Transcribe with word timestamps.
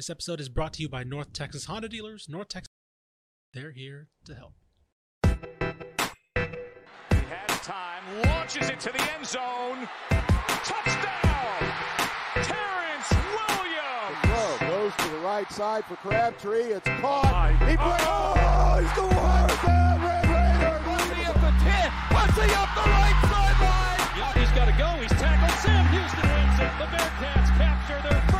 This 0.00 0.08
episode 0.08 0.40
is 0.40 0.48
brought 0.48 0.72
to 0.72 0.80
you 0.80 0.88
by 0.88 1.04
North 1.04 1.34
Texas 1.34 1.66
Honda 1.66 1.86
Dealers. 1.86 2.24
North 2.26 2.48
Texas, 2.48 2.72
they're 3.52 3.72
here 3.72 4.08
to 4.24 4.34
help. 4.34 4.54
He 5.22 5.28
has 7.28 7.60
time, 7.60 8.02
launches 8.24 8.70
it 8.70 8.80
to 8.80 8.88
the 8.88 9.02
end 9.12 9.26
zone. 9.26 9.86
Touchdown! 10.64 11.60
Terrence 12.32 13.12
Williams! 13.12 14.16
Throw 14.24 14.68
goes 14.68 14.96
to 14.96 15.08
the 15.10 15.20
right 15.20 15.52
side 15.52 15.84
for 15.84 15.96
Crabtree. 15.96 16.72
It's 16.72 16.88
caught. 17.04 17.28
Oh 17.28 17.66
he 17.66 17.76
breaks. 17.76 18.04
Oh, 18.08 18.80
he's 18.80 18.92
going 18.96 19.12
hard 19.20 19.52
down. 19.68 20.00
Red 20.00 20.24
Raider. 20.32 20.80
Bundy 20.80 21.28
up 21.28 21.36
the 21.44 21.52
10. 21.60 21.92
Bundy 22.08 22.48
up 22.56 22.72
the 22.72 22.88
right 22.88 23.20
sideline. 23.28 24.00
Yep, 24.16 24.32
he's 24.32 24.52
got 24.56 24.64
to 24.64 24.72
go. 24.80 24.96
He's 24.96 25.12
tackled. 25.20 25.60
Sam 25.60 25.84
Houston 25.92 26.24
wins 26.24 26.56
it. 26.56 26.72
The 26.80 26.88
Bearcats 26.88 27.52
capture 27.60 28.00
their 28.08 28.22
first 28.32 28.39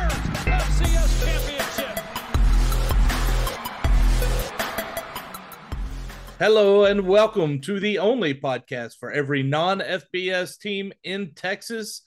Hello 6.41 6.85
and 6.85 7.05
welcome 7.05 7.61
to 7.61 7.79
the 7.79 7.99
only 7.99 8.33
podcast 8.33 8.97
for 8.99 9.11
every 9.11 9.43
non 9.43 9.79
FBS 9.79 10.59
team 10.59 10.91
in 11.03 11.35
Texas. 11.35 12.01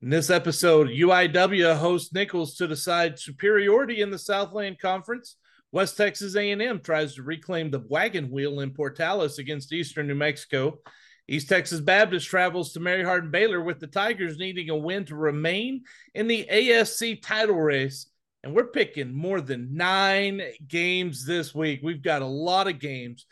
In 0.00 0.10
this 0.10 0.30
episode, 0.30 0.90
UIW 0.90 1.76
hosts 1.76 2.12
Nicholls 2.12 2.54
to 2.54 2.68
decide 2.68 3.18
superiority 3.18 4.00
in 4.00 4.12
the 4.12 4.18
Southland 4.18 4.78
Conference. 4.78 5.34
West 5.72 5.96
Texas 5.96 6.36
A&M 6.36 6.78
tries 6.80 7.16
to 7.16 7.24
reclaim 7.24 7.72
the 7.72 7.84
wagon 7.88 8.30
wheel 8.30 8.60
in 8.60 8.70
Portales 8.70 9.38
against 9.38 9.72
Eastern 9.72 10.06
New 10.06 10.14
Mexico. 10.14 10.78
East 11.26 11.48
Texas 11.48 11.80
Baptist 11.80 12.28
travels 12.28 12.72
to 12.72 12.80
Mary 12.80 13.02
Hardin 13.02 13.32
Baylor 13.32 13.60
with 13.60 13.80
the 13.80 13.88
Tigers 13.88 14.38
needing 14.38 14.70
a 14.70 14.76
win 14.76 15.04
to 15.06 15.16
remain 15.16 15.82
in 16.14 16.28
the 16.28 16.46
ASC 16.48 17.20
title 17.22 17.60
race. 17.60 18.06
And 18.44 18.54
we're 18.54 18.68
picking 18.68 19.12
more 19.12 19.40
than 19.40 19.74
nine 19.76 20.40
games 20.66 21.26
this 21.26 21.54
week. 21.54 21.80
We've 21.82 22.02
got 22.02 22.22
a 22.22 22.26
lot 22.26 22.68
of 22.68 22.78
games 22.78 23.26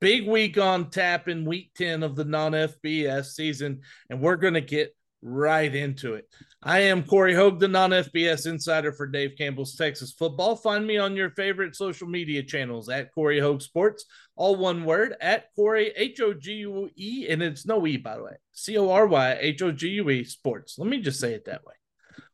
big 0.00 0.26
week 0.26 0.58
on 0.58 0.90
tap 0.90 1.28
in 1.28 1.44
week 1.44 1.70
10 1.76 2.02
of 2.02 2.16
the 2.16 2.24
non 2.24 2.52
FBS 2.52 3.26
season, 3.26 3.82
and 4.08 4.20
we're 4.20 4.36
going 4.36 4.54
to 4.54 4.60
get 4.60 4.96
right 5.22 5.74
into 5.74 6.14
it. 6.14 6.26
I 6.62 6.80
am 6.80 7.04
Cory 7.04 7.34
Hogue, 7.34 7.60
the 7.60 7.68
non 7.68 7.90
FBS 7.90 8.46
insider 8.46 8.92
for 8.92 9.06
Dave 9.06 9.32
Campbell's 9.38 9.76
Texas 9.76 10.12
Football. 10.12 10.56
Find 10.56 10.86
me 10.86 10.98
on 10.98 11.16
your 11.16 11.30
favorite 11.30 11.76
social 11.76 12.08
media 12.08 12.42
channels 12.42 12.88
at 12.88 13.12
Cory 13.12 13.38
Hogue 13.38 13.62
Sports, 13.62 14.06
all 14.36 14.56
one 14.56 14.84
word, 14.84 15.14
at 15.20 15.54
Corey 15.54 15.92
H 15.94 16.20
O 16.20 16.34
G 16.34 16.54
U 16.54 16.90
E, 16.96 17.26
and 17.28 17.42
it's 17.42 17.66
no 17.66 17.86
E, 17.86 17.96
by 17.96 18.16
the 18.16 18.24
way, 18.24 18.36
C 18.52 18.76
O 18.78 18.90
R 18.90 19.06
Y 19.06 19.38
H 19.40 19.62
O 19.62 19.70
G 19.70 19.88
U 19.90 20.10
E 20.10 20.24
Sports. 20.24 20.78
Let 20.78 20.88
me 20.88 21.00
just 21.00 21.20
say 21.20 21.34
it 21.34 21.44
that 21.44 21.64
way, 21.64 21.74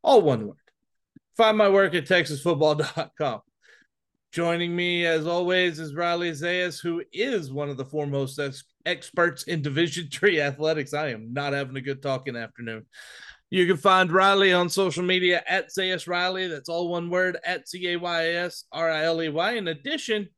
all 0.02 0.22
one 0.22 0.46
word. 0.46 0.56
Find 1.36 1.58
my 1.58 1.68
work 1.68 1.94
at 1.94 2.06
TexasFootball.com. 2.06 3.40
Joining 4.32 4.74
me, 4.74 5.04
as 5.06 5.26
always, 5.26 5.78
is 5.78 5.94
Riley 5.94 6.30
Zayas, 6.30 6.80
who 6.80 7.02
is 7.12 7.52
one 7.52 7.68
of 7.68 7.76
the 7.76 7.84
foremost 7.84 8.38
ex- 8.38 8.64
experts 8.86 9.44
in 9.44 9.62
Division 9.62 10.08
Three 10.12 10.40
athletics. 10.40 10.94
I 10.94 11.08
am 11.08 11.32
not 11.32 11.52
having 11.52 11.76
a 11.76 11.80
good 11.80 12.02
talking 12.02 12.36
afternoon. 12.36 12.86
You 13.50 13.66
can 13.66 13.76
find 13.76 14.10
Riley 14.10 14.52
on 14.52 14.68
social 14.68 15.04
media 15.04 15.42
at 15.46 15.68
Zayas 15.68 16.08
Riley. 16.08 16.48
That's 16.48 16.68
all 16.68 16.88
one 16.88 17.10
word 17.10 17.38
at 17.44 17.68
C 17.68 17.92
A 17.92 17.96
Y 17.96 18.28
S 18.28 18.64
R 18.72 18.90
I 18.90 19.04
L 19.04 19.22
E 19.22 19.28
Y. 19.28 19.52
In 19.52 19.68
addition, 19.68 20.28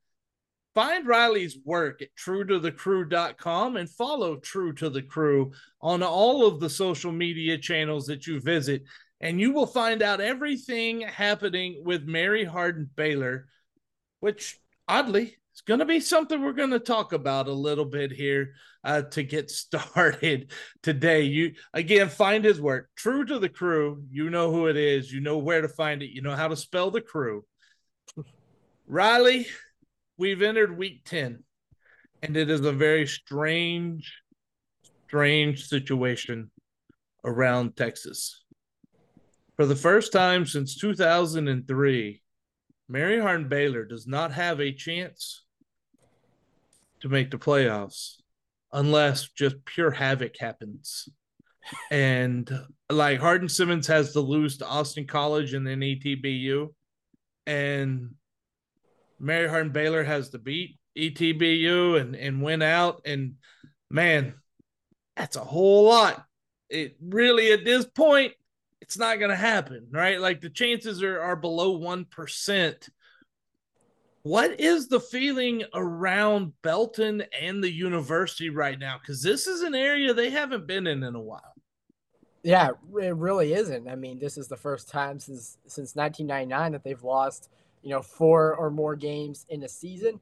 find 0.74 1.06
Riley's 1.06 1.58
work 1.64 2.02
at 2.02 2.08
truetothecru.com 2.16 3.76
and 3.76 3.88
follow 3.90 4.36
True 4.36 4.72
to 4.74 4.90
the 4.90 5.02
Cru 5.02 5.52
on 5.80 6.02
all 6.02 6.46
of 6.46 6.60
the 6.60 6.70
social 6.70 7.12
media 7.12 7.56
channels 7.56 8.06
that 8.06 8.26
you 8.26 8.40
visit. 8.40 8.82
And 9.20 9.40
you 9.40 9.52
will 9.52 9.66
find 9.66 10.02
out 10.02 10.20
everything 10.20 11.00
happening 11.00 11.82
with 11.84 12.04
Mary 12.04 12.44
Hardin 12.44 12.88
Baylor 12.94 13.48
which 14.20 14.58
oddly 14.86 15.36
is 15.54 15.60
going 15.66 15.80
to 15.80 15.86
be 15.86 16.00
something 16.00 16.40
we're 16.40 16.52
going 16.52 16.70
to 16.70 16.78
talk 16.78 17.12
about 17.12 17.48
a 17.48 17.52
little 17.52 17.84
bit 17.84 18.12
here 18.12 18.54
uh, 18.84 19.02
to 19.02 19.22
get 19.22 19.50
started 19.50 20.52
today. 20.82 21.22
You 21.22 21.54
again 21.72 22.08
find 22.08 22.44
his 22.44 22.60
work, 22.60 22.90
true 22.96 23.24
to 23.24 23.38
the 23.38 23.48
Cru. 23.48 24.02
You 24.10 24.30
know 24.30 24.50
who 24.50 24.66
it 24.66 24.76
is. 24.76 25.12
You 25.12 25.20
know 25.20 25.38
where 25.38 25.62
to 25.62 25.68
find 25.68 26.02
it. 26.02 26.10
You 26.10 26.22
know 26.22 26.36
how 26.36 26.48
to 26.48 26.56
spell 26.56 26.90
the 26.90 27.00
Cru. 27.00 27.44
Riley, 28.86 29.46
we've 30.16 30.42
entered 30.42 30.76
week 30.76 31.04
ten, 31.04 31.44
and 32.22 32.36
it 32.36 32.48
is 32.48 32.62
a 32.62 32.72
very 32.72 33.06
strange, 33.06 34.14
strange 35.06 35.66
situation 35.66 36.50
around 37.24 37.76
Texas. 37.76 38.44
For 39.58 39.66
the 39.66 39.74
first 39.74 40.12
time 40.12 40.46
since 40.46 40.76
2003, 40.76 42.22
Mary 42.88 43.20
Hardin 43.20 43.48
Baylor 43.48 43.84
does 43.84 44.06
not 44.06 44.30
have 44.30 44.60
a 44.60 44.70
chance 44.70 45.44
to 47.00 47.08
make 47.08 47.32
the 47.32 47.38
playoffs 47.38 48.18
unless 48.72 49.28
just 49.30 49.64
pure 49.64 49.90
havoc 49.90 50.38
happens. 50.38 51.08
and 51.90 52.48
like 52.88 53.18
Hardin 53.18 53.48
Simmons 53.48 53.88
has 53.88 54.12
to 54.12 54.20
lose 54.20 54.58
to 54.58 54.66
Austin 54.66 55.08
College 55.08 55.54
and 55.54 55.66
then 55.66 55.80
ETBU, 55.80 56.68
and 57.44 58.14
Mary 59.18 59.48
Hardin 59.48 59.72
Baylor 59.72 60.04
has 60.04 60.28
to 60.30 60.38
beat 60.38 60.78
ETBU 60.96 62.00
and, 62.00 62.14
and 62.14 62.42
win 62.44 62.62
out. 62.62 63.02
And 63.04 63.34
man, 63.90 64.34
that's 65.16 65.34
a 65.34 65.40
whole 65.40 65.88
lot. 65.88 66.24
It 66.70 66.96
really 67.00 67.50
at 67.50 67.64
this 67.64 67.86
point, 67.86 68.34
it's 68.88 68.96
not 68.96 69.18
going 69.18 69.28
to 69.30 69.36
happen, 69.36 69.86
right? 69.90 70.18
Like 70.18 70.40
the 70.40 70.48
chances 70.48 71.02
are, 71.02 71.20
are 71.20 71.36
below 71.36 71.78
1%. 71.78 72.88
What 74.22 74.58
is 74.58 74.88
the 74.88 74.98
feeling 74.98 75.62
around 75.74 76.54
Belton 76.62 77.22
and 77.38 77.62
the 77.62 77.70
university 77.70 78.48
right 78.48 78.78
now? 78.78 78.96
Because 78.98 79.22
this 79.22 79.46
is 79.46 79.60
an 79.60 79.74
area 79.74 80.14
they 80.14 80.30
haven't 80.30 80.66
been 80.66 80.86
in 80.86 81.02
in 81.02 81.14
a 81.14 81.20
while. 81.20 81.52
Yeah, 82.42 82.68
it 82.68 83.14
really 83.14 83.52
isn't. 83.52 83.88
I 83.88 83.94
mean, 83.94 84.18
this 84.18 84.38
is 84.38 84.48
the 84.48 84.56
first 84.56 84.88
time 84.88 85.18
since 85.18 85.58
since 85.66 85.94
1999 85.94 86.72
that 86.72 86.82
they've 86.82 87.02
lost, 87.02 87.50
you 87.82 87.90
know, 87.90 88.00
four 88.00 88.54
or 88.54 88.70
more 88.70 88.96
games 88.96 89.44
in 89.50 89.64
a 89.64 89.68
season. 89.68 90.18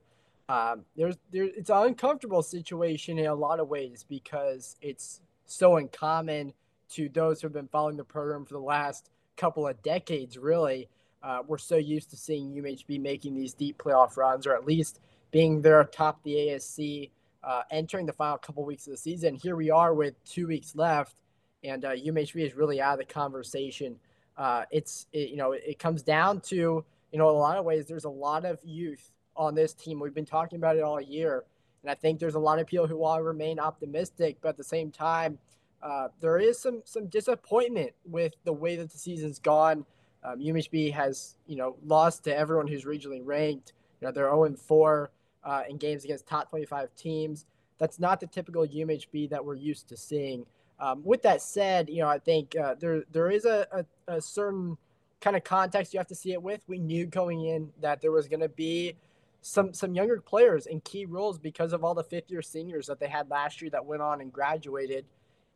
Um, 0.49 0.85
there's 0.97 1.19
there, 1.31 1.45
it's 1.45 1.71
an 1.71 1.87
uncomfortable 1.87 2.43
situation 2.43 3.21
in 3.21 3.27
a 3.27 3.35
lot 3.35 3.61
of 3.61 3.69
ways 3.69 4.05
because 4.09 4.75
it's 4.81 5.21
so 5.45 5.77
uncommon 5.77 6.53
to 6.91 7.09
those 7.09 7.41
who 7.41 7.47
have 7.47 7.53
been 7.53 7.69
following 7.69 7.97
the 7.97 8.05
program 8.05 8.45
for 8.45 8.55
the 8.55 8.61
last 8.61 9.11
couple 9.37 9.67
of 9.67 9.83
decades, 9.83 10.39
really. 10.39 10.89
Uh, 11.23 11.43
we're 11.47 11.59
so 11.59 11.77
used 11.77 12.11
to 12.11 12.17
seeing 12.17 12.53
UMHB 12.53 13.01
making 13.01 13.35
these 13.35 13.55
deep 13.55 13.79
playoff 13.79 14.17
runs, 14.17 14.47
or 14.47 14.55
at 14.55 14.65
least 14.65 15.01
being 15.31 15.61
there 15.61 15.81
atop 15.81 16.23
the 16.23 16.35
ASC, 16.35 17.11
uh, 17.43 17.63
entering 17.71 18.07
the 18.07 18.13
final 18.13 18.39
couple 18.39 18.65
weeks 18.65 18.87
of 18.87 18.93
the 18.93 18.97
season. 18.97 19.35
Here 19.35 19.57
we 19.57 19.71
are 19.71 19.95
with 19.95 20.23
two 20.25 20.47
weeks 20.47 20.77
left, 20.77 21.17
and 21.65 21.85
uh, 21.85 21.91
UMHB 21.91 22.47
is 22.47 22.55
really 22.55 22.81
out 22.81 22.95
of 22.95 23.07
the 23.07 23.13
conversation. 23.13 23.97
Uh, 24.37 24.65
it's 24.71 25.07
it, 25.13 25.31
you 25.31 25.37
know 25.37 25.53
it, 25.53 25.79
comes 25.79 26.03
down 26.03 26.41
to 26.41 26.85
you 27.11 27.19
know 27.19 27.31
a 27.31 27.33
lot 27.33 27.57
of 27.57 27.65
ways 27.65 27.87
there's 27.87 28.05
a 28.05 28.11
lot 28.11 28.45
of 28.45 28.59
youth 28.63 29.11
on 29.35 29.55
this 29.55 29.73
team. 29.73 29.99
We've 29.99 30.15
been 30.15 30.27
talking 30.27 30.59
about 30.59 30.77
it 30.77 30.83
all 30.83 31.01
year, 31.01 31.45
and 31.83 31.91
I 31.91 31.95
think 31.95 32.21
there's 32.21 32.35
a 32.35 32.41
lot 32.41 32.59
of 32.59 32.67
people 32.67 32.87
who 32.87 32.99
to 32.99 33.23
remain 33.23 33.59
optimistic, 33.59 34.37
but 34.41 34.51
at 34.51 34.57
the 34.57 34.65
same 34.65 34.91
time 34.91 35.39
uh, 35.87 36.09
there 36.21 36.39
is 36.39 36.59
some 36.59 36.83
some 36.85 37.07
disappointment 37.07 37.93
with 38.05 38.35
the 38.45 38.53
way 38.53 38.75
that 38.75 38.91
the 38.91 38.99
season's 38.99 39.39
gone. 39.39 39.87
Um, 40.25 40.41
UMHB 40.41 40.93
has 40.93 41.37
you 41.47 41.57
know 41.57 41.77
lost 41.85 42.25
to 42.25 42.37
everyone 42.37 42.67
who's 42.67 42.85
regionally 42.85 43.21
ranked. 43.23 43.73
You 44.01 44.09
know 44.09 44.13
they're 44.13 44.29
0 44.29 44.57
4 44.57 45.11
uh, 45.45 45.63
in 45.69 45.77
games 45.77 46.05
against 46.05 46.27
top 46.27 46.51
25 46.51 46.89
teams. 46.97 47.47
That's 47.79 48.01
not 48.01 48.19
the 48.19 48.27
typical 48.27 48.67
UMHB 48.67 49.31
that 49.31 49.45
we're 49.45 49.55
used 49.55 49.89
to 49.91 49.97
seeing. 49.97 50.45
Um, 50.81 51.03
with 51.05 51.23
that 51.23 51.41
said, 51.41 51.89
you 51.89 52.01
know 52.01 52.09
I 52.09 52.19
think 52.19 52.57
uh, 52.57 52.75
there 52.81 53.05
there 53.13 53.31
is 53.31 53.45
a, 53.45 53.69
a, 53.71 54.17
a 54.17 54.21
certain 54.21 54.77
kind 55.21 55.37
of 55.37 55.45
context 55.45 55.95
you 55.95 56.01
have 56.01 56.09
to 56.09 56.17
see 56.17 56.33
it 56.33 56.43
with. 56.43 56.63
We 56.67 56.79
knew 56.79 57.07
going 57.07 57.45
in 57.45 57.71
that 57.81 58.01
there 58.01 58.11
was 58.11 58.27
going 58.27 58.41
to 58.41 58.49
be 58.49 58.97
some 59.41 59.73
some 59.73 59.95
younger 59.95 60.21
players 60.21 60.67
in 60.67 60.81
key 60.81 61.07
roles 61.07 61.39
because 61.39 61.73
of 61.73 61.85
all 61.85 61.95
the 61.95 62.03
fifth 62.03 62.29
year 62.29 62.43
seniors 62.43 62.89
that 62.89 62.99
they 62.99 63.07
had 63.07 63.31
last 63.31 63.63
year 63.63 63.71
that 63.71 63.87
went 63.87 64.03
on 64.03 64.21
and 64.21 64.33
graduated. 64.33 65.05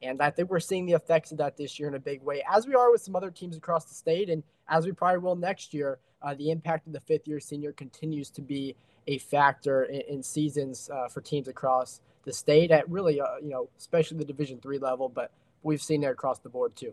And 0.02 0.23
I 0.23 0.31
think 0.31 0.50
we're 0.50 0.61
seeing 0.61 0.87
the 0.87 0.94
effects 0.94 1.32
of 1.32 1.38
that 1.38 1.56
this 1.56 1.79
year 1.79 1.88
in 1.88 1.94
a 1.94 2.00
big 2.00 2.23
way, 2.23 2.43
as 2.50 2.67
we 2.67 2.75
are 2.75 2.91
with 2.91 3.02
some 3.02 3.17
other 3.17 3.31
teams 3.31 3.56
across 3.56 3.85
the 3.85 3.94
state, 3.94 4.31
and 4.31 4.43
as 4.69 4.87
we 4.87 4.93
probably 4.93 5.19
will 5.19 5.37
next 5.37 5.75
year. 5.75 5.99
Uh, 6.23 6.35
the 6.35 6.50
impact 6.50 6.87
of 6.87 6.93
the 6.93 7.00
fifth 7.00 7.26
year 7.26 7.41
senior 7.41 7.73
continues 7.73 8.29
to 8.29 8.43
be 8.43 8.76
a 9.06 9.17
factor 9.17 9.85
in, 9.85 10.02
in 10.02 10.23
seasons 10.23 10.91
uh, 10.93 11.08
for 11.08 11.23
teams 11.23 11.49
across 11.49 12.02
the 12.25 12.32
state 12.32 12.70
at 12.70 12.87
really, 12.91 13.19
uh, 13.19 13.25
you 13.43 13.49
know, 13.49 13.70
especially 13.79 14.19
the 14.19 14.25
Division 14.26 14.61
three 14.61 14.79
level, 14.79 15.08
but 15.08 15.31
we've 15.62 15.81
seen 15.81 16.05
it 16.05 16.08
across 16.08 16.38
the 16.38 16.50
board 16.50 16.76
too. 16.76 16.93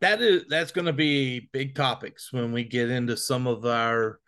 That 0.00 0.20
is 0.20 0.44
that's 0.46 0.72
going 0.72 0.84
to 0.86 0.92
be 0.92 1.48
big 1.52 1.74
topics 1.74 2.34
when 2.34 2.52
we 2.52 2.64
get 2.64 2.90
into 2.90 3.16
some 3.16 3.46
of 3.46 3.64
our 3.64 4.20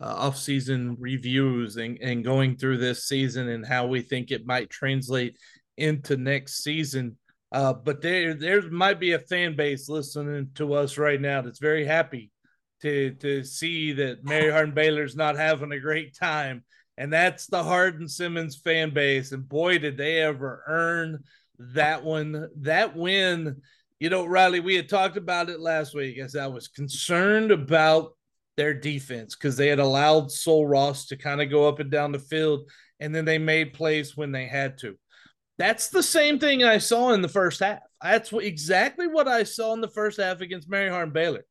uh, 0.00 0.14
off-season 0.18 0.96
reviews 1.00 1.76
and, 1.76 1.98
and 2.00 2.24
going 2.24 2.56
through 2.56 2.78
this 2.78 3.08
season 3.08 3.48
and 3.48 3.66
how 3.66 3.88
we 3.88 4.02
think 4.02 4.30
it 4.30 4.46
might 4.46 4.70
translate 4.70 5.36
into 5.76 6.16
next 6.16 6.62
season. 6.62 7.16
Uh, 7.52 7.72
but 7.72 8.00
there, 8.00 8.34
there 8.34 8.62
might 8.70 9.00
be 9.00 9.12
a 9.12 9.18
fan 9.18 9.56
base 9.56 9.88
listening 9.88 10.50
to 10.54 10.74
us 10.74 10.98
right 10.98 11.20
now 11.20 11.42
that's 11.42 11.58
very 11.58 11.84
happy 11.84 12.30
to 12.82 13.10
to 13.14 13.44
see 13.44 13.92
that 13.92 14.24
Mary 14.24 14.50
Hardin 14.50 14.74
Baylor's 14.74 15.16
not 15.16 15.36
having 15.36 15.72
a 15.72 15.80
great 15.80 16.14
time. 16.14 16.64
And 16.96 17.12
that's 17.12 17.46
the 17.46 17.62
Hardin 17.62 18.08
Simmons 18.08 18.56
fan 18.56 18.92
base. 18.92 19.32
And 19.32 19.48
boy, 19.48 19.78
did 19.78 19.96
they 19.96 20.18
ever 20.20 20.62
earn 20.66 21.24
that 21.60 22.02
one. 22.04 22.48
That 22.56 22.96
win, 22.96 23.60
you 23.98 24.10
know, 24.10 24.24
Riley, 24.24 24.60
we 24.60 24.74
had 24.74 24.88
talked 24.88 25.16
about 25.16 25.50
it 25.50 25.60
last 25.60 25.94
week 25.94 26.18
as 26.18 26.34
I 26.34 26.46
was 26.46 26.68
concerned 26.68 27.50
about 27.50 28.16
their 28.56 28.74
defense 28.74 29.34
because 29.34 29.56
they 29.56 29.68
had 29.68 29.78
allowed 29.78 30.30
Sul 30.30 30.66
Ross 30.66 31.06
to 31.06 31.16
kind 31.16 31.40
of 31.40 31.50
go 31.50 31.68
up 31.68 31.78
and 31.78 31.90
down 31.90 32.12
the 32.12 32.18
field, 32.18 32.70
and 32.98 33.14
then 33.14 33.24
they 33.24 33.38
made 33.38 33.74
plays 33.74 34.16
when 34.16 34.32
they 34.32 34.46
had 34.46 34.78
to. 34.78 34.98
That's 35.60 35.88
the 35.88 36.02
same 36.02 36.38
thing 36.38 36.64
I 36.64 36.78
saw 36.78 37.12
in 37.12 37.20
the 37.20 37.28
first 37.28 37.60
half. 37.60 37.80
That's 38.02 38.32
exactly 38.32 39.06
what 39.06 39.28
I 39.28 39.42
saw 39.42 39.74
in 39.74 39.82
the 39.82 39.88
first 39.88 40.18
half 40.18 40.40
against 40.40 40.70
Mary 40.70 40.88
Hardin 40.88 41.12
Baylor. 41.12 41.44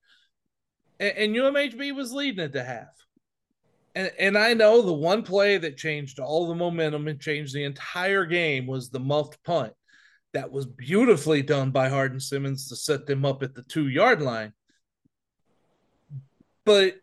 And, 1.00 1.16
and 1.16 1.36
UMHB 1.36 1.96
was 1.96 2.12
leading 2.12 2.44
at 2.44 2.52
the 2.52 2.64
half. 2.64 2.88
And, 3.94 4.12
and 4.18 4.36
I 4.36 4.56
know 4.56 4.82
the 4.82 4.92
one 4.92 5.22
play 5.22 5.60
that 5.60 5.78
changed 5.78 6.20
all 6.20 6.48
the 6.48 6.56
momentum 6.56 7.08
and 7.08 7.22
changed 7.22 7.54
the 7.54 7.66
entire 7.66 8.26
game 8.26 8.66
was 8.66 8.90
the 8.90 9.00
muffed 9.00 9.44
punt. 9.44 9.74
That 10.34 10.52
was 10.52 10.66
beautifully 10.66 11.44
done 11.44 11.70
by 11.70 11.90
Hardin 11.90 12.20
Simmons 12.20 12.70
to 12.70 12.76
set 12.76 13.06
them 13.06 13.26
up 13.26 13.44
at 13.44 13.54
the 13.54 13.62
two 13.62 13.90
yard 13.90 14.24
line. 14.24 14.54
But 16.66 16.96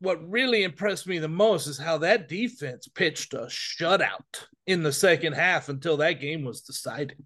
what 0.00 0.28
really 0.28 0.62
impressed 0.62 1.06
me 1.06 1.18
the 1.18 1.28
most 1.28 1.66
is 1.66 1.78
how 1.78 1.98
that 1.98 2.28
defense 2.28 2.86
pitched 2.88 3.34
a 3.34 3.46
shutout 3.46 4.46
in 4.66 4.82
the 4.82 4.92
second 4.92 5.32
half 5.32 5.68
until 5.68 5.96
that 5.96 6.20
game 6.20 6.44
was 6.44 6.60
decided. 6.60 7.22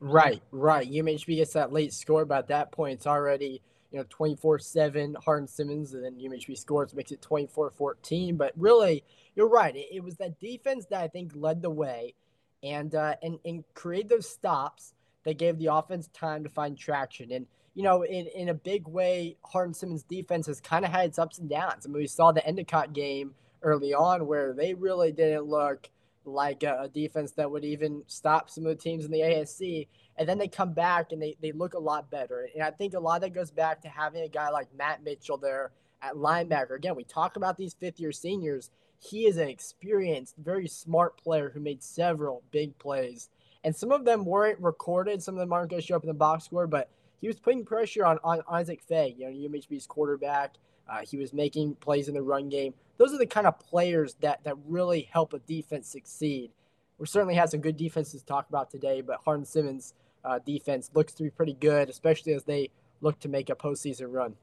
Right, 0.00 0.42
right. 0.52 0.88
UMHB 0.88 1.36
gets 1.36 1.54
that 1.54 1.72
late 1.72 1.92
score, 1.92 2.24
but 2.24 2.38
at 2.38 2.48
that 2.48 2.70
point, 2.70 2.94
it's 2.94 3.06
already 3.06 3.60
you 3.90 3.98
know 3.98 4.04
24-7 4.04 5.14
Hardin 5.24 5.48
Simmons, 5.48 5.94
and 5.94 6.04
then 6.04 6.14
UMHB 6.14 6.56
scores, 6.56 6.94
makes 6.94 7.10
it 7.10 7.20
24-14. 7.20 8.36
But 8.36 8.52
really, 8.56 9.02
you're 9.34 9.48
right. 9.48 9.74
It, 9.74 9.88
it 9.90 10.04
was 10.04 10.16
that 10.16 10.38
defense 10.38 10.86
that 10.90 11.02
I 11.02 11.08
think 11.08 11.32
led 11.34 11.62
the 11.62 11.70
way, 11.70 12.14
and 12.62 12.94
uh, 12.94 13.16
and 13.22 13.38
and 13.44 13.64
create 13.74 14.08
those 14.08 14.28
stops 14.28 14.94
that 15.24 15.36
gave 15.36 15.58
the 15.58 15.72
offense 15.72 16.08
time 16.14 16.44
to 16.44 16.48
find 16.48 16.78
traction. 16.78 17.32
And 17.32 17.46
you 17.78 17.84
know, 17.84 18.02
in, 18.02 18.26
in 18.34 18.48
a 18.48 18.54
big 18.54 18.88
way, 18.88 19.36
Hardin 19.44 19.72
Simmons 19.72 20.02
defense 20.02 20.48
has 20.48 20.60
kind 20.60 20.84
of 20.84 20.90
had 20.90 21.04
its 21.04 21.16
ups 21.16 21.38
and 21.38 21.48
downs. 21.48 21.86
I 21.86 21.88
mean, 21.88 21.98
we 21.98 22.08
saw 22.08 22.32
the 22.32 22.44
Endicott 22.44 22.92
game 22.92 23.34
early 23.62 23.94
on 23.94 24.26
where 24.26 24.52
they 24.52 24.74
really 24.74 25.12
didn't 25.12 25.44
look 25.44 25.88
like 26.24 26.64
a, 26.64 26.80
a, 26.82 26.88
defense 26.88 27.30
that 27.32 27.48
would 27.48 27.64
even 27.64 28.02
stop 28.08 28.50
some 28.50 28.66
of 28.66 28.76
the 28.76 28.82
teams 28.82 29.04
in 29.04 29.12
the 29.12 29.20
ASC. 29.20 29.86
And 30.16 30.28
then 30.28 30.38
they 30.38 30.48
come 30.48 30.72
back 30.72 31.12
and 31.12 31.22
they, 31.22 31.36
they 31.40 31.52
look 31.52 31.74
a 31.74 31.78
lot 31.78 32.10
better. 32.10 32.48
And 32.52 32.64
I 32.64 32.72
think 32.72 32.94
a 32.94 32.98
lot 32.98 33.14
of 33.14 33.22
that 33.22 33.32
goes 33.32 33.52
back 33.52 33.80
to 33.82 33.88
having 33.88 34.24
a 34.24 34.28
guy 34.28 34.50
like 34.50 34.74
Matt 34.76 35.04
Mitchell 35.04 35.36
there 35.38 35.70
at 36.02 36.14
linebacker. 36.14 36.74
Again, 36.74 36.96
we 36.96 37.04
talk 37.04 37.36
about 37.36 37.56
these 37.56 37.74
fifth 37.74 38.00
year 38.00 38.10
seniors. 38.10 38.70
He 38.98 39.26
is 39.26 39.36
an 39.36 39.48
experienced, 39.48 40.34
very 40.36 40.66
smart 40.66 41.16
player 41.16 41.52
who 41.54 41.60
made 41.60 41.84
several 41.84 42.42
big 42.50 42.76
plays. 42.80 43.28
And 43.62 43.76
some 43.76 43.92
of 43.92 44.04
them 44.04 44.24
weren't 44.24 44.58
recorded, 44.58 45.22
some 45.22 45.36
of 45.36 45.38
them 45.38 45.52
aren't 45.52 45.70
going 45.70 45.80
to 45.80 45.86
show 45.86 45.94
up 45.94 46.02
in 46.02 46.08
the 46.08 46.14
box 46.14 46.46
score, 46.46 46.66
but 46.66 46.90
he 47.20 47.26
was 47.26 47.38
putting 47.38 47.64
pressure 47.64 48.04
on, 48.04 48.18
on 48.22 48.42
Isaac 48.50 48.80
Faye, 48.82 49.14
you 49.16 49.26
know, 49.26 49.48
UMHB's 49.48 49.86
quarterback. 49.86 50.54
Uh, 50.88 51.00
he 51.00 51.16
was 51.16 51.32
making 51.32 51.74
plays 51.76 52.08
in 52.08 52.14
the 52.14 52.22
run 52.22 52.48
game. 52.48 52.72
Those 52.96 53.12
are 53.12 53.18
the 53.18 53.26
kind 53.26 53.46
of 53.46 53.58
players 53.58 54.14
that 54.20 54.42
that 54.44 54.56
really 54.66 55.08
help 55.12 55.34
a 55.34 55.38
defense 55.40 55.88
succeed. 55.88 56.50
We 56.98 57.06
certainly 57.06 57.34
had 57.34 57.50
some 57.50 57.60
good 57.60 57.76
defenses 57.76 58.22
to 58.22 58.26
talk 58.26 58.48
about 58.48 58.70
today, 58.70 59.02
but 59.02 59.20
Hardin 59.24 59.44
Simmons' 59.44 59.94
uh, 60.24 60.38
defense 60.44 60.90
looks 60.94 61.12
to 61.14 61.22
be 61.22 61.30
pretty 61.30 61.54
good, 61.54 61.88
especially 61.88 62.32
as 62.32 62.44
they 62.44 62.70
look 63.00 63.20
to 63.20 63.28
make 63.28 63.50
a 63.50 63.54
postseason 63.54 64.06
run. 64.12 64.34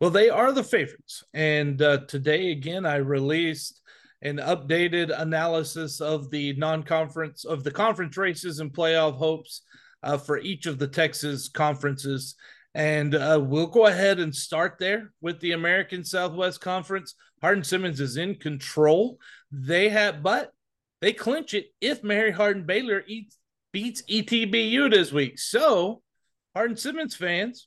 Well, 0.00 0.10
they 0.10 0.28
are 0.28 0.52
the 0.52 0.64
favorites, 0.64 1.24
and 1.32 1.80
uh, 1.80 1.98
today 2.06 2.50
again 2.50 2.84
I 2.84 2.96
released 2.96 3.80
an 4.22 4.38
updated 4.38 5.18
analysis 5.18 6.00
of 6.00 6.30
the 6.30 6.54
non-conference 6.54 7.44
of 7.44 7.64
the 7.64 7.70
conference 7.70 8.16
races 8.16 8.60
and 8.60 8.72
playoff 8.72 9.16
hopes 9.16 9.62
uh, 10.02 10.18
for 10.18 10.38
each 10.38 10.66
of 10.66 10.78
the 10.78 10.88
Texas 10.88 11.48
conferences. 11.48 12.34
And 12.74 13.14
uh, 13.14 13.40
we'll 13.42 13.68
go 13.68 13.86
ahead 13.86 14.18
and 14.18 14.34
start 14.34 14.76
there 14.78 15.12
with 15.22 15.40
the 15.40 15.52
American 15.52 16.04
Southwest 16.04 16.60
Conference. 16.60 17.14
Hardin 17.40 17.64
Simmons 17.64 18.00
is 18.00 18.18
in 18.18 18.34
control. 18.34 19.18
They 19.50 19.88
have, 19.88 20.22
but 20.22 20.52
they 21.00 21.14
clinch 21.14 21.54
it 21.54 21.66
if 21.80 22.04
Mary 22.04 22.30
Hardin 22.30 22.66
Baylor 22.66 23.02
eats, 23.06 23.38
beats 23.72 24.02
ETBU 24.02 24.90
this 24.90 25.10
week. 25.10 25.38
So, 25.38 26.02
Hardin 26.54 26.76
Simmons 26.76 27.16
fans, 27.16 27.66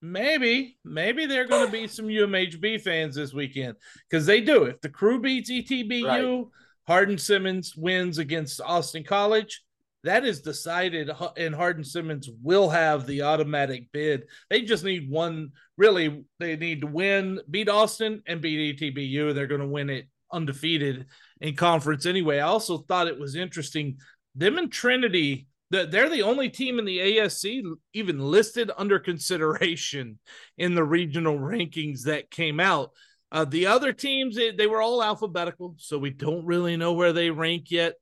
maybe, 0.00 0.78
maybe 0.84 1.26
they're 1.26 1.48
going 1.48 1.66
to 1.66 1.72
be 1.72 1.88
some 1.88 2.06
UMHB 2.06 2.80
fans 2.80 3.16
this 3.16 3.34
weekend 3.34 3.74
because 4.08 4.24
they 4.24 4.40
do. 4.40 4.64
If 4.64 4.80
the 4.80 4.88
Cru 4.88 5.20
beats 5.20 5.50
ETBU, 5.50 6.04
right. 6.04 6.46
Hardin 6.86 7.18
Simmons 7.18 7.74
wins 7.74 8.18
against 8.18 8.60
Austin 8.60 9.02
College 9.02 9.63
that 10.04 10.24
is 10.24 10.42
decided 10.42 11.10
and 11.36 11.54
Hardin 11.54 11.82
Simmons 11.82 12.28
will 12.42 12.68
have 12.68 13.06
the 13.06 13.22
automatic 13.22 13.90
bid. 13.90 14.24
They 14.50 14.62
just 14.62 14.84
need 14.84 15.10
one 15.10 15.52
really 15.76 16.24
they 16.38 16.56
need 16.56 16.82
to 16.82 16.86
win, 16.86 17.40
beat 17.50 17.68
Austin 17.68 18.22
and 18.26 18.40
beat 18.40 18.78
ETBU. 18.78 19.34
They're 19.34 19.46
going 19.46 19.62
to 19.62 19.66
win 19.66 19.90
it 19.90 20.08
undefeated 20.30 21.06
in 21.40 21.56
conference 21.56 22.06
anyway. 22.06 22.38
I 22.38 22.48
also 22.48 22.78
thought 22.78 23.08
it 23.08 23.18
was 23.18 23.34
interesting 23.34 23.96
them 24.34 24.58
and 24.58 24.70
Trinity 24.70 25.46
that 25.70 25.90
they're 25.90 26.10
the 26.10 26.22
only 26.22 26.50
team 26.50 26.78
in 26.78 26.84
the 26.84 26.98
ASC 26.98 27.62
even 27.94 28.18
listed 28.18 28.70
under 28.76 28.98
consideration 28.98 30.18
in 30.58 30.74
the 30.74 30.84
regional 30.84 31.38
rankings 31.38 32.02
that 32.02 32.30
came 32.30 32.60
out. 32.60 32.90
Uh, 33.32 33.44
the 33.44 33.66
other 33.66 33.92
teams, 33.92 34.36
they, 34.36 34.52
they 34.52 34.66
were 34.66 34.82
all 34.82 35.02
alphabetical, 35.02 35.74
so 35.78 35.98
we 35.98 36.10
don't 36.10 36.44
really 36.44 36.76
know 36.76 36.92
where 36.92 37.12
they 37.12 37.30
rank 37.30 37.70
yet 37.70 37.94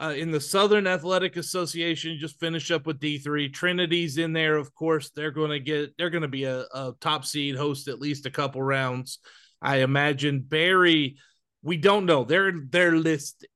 uh, 0.00 0.14
in 0.16 0.30
the 0.30 0.40
Southern 0.40 0.86
Athletic 0.86 1.36
Association. 1.36 2.18
Just 2.18 2.40
finish 2.40 2.70
up 2.70 2.86
with 2.86 3.00
D 3.00 3.18
three. 3.18 3.48
Trinity's 3.48 4.18
in 4.18 4.32
there, 4.32 4.56
of 4.56 4.74
course. 4.74 5.10
They're 5.10 5.30
going 5.30 5.50
to 5.50 5.60
get. 5.60 5.96
They're 5.96 6.10
going 6.10 6.22
to 6.22 6.28
be 6.28 6.44
a, 6.44 6.60
a, 6.72 6.94
top 7.00 7.24
seed, 7.24 7.56
host 7.56 7.88
at 7.88 8.00
least 8.00 8.26
a 8.26 8.30
couple 8.30 8.62
rounds. 8.62 9.18
I 9.60 9.78
imagine 9.78 10.40
Barry, 10.40 11.16
We 11.62 11.76
don't 11.76 12.06
know. 12.06 12.24
They're 12.24 12.52
they're 12.70 12.96
listed, 12.96 13.48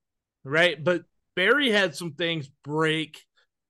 right? 0.45 0.83
But 0.83 1.03
Barry 1.37 1.71
had 1.71 1.95
some 1.95 2.13
things 2.13 2.49
break 2.65 3.23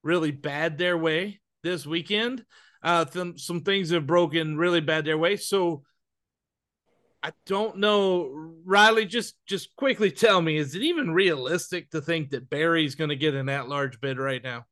really 0.02 0.30
bad 0.30 0.78
their 0.78 0.96
way 0.96 1.40
this 1.62 1.86
weekend. 1.86 2.44
Uh, 2.82 3.04
th- 3.04 3.40
some 3.40 3.60
things 3.60 3.90
have 3.90 4.06
broken 4.06 4.56
really 4.56 4.80
bad 4.80 5.04
their 5.04 5.19
way. 5.19 5.36
So 5.36 5.84
I 7.22 7.32
don't 7.46 7.76
know, 7.76 8.52
Riley. 8.64 9.06
Just 9.06 9.36
just 9.46 9.76
quickly 9.76 10.10
tell 10.10 10.43
me, 10.43 10.56
is 10.56 10.74
it 10.74 10.82
even 10.82 11.12
realistic 11.12 11.91
to 11.91 12.00
think 12.00 12.31
that 12.31 12.50
Barry's 12.50 12.94
going 12.96 13.10
to 13.10 13.17
get 13.17 13.34
an 13.34 13.48
at-large 13.48 14.00
bid 14.00 14.19
right 14.19 14.43
now? 14.43 14.67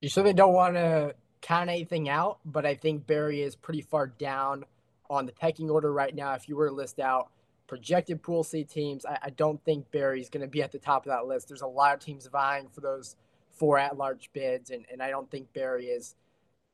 You 0.00 0.08
certainly 0.08 0.34
don't 0.34 0.52
want 0.52 0.74
to 0.74 1.14
count 1.42 1.70
anything 1.70 2.08
out, 2.08 2.40
but 2.44 2.66
I 2.66 2.74
think 2.74 3.06
Barry 3.06 3.42
is 3.42 3.54
pretty 3.54 3.82
far 3.82 4.08
down 4.08 4.64
on 5.08 5.26
the 5.26 5.32
pecking 5.32 5.70
order 5.70 5.92
right 5.92 6.14
now. 6.14 6.34
If 6.34 6.48
you 6.48 6.56
were 6.56 6.68
to 6.68 6.74
list 6.74 6.98
out 6.98 7.28
projected 7.68 8.22
pool 8.22 8.42
C 8.42 8.64
teams, 8.64 9.06
I, 9.06 9.18
I 9.22 9.30
don't 9.30 9.64
think 9.64 9.90
Barry's 9.92 10.28
going 10.28 10.42
to 10.42 10.48
be 10.48 10.62
at 10.62 10.72
the 10.72 10.78
top 10.78 11.06
of 11.06 11.10
that 11.10 11.26
list. 11.26 11.46
There's 11.46 11.62
a 11.62 11.66
lot 11.66 11.94
of 11.94 12.00
teams 12.00 12.26
vying 12.26 12.68
for 12.68 12.80
those 12.80 13.16
four 13.52 13.78
at-large 13.78 14.30
bids, 14.32 14.70
and, 14.70 14.84
and 14.92 15.00
I 15.00 15.10
don't 15.10 15.30
think 15.30 15.52
Barry 15.52 15.86
is, 15.86 16.16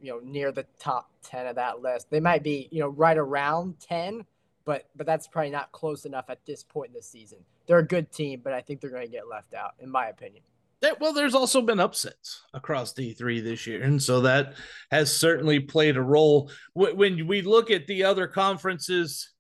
you 0.01 0.11
know, 0.11 0.21
near 0.25 0.53
the 0.53 0.67
top 0.79 1.11
ten 1.23 1.47
of 1.47 1.57
that 1.57 1.81
list. 1.83 2.09
They 2.11 2.21
might 2.21 2.43
be, 2.43 2.69
you 2.73 2.81
know, 2.81 2.89
right 2.89 3.19
around 3.19 3.79
ten 3.79 4.25
but 4.65 4.89
but 4.97 5.07
that's 5.07 5.27
probably 5.27 5.51
not 5.51 5.73
close 5.73 6.05
enough 6.05 6.27
at 6.29 6.45
this 6.47 6.63
point 6.63 6.89
in 6.89 6.95
the 6.95 7.03
season. 7.03 7.39
They're 7.67 7.79
a 7.79 7.87
good 7.87 8.13
team, 8.13 8.41
but 8.43 8.53
I 8.53 8.61
think 8.61 8.81
they're 8.81 8.91
going 8.91 9.07
to 9.07 9.13
get 9.13 9.29
left 9.29 9.55
out, 9.55 9.73
in 9.79 9.91
my 9.91 10.09
opinion. 10.09 10.43
Yeah, 10.83 10.93
well, 11.01 11.13
there's 11.13 11.37
also 11.37 11.63
been 11.63 11.79
upsets 11.79 12.43
across 12.55 12.93
D3 12.93 13.43
this 13.45 13.69
year, 13.69 13.83
and 13.85 14.03
so 14.03 14.23
that 14.23 14.55
has 14.91 15.17
certainly 15.17 15.61
played 15.61 15.97
a 15.97 16.03
role. 16.03 16.51
When 16.75 17.27
we 17.27 17.43
look 17.43 17.71
at 17.71 17.87
the 17.87 18.03
other 18.03 18.27
conferences, 18.27 19.31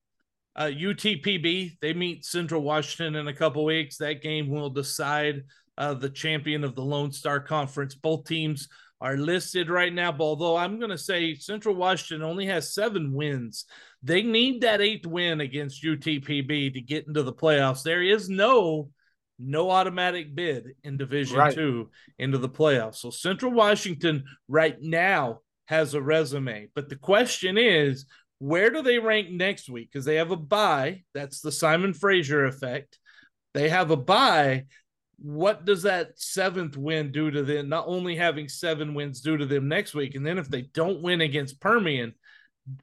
uh, 0.54 0.70
UTPB 0.72 1.78
they 1.80 1.94
meet 1.94 2.24
Central 2.24 2.62
Washington 2.62 3.16
in 3.16 3.26
a 3.26 3.34
couple 3.34 3.64
weeks. 3.64 3.96
That 3.96 4.22
game 4.22 4.50
will 4.50 4.70
decide 4.70 5.42
uh, 5.78 5.94
the 5.94 6.10
champion 6.10 6.62
of 6.62 6.76
the 6.76 6.84
Lone 6.84 7.10
Star 7.10 7.40
Conference. 7.40 7.94
Both 7.94 8.26
teams 8.26 8.68
are 9.02 9.16
listed 9.16 9.68
right 9.68 9.92
now, 9.92 10.12
but 10.12 10.24
although 10.24 10.56
I'm 10.56 10.78
going 10.78 10.90
to 10.90 10.96
say 10.96 11.34
Central 11.34 11.74
Washington 11.74 12.24
only 12.24 12.46
has 12.46 12.74
seven 12.74 13.12
wins 13.12 13.66
they 14.02 14.22
need 14.22 14.62
that 14.62 14.80
eighth 14.80 15.06
win 15.06 15.40
against 15.40 15.84
UTPB 15.84 16.74
to 16.74 16.80
get 16.80 17.06
into 17.06 17.22
the 17.22 17.32
playoffs. 17.32 17.82
There 17.82 18.02
is 18.02 18.28
no 18.28 18.90
no 19.38 19.70
automatic 19.70 20.34
bid 20.34 20.68
in 20.84 20.96
Division 20.96 21.38
right. 21.38 21.54
Two 21.54 21.90
into 22.18 22.38
the 22.38 22.48
playoffs. 22.48 22.96
So 22.96 23.10
Central 23.10 23.52
Washington 23.52 24.24
right 24.48 24.76
now 24.80 25.40
has 25.66 25.94
a 25.94 26.02
resume, 26.02 26.68
but 26.74 26.88
the 26.88 26.96
question 26.96 27.56
is, 27.56 28.06
where 28.38 28.70
do 28.70 28.82
they 28.82 28.98
rank 28.98 29.30
next 29.30 29.70
week? 29.70 29.90
Because 29.90 30.04
they 30.04 30.16
have 30.16 30.32
a 30.32 30.36
bye. 30.36 31.02
That's 31.14 31.40
the 31.40 31.52
Simon 31.52 31.94
Fraser 31.94 32.44
effect. 32.44 32.98
They 33.54 33.68
have 33.68 33.90
a 33.90 33.96
bye. 33.96 34.66
What 35.22 35.64
does 35.64 35.82
that 35.84 36.18
seventh 36.18 36.76
win 36.76 37.12
do 37.12 37.30
to 37.30 37.42
them? 37.44 37.68
Not 37.68 37.84
only 37.86 38.16
having 38.16 38.48
seven 38.48 38.92
wins 38.92 39.20
due 39.20 39.36
to 39.36 39.46
them 39.46 39.68
next 39.68 39.94
week, 39.94 40.16
and 40.16 40.26
then 40.26 40.36
if 40.36 40.48
they 40.48 40.62
don't 40.62 41.00
win 41.00 41.20
against 41.20 41.60
Permian, 41.60 42.12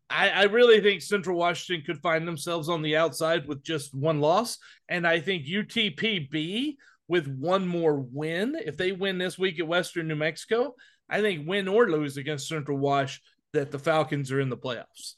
I, 0.09 0.29
I 0.29 0.43
really 0.43 0.81
think 0.81 1.01
Central 1.01 1.37
Washington 1.37 1.85
could 1.85 2.01
find 2.01 2.27
themselves 2.27 2.69
on 2.69 2.81
the 2.81 2.97
outside 2.97 3.47
with 3.47 3.63
just 3.63 3.93
one 3.93 4.21
loss. 4.21 4.57
And 4.87 5.05
I 5.05 5.19
think 5.19 5.45
UTPB 5.45 6.75
with 7.09 7.27
one 7.27 7.67
more 7.67 7.99
win, 7.99 8.55
if 8.65 8.77
they 8.77 8.91
win 8.91 9.17
this 9.17 9.37
week 9.37 9.59
at 9.59 9.67
Western 9.67 10.07
New 10.07 10.15
Mexico, 10.15 10.75
I 11.09 11.21
think 11.21 11.47
win 11.47 11.67
or 11.67 11.89
lose 11.89 12.17
against 12.17 12.47
Central 12.47 12.77
Wash, 12.77 13.21
that 13.51 13.71
the 13.71 13.79
Falcons 13.79 14.31
are 14.31 14.39
in 14.39 14.49
the 14.49 14.57
playoffs. 14.57 15.15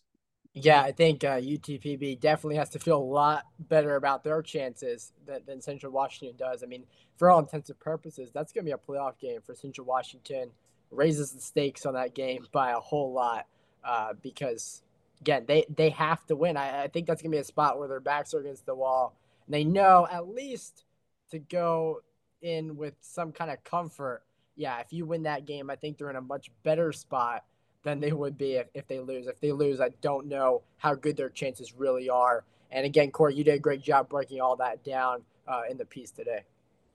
Yeah, 0.53 0.81
I 0.81 0.91
think 0.91 1.23
uh, 1.23 1.37
UTPB 1.39 2.19
definitely 2.19 2.57
has 2.57 2.69
to 2.71 2.79
feel 2.79 2.97
a 2.97 2.99
lot 2.99 3.45
better 3.57 3.95
about 3.95 4.23
their 4.23 4.41
chances 4.41 5.13
than, 5.25 5.41
than 5.45 5.61
Central 5.61 5.93
Washington 5.93 6.35
does. 6.37 6.61
I 6.61 6.65
mean, 6.65 6.83
for 7.15 7.29
all 7.29 7.39
intents 7.39 7.69
and 7.69 7.79
purposes, 7.79 8.31
that's 8.33 8.51
going 8.51 8.65
to 8.65 8.69
be 8.69 8.73
a 8.73 8.77
playoff 8.77 9.17
game 9.17 9.39
for 9.45 9.55
Central 9.55 9.87
Washington. 9.87 10.51
Raises 10.91 11.31
the 11.31 11.39
stakes 11.39 11.85
on 11.85 11.93
that 11.93 12.15
game 12.15 12.45
by 12.51 12.71
a 12.71 12.79
whole 12.79 13.13
lot 13.13 13.47
uh, 13.85 14.13
because, 14.21 14.81
again, 15.21 15.45
they, 15.47 15.65
they 15.73 15.89
have 15.91 16.25
to 16.25 16.35
win. 16.35 16.57
I, 16.57 16.83
I 16.83 16.87
think 16.89 17.07
that's 17.07 17.21
going 17.21 17.31
to 17.31 17.35
be 17.37 17.41
a 17.41 17.45
spot 17.45 17.79
where 17.79 17.87
their 17.87 18.01
backs 18.01 18.33
are 18.33 18.39
against 18.39 18.65
the 18.65 18.75
wall. 18.75 19.15
And 19.45 19.53
they 19.53 19.63
know 19.63 20.05
at 20.11 20.27
least 20.27 20.83
to 21.29 21.39
go 21.39 22.01
in 22.41 22.75
with 22.75 22.95
some 22.99 23.31
kind 23.31 23.51
of 23.51 23.63
comfort. 23.63 24.23
Yeah, 24.57 24.79
if 24.79 24.91
you 24.91 25.05
win 25.05 25.23
that 25.23 25.45
game, 25.45 25.69
I 25.69 25.77
think 25.77 25.97
they're 25.97 26.09
in 26.09 26.17
a 26.17 26.21
much 26.21 26.51
better 26.63 26.91
spot 26.91 27.45
than 27.83 27.99
they 27.99 28.11
would 28.11 28.37
be 28.37 28.53
if, 28.53 28.67
if 28.73 28.87
they 28.87 28.99
lose. 28.99 29.27
If 29.27 29.39
they 29.39 29.51
lose, 29.51 29.81
I 29.81 29.89
don't 30.01 30.27
know 30.27 30.61
how 30.77 30.95
good 30.95 31.17
their 31.17 31.29
chances 31.29 31.73
really 31.73 32.09
are. 32.09 32.43
And 32.71 32.85
again, 32.85 33.11
Cory, 33.11 33.35
you 33.35 33.43
did 33.43 33.55
a 33.55 33.59
great 33.59 33.81
job 33.81 34.09
breaking 34.09 34.39
all 34.39 34.55
that 34.57 34.83
down 34.83 35.23
uh, 35.47 35.63
in 35.69 35.77
the 35.77 35.85
piece 35.85 36.11
today. 36.11 36.41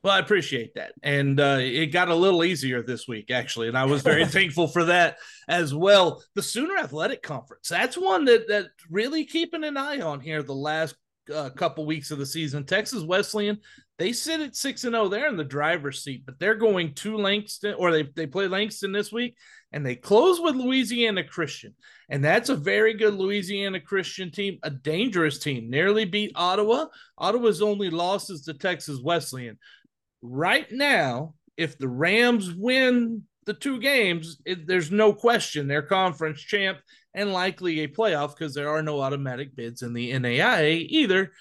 Well, 0.02 0.14
I 0.14 0.20
appreciate 0.20 0.74
that. 0.74 0.92
And 1.02 1.40
uh, 1.40 1.58
it 1.60 1.86
got 1.86 2.08
a 2.08 2.14
little 2.14 2.44
easier 2.44 2.80
this 2.82 3.08
week, 3.08 3.30
actually. 3.30 3.68
And 3.68 3.76
I 3.76 3.86
was 3.86 4.02
very 4.02 4.24
thankful 4.26 4.68
for 4.68 4.84
that 4.84 5.18
as 5.48 5.74
well. 5.74 6.22
The 6.34 6.42
Sooner 6.42 6.76
Athletic 6.76 7.22
Conference, 7.22 7.68
that's 7.68 7.96
one 7.96 8.24
that, 8.26 8.46
that 8.48 8.66
really 8.88 9.24
keeping 9.24 9.64
an 9.64 9.76
eye 9.76 10.00
on 10.00 10.20
here 10.20 10.42
the 10.42 10.54
last 10.54 10.94
uh, 11.34 11.50
couple 11.50 11.86
weeks 11.86 12.10
of 12.12 12.18
the 12.18 12.26
season. 12.26 12.64
Texas 12.64 13.02
Wesleyan, 13.02 13.58
they 13.98 14.12
sit 14.12 14.40
at 14.40 14.56
6 14.56 14.84
and 14.84 14.94
0. 14.94 15.08
They're 15.08 15.28
in 15.28 15.36
the 15.36 15.44
driver's 15.44 16.02
seat, 16.02 16.24
but 16.26 16.38
they're 16.38 16.54
going 16.54 16.94
to 16.94 17.16
Langston, 17.16 17.74
or 17.74 17.90
they, 17.90 18.02
they 18.02 18.26
play 18.26 18.46
Langston 18.46 18.92
this 18.92 19.10
week 19.10 19.36
and 19.72 19.84
they 19.84 19.96
close 19.96 20.40
with 20.40 20.54
Louisiana 20.54 21.24
Christian. 21.24 21.74
And 22.08 22.24
that's 22.24 22.48
a 22.48 22.56
very 22.56 22.94
good 22.94 23.14
Louisiana 23.14 23.80
Christian 23.80 24.30
team, 24.30 24.58
a 24.62 24.70
dangerous 24.70 25.38
team. 25.38 25.68
Nearly 25.70 26.04
beat 26.04 26.32
Ottawa. 26.34 26.86
Ottawa's 27.18 27.62
only 27.62 27.90
loss 27.90 28.30
is 28.30 28.42
to 28.42 28.54
Texas 28.54 29.00
Wesleyan. 29.02 29.58
Right 30.22 30.70
now, 30.70 31.34
if 31.56 31.78
the 31.78 31.88
Rams 31.88 32.52
win 32.52 33.22
the 33.44 33.54
two 33.54 33.80
games, 33.80 34.38
it, 34.44 34.66
there's 34.66 34.90
no 34.90 35.12
question 35.12 35.68
they're 35.68 35.82
conference 35.82 36.40
champ 36.40 36.78
and 37.14 37.32
likely 37.32 37.80
a 37.80 37.88
playoff 37.88 38.36
because 38.36 38.54
there 38.54 38.68
are 38.68 38.82
no 38.82 39.00
automatic 39.00 39.56
bids 39.56 39.82
in 39.82 39.94
the 39.94 40.12
NAIA 40.12 40.86
either. 40.88 41.32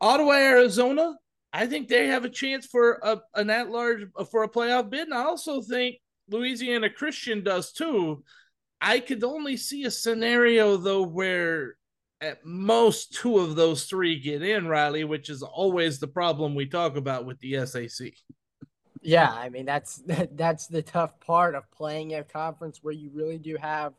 Ottawa, 0.00 0.32
Arizona, 0.32 1.16
I 1.52 1.66
think 1.66 1.88
they 1.88 2.08
have 2.08 2.24
a 2.24 2.30
chance 2.30 2.66
for 2.66 3.00
a, 3.02 3.20
an 3.34 3.50
at 3.50 3.70
large 3.70 4.02
for 4.30 4.42
a 4.42 4.48
playoff 4.48 4.90
bid. 4.90 5.08
And 5.08 5.14
I 5.14 5.24
also 5.24 5.60
think 5.60 5.96
Louisiana 6.28 6.90
Christian 6.90 7.42
does 7.42 7.72
too. 7.72 8.22
I 8.80 9.00
could 9.00 9.24
only 9.24 9.56
see 9.56 9.84
a 9.84 9.90
scenario 9.90 10.76
though 10.76 11.02
where 11.02 11.76
at 12.20 12.44
most 12.44 13.14
two 13.14 13.38
of 13.38 13.56
those 13.56 13.84
three 13.84 14.20
get 14.20 14.42
in, 14.42 14.66
Riley, 14.66 15.04
which 15.04 15.30
is 15.30 15.42
always 15.42 15.98
the 15.98 16.06
problem 16.06 16.54
we 16.54 16.66
talk 16.66 16.96
about 16.96 17.24
with 17.24 17.38
the 17.40 17.64
SAC. 17.66 18.12
Yeah, 19.00 19.30
I 19.30 19.48
mean 19.48 19.64
that's 19.64 20.02
that's 20.32 20.66
the 20.66 20.82
tough 20.82 21.18
part 21.20 21.54
of 21.54 21.70
playing 21.70 22.14
a 22.14 22.24
conference 22.24 22.80
where 22.82 22.94
you 22.94 23.10
really 23.14 23.38
do 23.38 23.56
have 23.56 23.94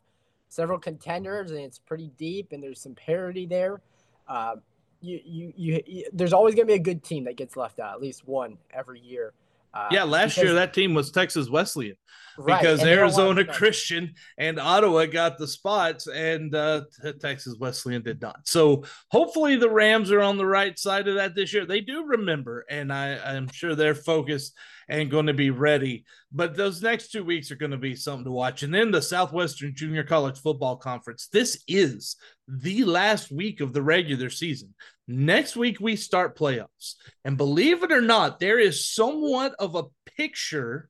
several 0.49 0.79
contenders 0.79 1.51
and 1.51 1.59
it's 1.59 1.79
pretty 1.79 2.11
deep 2.17 2.51
and 2.51 2.61
there's 2.61 2.81
some 2.81 2.95
parity 2.95 3.45
there. 3.45 3.81
Uh, 4.27 4.55
you, 5.01 5.19
you, 5.23 5.53
you, 5.55 5.83
you, 5.85 6.05
there's 6.13 6.33
always 6.33 6.55
going 6.55 6.67
to 6.67 6.71
be 6.71 6.75
a 6.75 6.83
good 6.83 7.03
team 7.03 7.25
that 7.25 7.37
gets 7.37 7.55
left 7.55 7.79
out, 7.79 7.93
at 7.93 8.01
least 8.01 8.27
one 8.27 8.57
every 8.73 8.99
year. 8.99 9.33
Uh, 9.73 9.87
yeah, 9.91 10.03
last 10.03 10.35
because, 10.35 10.43
year 10.43 10.53
that 10.53 10.73
team 10.73 10.93
was 10.93 11.11
Texas 11.11 11.49
Wesleyan 11.49 11.95
right, 12.39 12.59
because 12.59 12.83
Arizona 12.83 13.45
Christian 13.45 14.13
and 14.37 14.59
Ottawa 14.59 15.05
got 15.05 15.37
the 15.37 15.47
spots 15.47 16.07
and 16.07 16.53
uh, 16.55 16.81
Texas 17.19 17.55
Wesleyan 17.59 18.01
did 18.01 18.21
not. 18.21 18.47
So 18.47 18.83
hopefully 19.09 19.57
the 19.57 19.69
Rams 19.69 20.11
are 20.11 20.21
on 20.21 20.37
the 20.37 20.45
right 20.45 20.77
side 20.77 21.07
of 21.07 21.15
that 21.15 21.35
this 21.35 21.53
year. 21.53 21.65
They 21.65 21.81
do 21.81 22.05
remember, 22.05 22.65
and 22.69 22.91
I, 22.91 23.17
I'm 23.17 23.47
sure 23.51 23.75
they're 23.75 23.95
focused 23.95 24.55
and 24.89 25.11
going 25.11 25.27
to 25.27 25.33
be 25.33 25.51
ready. 25.51 26.03
But 26.31 26.57
those 26.57 26.81
next 26.81 27.11
two 27.11 27.23
weeks 27.23 27.51
are 27.51 27.55
going 27.55 27.71
to 27.71 27.77
be 27.77 27.95
something 27.95 28.25
to 28.25 28.31
watch. 28.31 28.63
And 28.63 28.73
then 28.73 28.89
the 28.91 29.01
Southwestern 29.01 29.75
Junior 29.75 30.03
College 30.03 30.39
Football 30.39 30.77
Conference. 30.77 31.27
This 31.31 31.63
is 31.67 32.15
the 32.47 32.83
last 32.83 33.31
week 33.31 33.61
of 33.61 33.71
the 33.71 33.83
regular 33.83 34.31
season. 34.31 34.73
Next 35.07 35.55
week, 35.55 35.79
we 35.79 35.95
start 35.95 36.37
playoffs. 36.37 36.95
And 37.23 37.37
believe 37.37 37.83
it 37.83 37.91
or 37.91 38.01
not, 38.01 38.39
there 38.39 38.59
is 38.59 38.89
somewhat 38.89 39.53
of 39.59 39.75
a 39.75 39.83
picture 40.17 40.89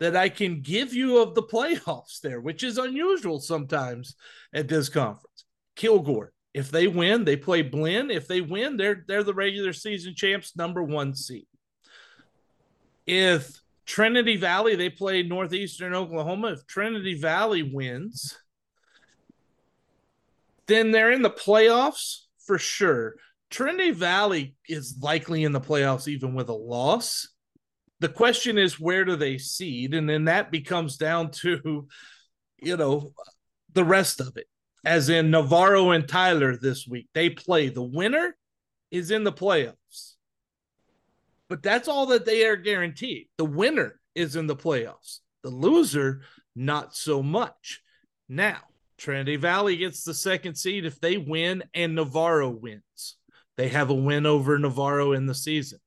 that 0.00 0.16
I 0.16 0.28
can 0.28 0.62
give 0.62 0.94
you 0.94 1.18
of 1.18 1.34
the 1.34 1.42
playoffs 1.42 2.20
there, 2.20 2.40
which 2.40 2.62
is 2.62 2.78
unusual 2.78 3.40
sometimes 3.40 4.14
at 4.54 4.68
this 4.68 4.88
conference. 4.88 5.44
Kilgore, 5.76 6.32
if 6.54 6.70
they 6.70 6.86
win, 6.86 7.24
they 7.24 7.36
play 7.36 7.62
Blinn. 7.62 8.10
If 8.10 8.26
they 8.26 8.40
win, 8.40 8.76
they're 8.76 9.04
they're 9.06 9.24
the 9.24 9.34
regular 9.34 9.72
season 9.72 10.14
champs, 10.14 10.56
number 10.56 10.82
one 10.82 11.14
seed. 11.14 11.46
If 13.08 13.62
Trinity 13.86 14.36
Valley, 14.36 14.76
they 14.76 14.90
play 14.90 15.22
Northeastern 15.22 15.94
Oklahoma. 15.94 16.48
If 16.52 16.66
Trinity 16.66 17.14
Valley 17.14 17.62
wins, 17.62 18.38
then 20.66 20.90
they're 20.90 21.10
in 21.10 21.22
the 21.22 21.30
playoffs 21.30 22.24
for 22.46 22.58
sure. 22.58 23.14
Trinity 23.48 23.92
Valley 23.92 24.54
is 24.68 24.98
likely 25.00 25.44
in 25.44 25.52
the 25.52 25.60
playoffs 25.60 26.06
even 26.06 26.34
with 26.34 26.50
a 26.50 26.54
loss. 26.54 27.28
The 28.00 28.10
question 28.10 28.58
is 28.58 28.78
where 28.78 29.06
do 29.06 29.16
they 29.16 29.38
seed? 29.38 29.94
And 29.94 30.06
then 30.06 30.26
that 30.26 30.52
becomes 30.52 30.98
down 30.98 31.30
to, 31.30 31.88
you 32.58 32.76
know, 32.76 33.14
the 33.72 33.84
rest 33.84 34.20
of 34.20 34.36
it. 34.36 34.48
As 34.84 35.08
in 35.08 35.30
Navarro 35.30 35.92
and 35.92 36.06
Tyler 36.06 36.56
this 36.56 36.86
week, 36.86 37.08
they 37.14 37.30
play. 37.30 37.70
The 37.70 37.82
winner 37.82 38.36
is 38.90 39.10
in 39.10 39.24
the 39.24 39.32
playoffs. 39.32 40.16
But 41.48 41.62
that's 41.62 41.88
all 41.88 42.06
that 42.06 42.26
they 42.26 42.46
are 42.46 42.56
guaranteed. 42.56 43.28
The 43.38 43.44
winner 43.44 43.98
is 44.14 44.36
in 44.36 44.46
the 44.46 44.56
playoffs. 44.56 45.20
The 45.42 45.50
loser, 45.50 46.22
not 46.54 46.94
so 46.94 47.22
much. 47.22 47.80
Now, 48.28 48.58
Trinity 48.98 49.36
Valley 49.36 49.76
gets 49.76 50.02
the 50.04 50.14
second 50.14 50.56
seed 50.56 50.84
if 50.84 51.00
they 51.00 51.16
win 51.16 51.62
and 51.72 51.94
Navarro 51.94 52.50
wins. 52.50 53.16
They 53.56 53.68
have 53.68 53.90
a 53.90 53.94
win 53.94 54.26
over 54.26 54.58
Navarro 54.58 55.12
in 55.12 55.26
the 55.26 55.34
season. 55.34 55.78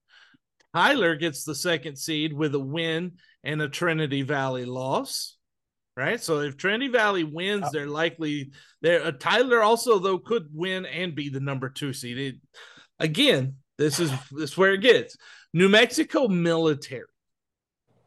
Tyler 0.73 1.15
gets 1.15 1.43
the 1.43 1.55
second 1.55 1.97
seed 1.97 2.33
with 2.33 2.55
a 2.55 2.59
win 2.59 3.13
and 3.43 3.61
a 3.61 3.69
Trinity 3.69 4.21
Valley 4.21 4.65
loss. 4.65 5.37
Right. 5.97 6.21
So 6.21 6.39
if 6.39 6.55
Trinity 6.55 6.87
Valley 6.87 7.25
wins, 7.25 7.69
they're 7.71 7.85
likely 7.85 8.51
there. 8.81 9.03
Uh, 9.03 9.11
Tyler 9.11 9.61
also, 9.61 9.99
though, 9.99 10.17
could 10.17 10.47
win 10.53 10.85
and 10.85 11.13
be 11.13 11.27
the 11.27 11.41
number 11.41 11.67
two 11.67 11.91
seed. 11.91 12.17
It, 12.17 12.35
again, 12.97 13.57
this 13.77 13.99
is 13.99 14.09
this 14.31 14.51
is 14.51 14.57
where 14.57 14.73
it 14.73 14.81
gets. 14.81 15.17
New 15.53 15.67
Mexico 15.67 16.29
military. 16.29 17.03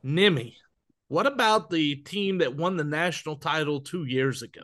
Nimi. 0.05 0.55
What 1.09 1.27
about 1.27 1.69
the 1.69 1.97
team 1.97 2.39
that 2.39 2.57
won 2.57 2.77
the 2.77 2.85
national 2.85 3.37
title 3.37 3.81
two 3.81 4.05
years 4.05 4.43
ago? 4.43 4.63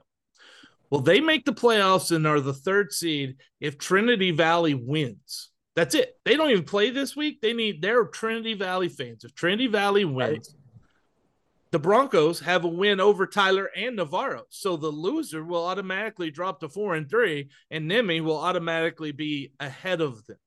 Well, 0.88 1.02
they 1.02 1.20
make 1.20 1.44
the 1.44 1.52
playoffs 1.52 2.14
and 2.14 2.26
are 2.26 2.40
the 2.40 2.54
third 2.54 2.92
seed 2.92 3.36
if 3.60 3.76
Trinity 3.78 4.30
Valley 4.30 4.74
wins. 4.74 5.50
That's 5.76 5.94
it. 5.94 6.18
They 6.24 6.36
don't 6.36 6.50
even 6.50 6.64
play 6.64 6.90
this 6.90 7.14
week. 7.14 7.40
They 7.40 7.52
need 7.52 7.80
their 7.82 8.04
Trinity 8.06 8.54
Valley 8.54 8.88
fans. 8.88 9.24
If 9.24 9.34
Trinity 9.34 9.66
Valley 9.66 10.04
wins, 10.06 10.54
right. 10.54 10.82
the 11.70 11.78
Broncos 11.78 12.40
have 12.40 12.64
a 12.64 12.68
win 12.68 12.98
over 12.98 13.26
Tyler 13.26 13.70
and 13.76 13.96
Navarro. 13.96 14.44
So 14.48 14.76
the 14.76 14.88
loser 14.88 15.44
will 15.44 15.66
automatically 15.66 16.30
drop 16.30 16.60
to 16.60 16.68
four 16.68 16.94
and 16.94 17.08
three, 17.08 17.50
and 17.70 17.88
Nimi 17.88 18.22
will 18.22 18.38
automatically 18.38 19.12
be 19.12 19.52
ahead 19.60 20.00
of 20.00 20.26
them. 20.26 20.38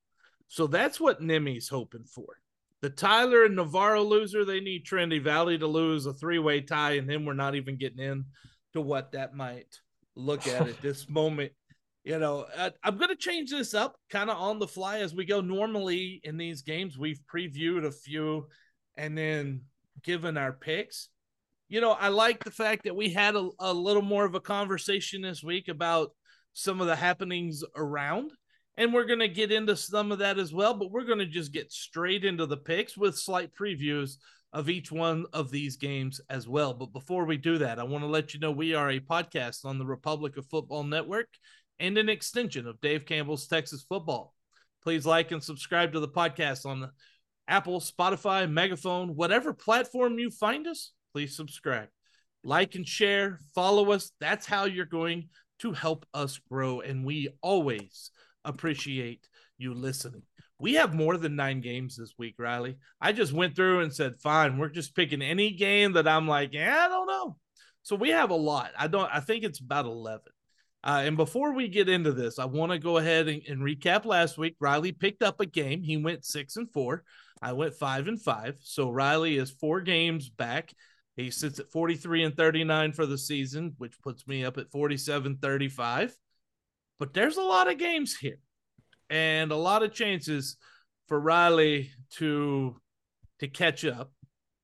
So 0.48 0.66
that's 0.66 1.00
what 1.00 1.20
Nimi's 1.20 1.68
hoping 1.68 2.04
for. 2.04 2.38
The 2.80 2.90
Tyler 2.90 3.44
and 3.44 3.56
Navarro 3.56 4.02
loser, 4.02 4.44
they 4.44 4.60
need 4.60 4.84
Trinity 4.84 5.18
Valley 5.18 5.56
to 5.58 5.66
lose 5.66 6.06
a 6.06 6.12
three 6.12 6.38
way 6.38 6.60
tie, 6.60 6.92
and 6.92 7.08
then 7.08 7.24
we're 7.24 7.34
not 7.34 7.54
even 7.54 7.78
getting 7.78 8.04
in 8.04 8.26
to 8.74 8.80
what 8.80 9.12
that 9.12 9.34
might 9.34 9.80
look 10.16 10.46
at 10.46 10.68
at 10.68 10.80
this 10.82 11.08
moment. 11.08 11.52
You 12.04 12.18
know, 12.18 12.44
uh, 12.54 12.70
I'm 12.82 12.98
going 12.98 13.08
to 13.08 13.16
change 13.16 13.50
this 13.50 13.72
up 13.72 13.96
kind 14.10 14.28
of 14.28 14.36
on 14.36 14.58
the 14.58 14.68
fly 14.68 14.98
as 14.98 15.14
we 15.14 15.24
go. 15.24 15.40
Normally 15.40 16.20
in 16.22 16.36
these 16.36 16.60
games, 16.60 16.98
we've 16.98 17.20
previewed 17.32 17.86
a 17.86 17.90
few 17.90 18.48
and 18.96 19.16
then 19.16 19.62
given 20.02 20.36
our 20.36 20.52
picks. 20.52 21.08
You 21.68 21.80
know, 21.80 21.92
I 21.92 22.08
like 22.08 22.44
the 22.44 22.50
fact 22.50 22.84
that 22.84 22.94
we 22.94 23.08
had 23.08 23.34
a, 23.34 23.48
a 23.58 23.72
little 23.72 24.02
more 24.02 24.26
of 24.26 24.34
a 24.34 24.40
conversation 24.40 25.22
this 25.22 25.42
week 25.42 25.68
about 25.68 26.10
some 26.52 26.82
of 26.82 26.86
the 26.86 26.96
happenings 26.96 27.64
around. 27.74 28.32
And 28.76 28.92
we're 28.92 29.04
going 29.04 29.20
to 29.20 29.28
get 29.28 29.52
into 29.52 29.76
some 29.76 30.10
of 30.10 30.18
that 30.18 30.38
as 30.38 30.52
well, 30.52 30.74
but 30.74 30.90
we're 30.90 31.04
going 31.04 31.20
to 31.20 31.26
just 31.26 31.52
get 31.52 31.70
straight 31.70 32.24
into 32.24 32.46
the 32.46 32.56
picks 32.56 32.96
with 32.96 33.16
slight 33.16 33.54
previews 33.54 34.16
of 34.52 34.68
each 34.68 34.90
one 34.90 35.26
of 35.32 35.50
these 35.50 35.76
games 35.76 36.20
as 36.28 36.48
well. 36.48 36.74
But 36.74 36.92
before 36.92 37.24
we 37.24 37.36
do 37.36 37.58
that, 37.58 37.78
I 37.78 37.84
want 37.84 38.02
to 38.02 38.08
let 38.08 38.34
you 38.34 38.40
know 38.40 38.50
we 38.50 38.74
are 38.74 38.90
a 38.90 39.00
podcast 39.00 39.64
on 39.64 39.78
the 39.78 39.86
Republic 39.86 40.36
of 40.36 40.46
Football 40.46 40.84
Network 40.84 41.28
and 41.78 41.98
an 41.98 42.08
extension 42.08 42.66
of 42.66 42.80
Dave 42.80 43.04
Campbell's 43.04 43.46
Texas 43.46 43.84
Football. 43.88 44.34
Please 44.82 45.06
like 45.06 45.30
and 45.30 45.42
subscribe 45.42 45.92
to 45.92 46.00
the 46.00 46.08
podcast 46.08 46.66
on 46.66 46.90
Apple, 47.48 47.80
Spotify, 47.80 48.50
Megaphone, 48.50 49.16
whatever 49.16 49.52
platform 49.52 50.18
you 50.18 50.30
find 50.30 50.66
us, 50.66 50.92
please 51.12 51.36
subscribe. 51.36 51.88
Like 52.42 52.74
and 52.74 52.86
share, 52.86 53.40
follow 53.54 53.92
us. 53.92 54.12
That's 54.20 54.46
how 54.46 54.64
you're 54.64 54.84
going 54.84 55.28
to 55.60 55.72
help 55.72 56.06
us 56.14 56.38
grow. 56.50 56.80
And 56.80 57.04
we 57.04 57.30
always 57.42 58.10
appreciate 58.44 59.28
you 59.58 59.74
listening. 59.74 60.22
We 60.58 60.74
have 60.74 60.94
more 60.94 61.16
than 61.16 61.36
nine 61.36 61.60
games 61.60 61.96
this 61.96 62.14
week, 62.16 62.36
Riley. 62.38 62.76
I 63.00 63.12
just 63.12 63.32
went 63.32 63.56
through 63.56 63.80
and 63.80 63.92
said, 63.92 64.20
fine, 64.20 64.56
we're 64.58 64.68
just 64.68 64.94
picking 64.94 65.22
any 65.22 65.50
game 65.50 65.92
that 65.94 66.08
I'm 66.08 66.28
like, 66.28 66.52
yeah, 66.52 66.84
I 66.86 66.88
don't 66.88 67.06
know. 67.06 67.36
So 67.82 67.96
we 67.96 68.10
have 68.10 68.30
a 68.30 68.36
lot. 68.36 68.70
I 68.78 68.86
don't, 68.86 69.10
I 69.12 69.20
think 69.20 69.44
it's 69.44 69.60
about 69.60 69.84
11. 69.84 70.22
Uh, 70.84 71.02
and 71.04 71.16
before 71.16 71.52
we 71.54 71.68
get 71.68 71.88
into 71.88 72.12
this, 72.12 72.38
I 72.38 72.44
want 72.44 72.70
to 72.72 72.78
go 72.78 72.98
ahead 72.98 73.26
and, 73.26 73.42
and, 73.48 73.62
recap 73.62 74.04
last 74.04 74.36
week. 74.36 74.54
Riley 74.60 74.92
picked 74.92 75.22
up 75.22 75.40
a 75.40 75.46
game. 75.46 75.82
He 75.82 75.96
went 75.96 76.26
six 76.26 76.56
and 76.56 76.70
four. 76.70 77.04
I 77.40 77.52
went 77.54 77.74
five 77.74 78.06
and 78.06 78.20
five. 78.20 78.56
So 78.60 78.90
Riley 78.90 79.38
is 79.38 79.50
four 79.50 79.80
games 79.80 80.28
back. 80.28 80.74
He 81.16 81.30
sits 81.30 81.58
at 81.58 81.70
43 81.72 82.24
and 82.24 82.36
39 82.36 82.92
for 82.92 83.06
the 83.06 83.16
season, 83.16 83.74
which 83.78 84.00
puts 84.02 84.26
me 84.26 84.44
up 84.44 84.58
at 84.58 84.70
47 84.70 85.38
35. 85.40 86.14
But 86.98 87.14
there's 87.14 87.36
a 87.36 87.42
lot 87.42 87.70
of 87.70 87.78
games 87.78 88.16
here 88.16 88.38
and 89.10 89.50
a 89.52 89.56
lot 89.56 89.82
of 89.82 89.92
chances 89.92 90.56
for 91.08 91.20
Riley 91.20 91.90
to 92.12 92.76
to 93.40 93.48
catch 93.48 93.84
up. 93.84 94.12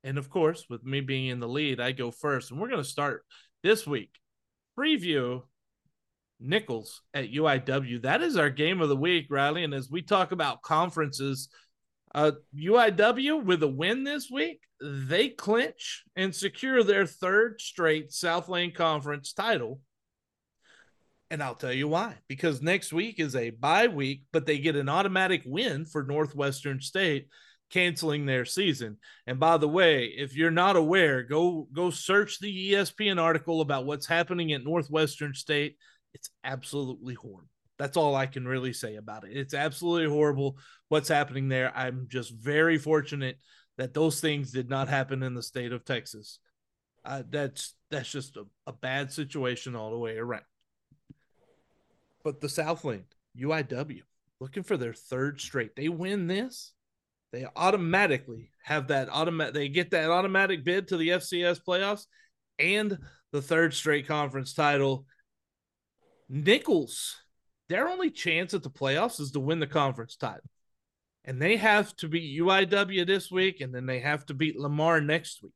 And 0.02 0.16
of 0.16 0.30
course, 0.30 0.64
with 0.70 0.84
me 0.84 1.00
being 1.00 1.26
in 1.26 1.40
the 1.40 1.48
lead, 1.48 1.80
I 1.80 1.92
go 1.92 2.10
first. 2.10 2.50
And 2.50 2.60
we're 2.60 2.68
going 2.68 2.82
to 2.82 2.88
start 2.88 3.24
this 3.62 3.86
week. 3.86 4.10
Preview 4.78 5.42
Nicholls 6.40 7.02
at 7.12 7.30
UIW. 7.30 8.02
That 8.02 8.22
is 8.22 8.36
our 8.36 8.48
game 8.48 8.80
of 8.80 8.88
the 8.88 8.96
week, 8.96 9.26
Riley. 9.28 9.64
And 9.64 9.74
as 9.74 9.90
we 9.90 10.00
talk 10.00 10.32
about 10.32 10.62
conferences, 10.62 11.48
uh, 12.14 12.32
UIW 12.56 13.44
with 13.44 13.62
a 13.62 13.68
win 13.68 14.04
this 14.04 14.30
week, 14.30 14.60
they 14.80 15.28
clinch 15.28 16.04
and 16.16 16.34
secure 16.34 16.82
their 16.82 17.04
third 17.04 17.60
straight 17.60 18.12
Southland 18.12 18.74
Conference 18.74 19.32
title. 19.32 19.80
And 21.30 21.42
I'll 21.42 21.54
tell 21.54 21.72
you 21.72 21.86
why. 21.86 22.16
Because 22.26 22.60
next 22.60 22.92
week 22.92 23.20
is 23.20 23.36
a 23.36 23.50
bye 23.50 23.86
week, 23.86 24.24
but 24.32 24.46
they 24.46 24.58
get 24.58 24.74
an 24.74 24.88
automatic 24.88 25.42
win 25.46 25.84
for 25.86 26.02
Northwestern 26.02 26.80
State, 26.80 27.28
canceling 27.70 28.26
their 28.26 28.44
season. 28.44 28.98
And 29.28 29.38
by 29.38 29.56
the 29.56 29.68
way, 29.68 30.06
if 30.06 30.34
you're 30.34 30.50
not 30.50 30.74
aware, 30.74 31.22
go 31.22 31.68
go 31.72 31.90
search 31.90 32.40
the 32.40 32.72
ESPN 32.72 33.20
article 33.20 33.60
about 33.60 33.86
what's 33.86 34.06
happening 34.06 34.52
at 34.52 34.64
Northwestern 34.64 35.34
State. 35.34 35.76
It's 36.14 36.30
absolutely 36.42 37.14
horrible. 37.14 37.48
That's 37.78 37.96
all 37.96 38.14
I 38.16 38.26
can 38.26 38.46
really 38.46 38.72
say 38.72 38.96
about 38.96 39.24
it. 39.24 39.36
It's 39.36 39.54
absolutely 39.54 40.08
horrible 40.08 40.58
what's 40.88 41.08
happening 41.08 41.48
there. 41.48 41.74
I'm 41.74 42.08
just 42.10 42.34
very 42.34 42.76
fortunate 42.76 43.38
that 43.78 43.94
those 43.94 44.20
things 44.20 44.50
did 44.50 44.68
not 44.68 44.88
happen 44.88 45.22
in 45.22 45.34
the 45.34 45.42
state 45.42 45.72
of 45.72 45.84
Texas. 45.84 46.40
Uh, 47.04 47.22
that's 47.30 47.74
that's 47.90 48.10
just 48.10 48.36
a, 48.36 48.44
a 48.66 48.72
bad 48.72 49.12
situation 49.12 49.76
all 49.76 49.92
the 49.92 49.98
way 49.98 50.18
around. 50.18 50.42
But 52.24 52.40
the 52.40 52.48
Southland 52.48 53.04
UIW 53.38 54.02
looking 54.40 54.62
for 54.62 54.76
their 54.76 54.94
third 54.94 55.40
straight. 55.40 55.76
They 55.76 55.88
win 55.88 56.26
this, 56.26 56.72
they 57.32 57.46
automatically 57.56 58.50
have 58.64 58.88
that 58.88 59.08
automatic. 59.08 59.54
They 59.54 59.68
get 59.68 59.90
that 59.92 60.10
automatic 60.10 60.64
bid 60.64 60.88
to 60.88 60.96
the 60.96 61.10
FCS 61.10 61.60
playoffs 61.66 62.06
and 62.58 62.98
the 63.32 63.42
third 63.42 63.74
straight 63.74 64.08
conference 64.08 64.52
title. 64.52 65.06
Nicholls 66.28 67.16
their 67.70 67.88
only 67.88 68.10
chance 68.10 68.52
at 68.52 68.64
the 68.64 68.70
playoffs 68.70 69.20
is 69.20 69.30
to 69.30 69.40
win 69.40 69.60
the 69.60 69.66
conference 69.66 70.16
title. 70.16 70.50
And 71.24 71.40
they 71.40 71.56
have 71.56 71.94
to 71.96 72.08
beat 72.08 72.40
UIW 72.40 73.06
this 73.06 73.30
week, 73.30 73.60
and 73.60 73.72
then 73.72 73.86
they 73.86 74.00
have 74.00 74.26
to 74.26 74.34
beat 74.34 74.58
Lamar 74.58 75.00
next 75.00 75.40
week. 75.40 75.52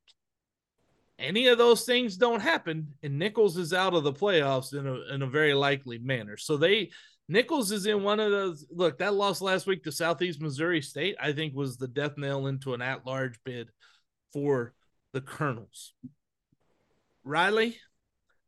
Any 1.24 1.48
of 1.48 1.58
those 1.58 1.84
things 1.84 2.16
don't 2.16 2.40
happen, 2.40 2.88
and 3.02 3.18
Nicholls 3.18 3.56
is 3.56 3.72
out 3.72 3.94
of 3.94 4.04
the 4.04 4.12
playoffs 4.12 4.74
in 4.74 4.86
a, 4.86 5.14
in 5.14 5.22
a 5.22 5.26
very 5.26 5.54
likely 5.54 5.98
manner. 5.98 6.36
So 6.36 6.56
they 6.56 6.90
Nicholls 7.28 7.72
is 7.72 7.86
in 7.86 8.02
one 8.02 8.20
of 8.20 8.30
those. 8.30 8.66
Look, 8.70 8.98
that 8.98 9.14
loss 9.14 9.40
last 9.40 9.66
week 9.66 9.84
to 9.84 9.92
Southeast 9.92 10.40
Missouri 10.40 10.82
State, 10.82 11.16
I 11.20 11.32
think, 11.32 11.54
was 11.54 11.76
the 11.76 11.88
death 11.88 12.18
nail 12.18 12.46
into 12.46 12.74
an 12.74 12.82
at 12.82 13.06
large 13.06 13.38
bid 13.44 13.70
for 14.32 14.74
the 15.12 15.20
Colonels. 15.20 15.94
Riley, 17.24 17.78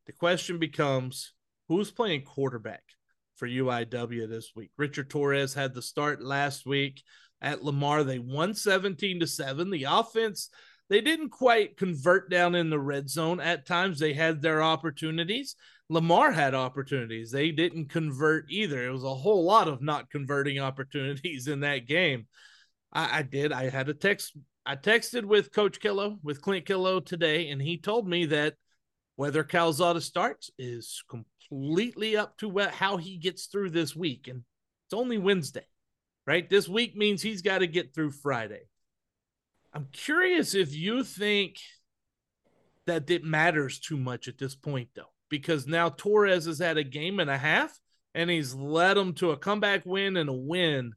the 0.04 0.12
question 0.12 0.58
becomes 0.58 1.32
who's 1.68 1.90
playing 1.90 2.22
quarterback? 2.22 2.82
for 3.36 3.46
UIW 3.46 4.28
this 4.28 4.52
week. 4.56 4.70
Richard 4.76 5.10
Torres 5.10 5.54
had 5.54 5.74
the 5.74 5.82
start 5.82 6.22
last 6.22 6.66
week 6.66 7.02
at 7.40 7.62
Lamar. 7.62 8.02
They 8.02 8.18
won 8.18 8.54
17 8.54 9.20
to 9.20 9.26
7. 9.26 9.70
The 9.70 9.84
offense, 9.84 10.48
they 10.88 11.00
didn't 11.00 11.30
quite 11.30 11.76
convert 11.76 12.30
down 12.30 12.54
in 12.54 12.70
the 12.70 12.78
red 12.78 13.10
zone. 13.10 13.40
At 13.40 13.66
times 13.66 13.98
they 13.98 14.12
had 14.12 14.40
their 14.40 14.62
opportunities. 14.62 15.56
Lamar 15.88 16.32
had 16.32 16.54
opportunities. 16.54 17.30
They 17.30 17.50
didn't 17.50 17.90
convert 17.90 18.50
either. 18.50 18.86
It 18.86 18.92
was 18.92 19.04
a 19.04 19.14
whole 19.14 19.44
lot 19.44 19.68
of 19.68 19.82
not 19.82 20.10
converting 20.10 20.58
opportunities 20.60 21.48
in 21.48 21.60
that 21.60 21.86
game. 21.86 22.26
I, 22.92 23.18
I 23.18 23.22
did. 23.22 23.52
I 23.52 23.68
had 23.68 23.88
a 23.88 23.94
text. 23.94 24.36
I 24.64 24.76
texted 24.76 25.24
with 25.24 25.52
Coach 25.52 25.80
Killough, 25.80 26.18
with 26.22 26.40
Clint 26.40 26.66
Killough 26.66 27.04
today, 27.04 27.50
and 27.50 27.62
he 27.62 27.78
told 27.78 28.08
me 28.08 28.26
that 28.26 28.54
whether 29.14 29.44
Calzada 29.44 30.00
starts 30.00 30.50
is 30.58 31.02
completely 31.08 32.16
up 32.16 32.36
to 32.38 32.48
what, 32.48 32.72
how 32.72 32.96
he 32.96 33.16
gets 33.16 33.46
through 33.46 33.70
this 33.70 33.94
week. 33.94 34.28
And 34.28 34.42
it's 34.86 34.94
only 34.94 35.18
Wednesday, 35.18 35.66
right? 36.26 36.48
This 36.48 36.68
week 36.68 36.96
means 36.96 37.22
he's 37.22 37.42
got 37.42 37.58
to 37.58 37.66
get 37.66 37.94
through 37.94 38.10
Friday. 38.10 38.62
I'm 39.76 39.88
curious 39.92 40.54
if 40.54 40.74
you 40.74 41.04
think 41.04 41.58
that 42.86 43.10
it 43.10 43.24
matters 43.24 43.78
too 43.78 43.98
much 43.98 44.26
at 44.26 44.38
this 44.38 44.54
point, 44.54 44.88
though, 44.94 45.12
because 45.28 45.66
now 45.66 45.90
Torres 45.90 46.46
has 46.46 46.58
had 46.58 46.78
a 46.78 46.84
game 46.84 47.20
and 47.20 47.28
a 47.28 47.36
half 47.36 47.78
and 48.14 48.30
he's 48.30 48.54
led 48.54 48.96
them 48.96 49.12
to 49.14 49.32
a 49.32 49.36
comeback 49.36 49.84
win 49.84 50.16
and 50.16 50.30
a 50.30 50.32
win 50.32 50.94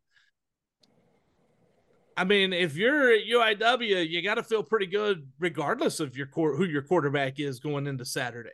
I 2.20 2.26
mean, 2.26 2.52
if 2.52 2.76
you're 2.76 3.14
at 3.14 3.22
UIW, 3.26 4.10
you 4.10 4.22
got 4.22 4.36
to 4.36 4.44
feel 4.44 4.62
pretty 4.62 4.88
good, 4.88 5.26
regardless 5.40 6.02
of 6.02 6.18
your 6.18 6.28
core, 6.28 6.54
who 6.54 6.66
your 6.66 6.82
quarterback 6.82 7.40
is 7.40 7.62
going 7.62 7.88
into 7.88 8.04
Saturday. 8.04 8.50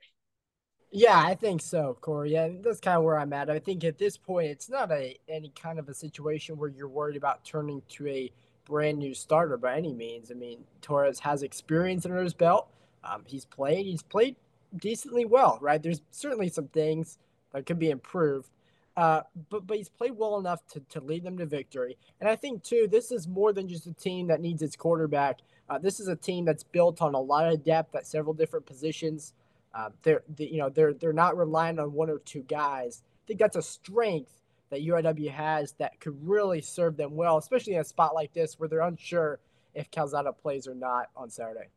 Yeah, 0.91 1.17
I 1.17 1.33
think 1.33 1.63
so, 1.63 1.97
Cory. 1.99 2.33
Yeah, 2.33 2.49
that's 2.61 2.79
kind 2.79 2.99
of 2.99 3.03
where 3.03 3.17
I'm 3.17 3.33
at. 3.33 3.49
I 3.49 3.57
think 3.57 3.83
at 3.83 3.97
this 3.97 4.17
point, 4.17 4.51
it's 4.51 4.69
not 4.69 4.91
a 4.91 5.17
any 5.27 5.49
kind 5.49 5.79
of 5.79 5.89
a 5.89 5.95
situation 5.95 6.57
where 6.57 6.69
you're 6.69 6.87
worried 6.87 7.17
about 7.17 7.43
turning 7.43 7.81
to 7.89 8.07
a 8.07 8.31
brand 8.65 8.97
new 8.97 9.13
starter 9.13 9.57
by 9.57 9.77
any 9.77 9.93
means. 9.93 10.31
I 10.31 10.33
mean, 10.33 10.63
Torres 10.81 11.19
has 11.19 11.43
experience 11.43 12.05
under 12.05 12.21
his 12.21 12.33
belt. 12.33 12.67
Um, 13.03 13.23
he's 13.25 13.45
played. 13.45 13.85
He's 13.85 14.03
played 14.03 14.35
decently 14.75 15.25
well, 15.25 15.57
right? 15.61 15.81
There's 15.81 16.01
certainly 16.11 16.49
some 16.49 16.67
things 16.67 17.17
that 17.53 17.65
could 17.65 17.79
be 17.79 17.91
improved, 17.91 18.49
uh, 18.97 19.21
but 19.49 19.67
but 19.67 19.77
he's 19.77 19.89
played 19.89 20.17
well 20.17 20.37
enough 20.37 20.65
to, 20.73 20.79
to 20.89 21.01
lead 21.01 21.23
them 21.23 21.37
to 21.37 21.45
victory. 21.45 21.97
And 22.19 22.29
I 22.29 22.35
think 22.35 22.63
too, 22.63 22.87
this 22.89 23.11
is 23.11 23.27
more 23.27 23.53
than 23.53 23.67
just 23.67 23.87
a 23.87 23.93
team 23.93 24.27
that 24.27 24.41
needs 24.41 24.61
its 24.61 24.75
quarterback. 24.75 25.39
Uh, 25.69 25.77
this 25.77 25.99
is 25.99 26.07
a 26.07 26.15
team 26.15 26.45
that's 26.45 26.63
built 26.63 27.01
on 27.01 27.13
a 27.13 27.19
lot 27.19 27.47
of 27.51 27.63
depth 27.63 27.95
at 27.95 28.07
several 28.07 28.33
different 28.33 28.65
positions. 28.65 29.33
Uh, 29.73 29.89
they're 30.03 30.23
they, 30.35 30.45
you 30.45 30.57
know 30.57 30.69
they're 30.69 30.93
they're 30.93 31.13
not 31.13 31.37
relying 31.37 31.79
on 31.79 31.93
one 31.93 32.09
or 32.09 32.19
two 32.19 32.41
guys. 32.41 33.03
I 33.05 33.27
think 33.27 33.39
that's 33.39 33.57
a 33.57 33.61
strength 33.61 34.41
that 34.69 34.81
UIW 34.81 35.29
has 35.31 35.73
that 35.73 35.99
could 35.99 36.17
really 36.27 36.61
serve 36.61 36.97
them 36.97 37.15
well, 37.15 37.37
especially 37.37 37.73
in 37.73 37.81
a 37.81 37.85
spot 37.85 38.15
like 38.15 38.33
this 38.33 38.59
where 38.59 38.67
they're 38.67 38.81
unsure 38.81 39.39
if 39.73 39.91
Calzada 39.91 40.31
plays 40.33 40.67
or 40.67 40.75
not 40.75 41.07
on 41.15 41.29
Saturday. 41.29 41.67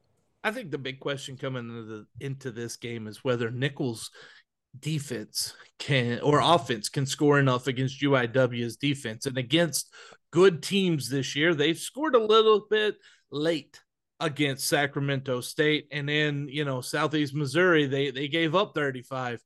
I 0.45 0.51
think 0.51 0.71
the 0.71 0.79
big 0.79 1.01
question 1.01 1.37
coming 1.37 1.69
into 1.69 1.83
the, 1.83 2.07
into 2.21 2.51
this 2.51 2.77
game 2.77 3.07
is 3.07 3.25
whether 3.25 3.51
Nicholls 3.51 4.11
defense 4.79 5.55
can 5.79 6.21
or 6.21 6.41
offense 6.41 6.89
can 6.89 7.07
score 7.07 7.39
enough 7.39 7.67
against 7.67 8.01
UIW's 8.01 8.77
defense. 8.77 9.27
And 9.27 9.37
against 9.37 9.93
good 10.31 10.63
teams 10.63 11.09
this 11.09 11.35
year, 11.35 11.55
they've 11.55 11.79
scored 11.79 12.15
a 12.15 12.25
little 12.25 12.67
bit 12.71 12.97
late 13.31 13.81
against 14.21 14.69
Sacramento 14.69 15.41
State. 15.41 15.89
And 15.91 16.09
then, 16.09 16.49
you 16.49 16.65
know, 16.65 16.81
Southeast 16.81 17.35
Missouri, 17.35 17.87
they 17.87 18.11
they 18.11 18.29
gave 18.29 18.55
up 18.55 18.75
35. 18.75 19.43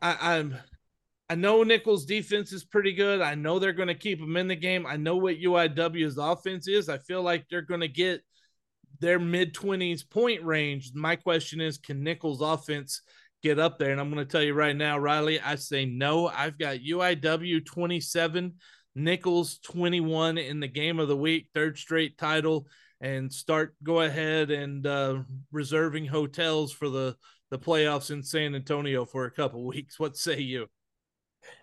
I, 0.00 0.36
I'm 0.36 0.56
I 1.30 1.34
know 1.34 1.62
Nicholls' 1.62 2.06
defense 2.06 2.52
is 2.52 2.64
pretty 2.64 2.92
good. 2.92 3.20
I 3.20 3.34
know 3.34 3.58
they're 3.58 3.72
going 3.74 3.88
to 3.88 3.94
keep 3.94 4.18
them 4.18 4.36
in 4.36 4.48
the 4.48 4.56
game. 4.56 4.86
I 4.86 4.96
know 4.96 5.16
what 5.16 5.36
UIW's 5.36 6.16
offense 6.16 6.66
is. 6.66 6.88
I 6.88 6.98
feel 6.98 7.22
like 7.22 7.46
they're 7.48 7.60
going 7.60 7.82
to 7.82 7.88
get 7.88 8.22
their 9.00 9.18
mid 9.18 9.54
20s 9.54 10.08
point 10.08 10.42
range. 10.42 10.92
My 10.94 11.16
question 11.16 11.60
is 11.60 11.76
can 11.76 12.02
Nicholls' 12.02 12.40
offense 12.40 13.02
get 13.42 13.58
up 13.58 13.78
there. 13.78 13.92
And 13.92 14.00
I'm 14.00 14.10
going 14.10 14.24
to 14.24 14.30
tell 14.30 14.42
you 14.42 14.54
right 14.54 14.74
now, 14.74 14.98
Riley, 14.98 15.40
I 15.40 15.56
say 15.56 15.84
no. 15.84 16.28
I've 16.28 16.58
got 16.58 16.78
UIW 16.78 17.64
27, 17.64 18.54
Nicholls 18.94 19.58
21 19.58 20.38
in 20.38 20.60
the 20.60 20.68
game 20.68 20.98
of 20.98 21.08
the 21.08 21.16
week, 21.16 21.48
third 21.54 21.78
straight 21.78 22.18
title. 22.18 22.66
and 23.00 23.32
start 23.32 23.76
go 23.84 24.00
ahead 24.00 24.50
and 24.50 24.84
uh, 24.86 25.18
reserving 25.52 26.06
hotels 26.06 26.72
for 26.72 26.88
the 26.88 27.16
the 27.50 27.58
playoffs 27.58 28.10
in 28.10 28.22
San 28.22 28.54
Antonio 28.54 29.04
for 29.04 29.24
a 29.24 29.30
couple 29.30 29.64
weeks. 29.64 29.98
What 29.98 30.16
say 30.16 30.40
you? 30.40 30.66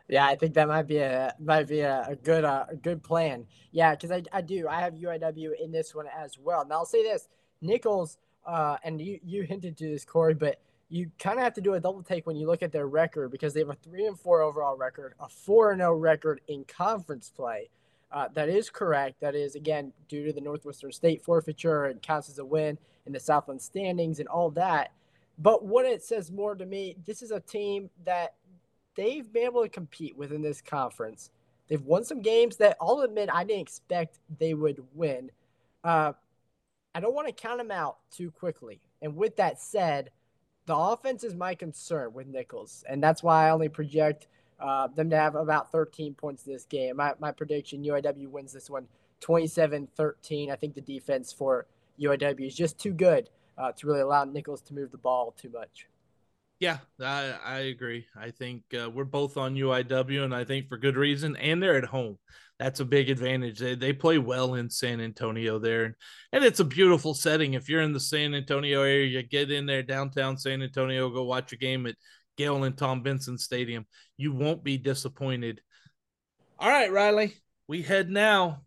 Yeah, 0.07 0.25
I 0.25 0.35
think 0.35 0.53
that 0.53 0.67
might 0.67 0.87
be 0.87 0.97
a 0.97 1.33
might 1.39 1.67
be 1.67 1.79
a, 1.79 2.05
a 2.09 2.15
good 2.15 2.43
uh, 2.43 2.65
a 2.69 2.75
good 2.75 3.01
plan. 3.03 3.45
Yeah, 3.71 3.95
because 3.95 4.11
I, 4.11 4.23
I 4.31 4.41
do 4.41 4.67
I 4.67 4.79
have 4.81 4.93
UIW 4.93 5.51
in 5.61 5.71
this 5.71 5.95
one 5.95 6.05
as 6.15 6.37
well. 6.37 6.65
Now 6.65 6.75
I'll 6.75 6.85
say 6.85 7.03
this: 7.03 7.27
Nicholls, 7.61 8.17
uh, 8.45 8.77
and 8.83 9.01
you 9.01 9.19
you 9.23 9.43
hinted 9.43 9.77
to 9.77 9.89
this, 9.89 10.05
Cory, 10.05 10.35
but 10.35 10.59
you 10.89 11.09
kind 11.17 11.39
of 11.39 11.43
have 11.43 11.53
to 11.55 11.61
do 11.61 11.73
a 11.73 11.79
double 11.79 12.03
take 12.03 12.27
when 12.27 12.35
you 12.35 12.45
look 12.45 12.61
at 12.61 12.71
their 12.71 12.87
record 12.87 13.31
because 13.31 13.53
they 13.53 13.61
have 13.61 13.69
a 13.69 13.77
three 13.83 14.05
and 14.05 14.19
four 14.19 14.41
overall 14.41 14.77
record, 14.77 15.13
a 15.19 15.27
four 15.27 15.71
and 15.71 15.79
zero 15.79 15.95
record 15.95 16.41
in 16.47 16.63
conference 16.65 17.31
play. 17.35 17.69
Uh, 18.11 18.27
that 18.33 18.47
is 18.47 18.69
correct. 18.69 19.19
That 19.19 19.33
is 19.33 19.55
again 19.55 19.91
due 20.07 20.25
to 20.25 20.33
the 20.33 20.41
Northwestern 20.41 20.91
State 20.91 21.23
forfeiture 21.23 21.85
and 21.85 22.01
counts 22.01 22.29
as 22.29 22.37
a 22.37 22.45
win 22.45 22.77
in 23.07 23.13
the 23.13 23.19
Southland 23.19 23.61
standings 23.61 24.19
and 24.19 24.27
all 24.29 24.51
that. 24.51 24.91
But 25.37 25.65
what 25.65 25.85
it 25.85 26.03
says 26.03 26.31
more 26.31 26.55
to 26.55 26.65
me, 26.65 26.95
this 27.05 27.21
is 27.21 27.31
a 27.31 27.39
team 27.39 27.89
that 28.05 28.35
they've 28.95 29.31
been 29.31 29.43
able 29.43 29.63
to 29.63 29.69
compete 29.69 30.17
within 30.17 30.41
this 30.41 30.61
conference. 30.61 31.29
They've 31.67 31.81
won 31.81 32.03
some 32.03 32.21
games 32.21 32.57
that 32.57 32.77
I'll 32.79 33.01
admit 33.01 33.29
I 33.31 33.43
didn't 33.43 33.61
expect 33.61 34.19
they 34.39 34.53
would 34.53 34.83
win. 34.93 35.31
Uh, 35.83 36.13
I 36.93 36.99
don't 36.99 37.13
want 37.13 37.27
to 37.27 37.33
count 37.33 37.57
them 37.57 37.71
out 37.71 37.97
too 38.11 38.31
quickly. 38.31 38.79
And 39.01 39.15
with 39.15 39.35
that 39.37 39.59
said, 39.59 40.11
the 40.65 40.75
offense 40.75 41.23
is 41.23 41.35
my 41.35 41.53
concern 41.53 42.13
with 42.13 42.27
Nicholls, 42.27 42.83
and 42.89 43.03
that's 43.03 43.21
why 43.21 43.47
I 43.47 43.51
only 43.51 43.69
project 43.69 44.27
uh, 44.59 44.87
them 44.87 45.09
to 45.09 45.17
have 45.17 45.35
about 45.35 45.71
13 45.71 46.13
points 46.15 46.47
in 46.47 46.53
this 46.53 46.65
game. 46.65 46.95
My, 46.95 47.13
my 47.19 47.31
prediction 47.31 47.83
UIW 47.83 48.29
wins 48.29 48.53
this 48.53 48.69
one 48.69 48.87
27 49.19 49.87
13. 49.95 50.51
I 50.51 50.55
think 50.55 50.73
the 50.73 50.81
defense 50.81 51.33
for 51.33 51.67
UIW 51.99 52.47
is 52.47 52.55
just 52.55 52.79
too 52.79 52.93
good 52.93 53.29
uh, 53.57 53.71
to 53.73 53.87
really 53.87 54.01
allow 54.01 54.23
Nicholls 54.23 54.61
to 54.63 54.73
move 54.73 54.91
the 54.91 54.97
ball 54.97 55.33
too 55.37 55.49
much. 55.49 55.87
Yeah, 56.59 56.77
I, 57.01 57.35
I 57.43 57.57
agree. 57.59 58.05
I 58.17 58.31
think 58.31 58.63
uh, 58.73 58.89
we're 58.89 59.03
both 59.03 59.35
on 59.37 59.55
UIW, 59.55 60.23
and 60.23 60.33
I 60.33 60.45
think 60.45 60.69
for 60.69 60.77
good 60.77 60.95
reason. 60.95 61.35
And 61.35 61.61
they're 61.61 61.77
at 61.77 61.85
home. 61.85 62.17
That's 62.59 62.79
a 62.79 62.85
big 62.85 63.09
advantage. 63.09 63.59
They, 63.59 63.75
they 63.75 63.91
play 63.91 64.17
well 64.17 64.53
in 64.53 64.69
San 64.69 65.01
Antonio 65.01 65.59
there, 65.59 65.95
and, 66.31 66.45
it's 66.45 66.61
a 66.61 66.65
beautiful 66.65 67.13
setting. 67.13 67.53
If 67.53 67.67
you're 67.67 67.81
in 67.81 67.91
the 67.91 67.99
San 67.99 68.33
Antonio 68.33 68.83
area, 68.83 69.21
get 69.23 69.51
in 69.51 69.65
there 69.65 69.83
downtown 69.83 70.37
San 70.37 70.61
Antonio, 70.61 71.09
go 71.09 71.23
watch 71.23 71.51
a 71.51 71.57
game 71.57 71.85
at 71.85 71.95
Gayle 72.37 72.63
and 72.63 72.77
Tom 72.77 73.03
Benson 73.03 73.37
Stadium. 73.37 73.85
You 74.15 74.31
won't 74.31 74.63
be 74.63 74.77
disappointed. 74.77 75.59
All 76.57 76.69
right, 76.69 76.91
Riley, 76.91 77.33
we 77.67 77.81
head 77.81 78.09
now 78.09 78.61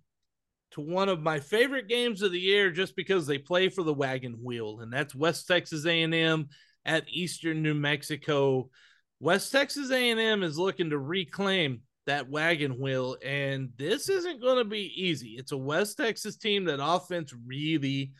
to 0.73 0.83
one 0.83 1.09
of 1.09 1.23
my 1.23 1.41
favorite 1.41 1.89
games 1.89 2.21
of 2.21 2.33
the 2.33 2.41
year 2.41 2.71
just 2.71 2.95
because 2.95 3.27
they 3.27 3.39
play 3.39 3.71
for 3.71 3.83
the 3.83 3.95
wagon 3.95 4.41
wheel, 4.43 4.81
and 4.81 4.93
that's 4.93 5.15
West 5.15 5.47
Texas 5.49 5.87
A&M 5.87 6.49
at 6.89 7.05
Eastern 7.09 7.63
New 7.63 7.75
Mexico. 7.75 8.71
West 9.21 9.53
Texas 9.53 9.91
A&M 9.91 10.43
is 10.43 10.59
looking 10.59 10.91
to 10.91 10.99
reclaim 10.99 11.83
that 12.07 12.31
wagon 12.31 12.81
wheel, 12.81 13.17
and 13.23 13.69
this 13.77 14.09
isn't 14.09 14.41
going 14.41 14.57
to 14.57 14.65
be 14.65 14.91
easy. 14.97 15.37
It's 15.39 15.53
a 15.53 15.57
West 15.57 15.99
Texas 15.99 16.37
team 16.37 16.65
that 16.65 16.83
offense 16.83 17.35
really, 17.47 18.13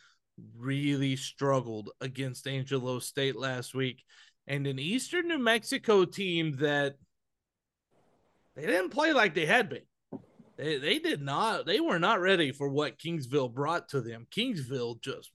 really 0.55 1.17
struggled 1.17 1.91
against 2.03 2.47
Angelo 2.47 2.99
State 2.99 3.37
last 3.37 3.75
week, 3.75 4.05
and 4.47 4.67
an 4.67 4.79
Eastern 4.79 5.29
New 5.29 5.39
Mexico 5.39 6.05
team 6.05 6.57
that 6.59 6.97
they 8.55 8.67
didn't 8.67 8.91
play 8.91 9.15
like 9.15 9.35
they 9.35 9.47
had 9.47 9.71
been. 9.71 10.21
They, 10.59 10.77
they 10.77 10.99
did 10.99 11.23
not. 11.23 11.65
They 11.65 11.81
were 11.81 12.01
not 12.01 12.21
ready 12.21 12.53
for 12.53 12.69
what 12.69 12.99
Kingsville 12.99 13.55
brought 13.55 13.89
to 13.91 14.03
them. 14.03 14.27
Kingsville 14.31 15.01
just 15.01 15.31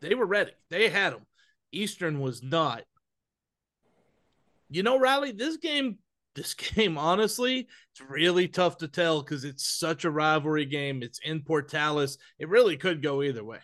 they 0.00 0.14
were 0.14 0.26
ready. 0.26 0.52
They 0.70 0.88
had 0.88 1.12
them. 1.12 1.26
Eastern 1.74 2.20
was 2.20 2.42
not. 2.42 2.82
You 4.70 4.82
know, 4.82 4.98
Riley, 4.98 5.32
this 5.32 5.56
game, 5.56 5.98
this 6.34 6.54
game, 6.54 6.98
honestly, 6.98 7.68
it's 7.92 8.00
really 8.08 8.48
tough 8.48 8.78
to 8.78 8.88
tell 8.88 9.22
because 9.22 9.44
it's 9.44 9.66
such 9.66 10.04
a 10.04 10.10
rivalry 10.10 10.64
game. 10.64 11.02
It's 11.02 11.20
in 11.20 11.42
Portales. 11.42 12.18
It 12.38 12.48
really 12.48 12.76
could 12.76 13.02
go 13.02 13.22
either 13.22 13.44
way. 13.44 13.58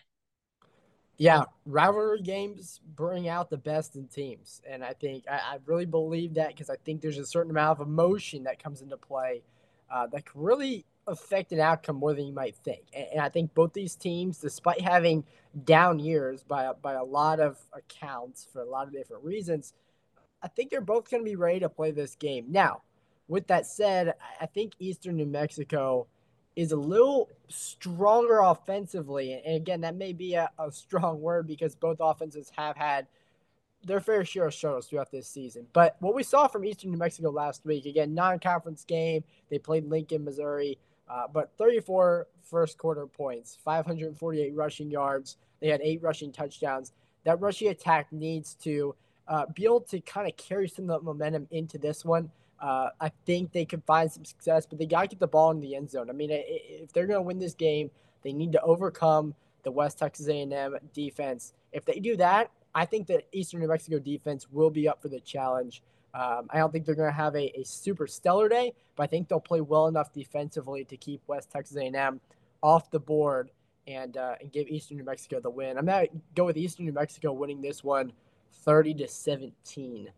Yeah, 1.17 1.43
rivalry 1.65 2.21
games 2.21 2.81
bring 2.95 3.27
out 3.27 3.51
the 3.51 3.57
best 3.57 3.95
in 3.95 4.07
teams. 4.07 4.59
And 4.67 4.83
I 4.83 4.93
think 4.93 5.25
I, 5.29 5.35
I 5.35 5.57
really 5.65 5.85
believe 5.85 6.33
that 6.33 6.47
because 6.47 6.69
I 6.69 6.77
think 6.83 6.99
there's 6.99 7.19
a 7.19 7.25
certain 7.25 7.51
amount 7.51 7.79
of 7.79 7.87
emotion 7.87 8.43
that 8.45 8.61
comes 8.61 8.81
into 8.81 8.97
play 8.97 9.43
uh, 9.91 10.07
that 10.07 10.25
can 10.25 10.41
really 10.41 10.85
affect 11.07 11.51
an 11.51 11.59
outcome 11.59 11.97
more 11.97 12.13
than 12.13 12.25
you 12.25 12.33
might 12.33 12.55
think. 12.55 12.83
And, 12.93 13.07
and, 13.13 13.21
I 13.21 13.29
think 13.29 13.53
both 13.53 13.73
these 13.73 13.95
teams, 13.95 14.37
despite 14.37 14.81
having 14.81 15.23
down 15.65 15.99
years 15.99 16.43
by 16.43 16.71
by 16.81 16.93
a 16.93 17.03
lot 17.03 17.39
of 17.39 17.57
accounts 17.73 18.47
for 18.51 18.61
a 18.61 18.69
lot 18.69 18.87
of 18.87 18.93
different 18.93 19.23
reasons, 19.23 19.73
I 20.41 20.47
think 20.47 20.69
they're 20.69 20.81
both 20.81 21.09
going 21.09 21.23
to 21.23 21.29
be 21.29 21.35
ready 21.35 21.59
to 21.59 21.69
play 21.69 21.91
this 21.91 22.15
game. 22.15 22.45
Now, 22.49 22.83
with 23.27 23.47
that 23.47 23.65
said, 23.65 24.15
I 24.39 24.45
think 24.45 24.73
Eastern 24.79 25.17
New 25.17 25.25
Mexico 25.25 26.07
is 26.55 26.71
a 26.71 26.77
little 26.77 27.29
stronger 27.47 28.39
offensively. 28.39 29.33
And 29.33 29.55
again, 29.55 29.81
that 29.81 29.95
may 29.95 30.13
be 30.13 30.33
a, 30.33 30.49
a 30.59 30.71
strong 30.71 31.21
word 31.21 31.47
because 31.47 31.75
both 31.75 31.97
offenses 31.99 32.51
have 32.55 32.77
had– 32.77 33.07
their 33.85 33.99
fair 33.99 34.23
share 34.23 34.47
of 34.47 34.53
struggles 34.53 34.87
throughout 34.87 35.11
this 35.11 35.27
season. 35.27 35.65
But 35.73 35.95
what 35.99 36.15
we 36.15 36.23
saw 36.23 36.47
from 36.47 36.65
Eastern 36.65 36.91
New 36.91 36.97
Mexico 36.97 37.29
last 37.29 37.65
week, 37.65 37.85
again, 37.85 38.13
non-conference 38.13 38.85
game, 38.85 39.23
they 39.49 39.57
played 39.57 39.85
Lincoln, 39.85 40.23
Missouri, 40.23 40.77
uh, 41.09 41.27
but 41.31 41.51
34 41.57 42.27
first 42.43 42.77
quarter 42.77 43.05
points, 43.07 43.57
548 43.63 44.55
rushing 44.55 44.89
yards. 44.89 45.37
They 45.59 45.67
had 45.67 45.81
eight 45.81 46.01
rushing 46.01 46.31
touchdowns. 46.31 46.93
That 47.23 47.39
rushing 47.41 47.69
attack 47.69 48.11
needs 48.11 48.55
to 48.63 48.95
uh, 49.27 49.45
be 49.53 49.65
able 49.65 49.81
to 49.81 49.99
kind 50.01 50.27
of 50.27 50.35
carry 50.37 50.67
some 50.67 50.89
of 50.89 51.01
the 51.01 51.05
momentum 51.05 51.47
into 51.51 51.77
this 51.77 52.05
one. 52.05 52.31
Uh, 52.59 52.89
I 52.99 53.11
think 53.25 53.51
they 53.51 53.65
could 53.65 53.83
find 53.83 54.11
some 54.11 54.23
success, 54.23 54.65
but 54.65 54.77
they 54.77 54.85
got 54.85 55.01
to 55.01 55.07
get 55.07 55.19
the 55.19 55.27
ball 55.27 55.51
in 55.51 55.59
the 55.59 55.75
end 55.75 55.89
zone. 55.89 56.09
I 56.09 56.13
mean, 56.13 56.29
if 56.31 56.93
they're 56.93 57.07
going 57.07 57.17
to 57.17 57.23
win 57.23 57.39
this 57.39 57.55
game, 57.55 57.89
they 58.23 58.33
need 58.33 58.51
to 58.51 58.61
overcome 58.61 59.33
the 59.63 59.71
West 59.71 59.99
Texas 59.99 60.27
A&M 60.27 60.77
defense. 60.93 61.53
If 61.71 61.85
they 61.85 61.99
do 61.99 62.15
that, 62.17 62.51
I 62.73 62.85
think 62.85 63.07
that 63.07 63.27
Eastern 63.31 63.59
New 63.59 63.67
Mexico 63.67 63.99
defense 63.99 64.49
will 64.49 64.69
be 64.69 64.87
up 64.87 65.01
for 65.01 65.09
the 65.09 65.19
challenge. 65.19 65.83
Um, 66.13 66.47
I 66.49 66.57
don't 66.57 66.71
think 66.71 66.85
they're 66.85 66.95
going 66.95 67.09
to 67.09 67.15
have 67.15 67.35
a, 67.35 67.59
a 67.59 67.63
super 67.63 68.07
stellar 68.07 68.49
day, 68.49 68.73
but 68.95 69.03
I 69.03 69.07
think 69.07 69.27
they'll 69.27 69.39
play 69.39 69.61
well 69.61 69.87
enough 69.87 70.11
defensively 70.11 70.83
to 70.85 70.97
keep 70.97 71.21
West 71.27 71.49
Texas 71.49 71.77
A&M 71.77 72.19
off 72.61 72.91
the 72.91 72.99
board 72.99 73.51
and 73.87 74.17
uh, 74.17 74.35
and 74.39 74.51
give 74.51 74.67
Eastern 74.67 74.97
New 74.97 75.03
Mexico 75.03 75.39
the 75.39 75.49
win. 75.49 75.77
I'm 75.77 75.85
going 75.85 76.07
to 76.07 76.13
go 76.35 76.45
with 76.45 76.57
Eastern 76.57 76.85
New 76.85 76.93
Mexico 76.93 77.31
winning 77.33 77.61
this 77.61 77.83
one 77.83 78.11
30 78.53 78.93
to 78.95 79.07
17. 79.07 80.09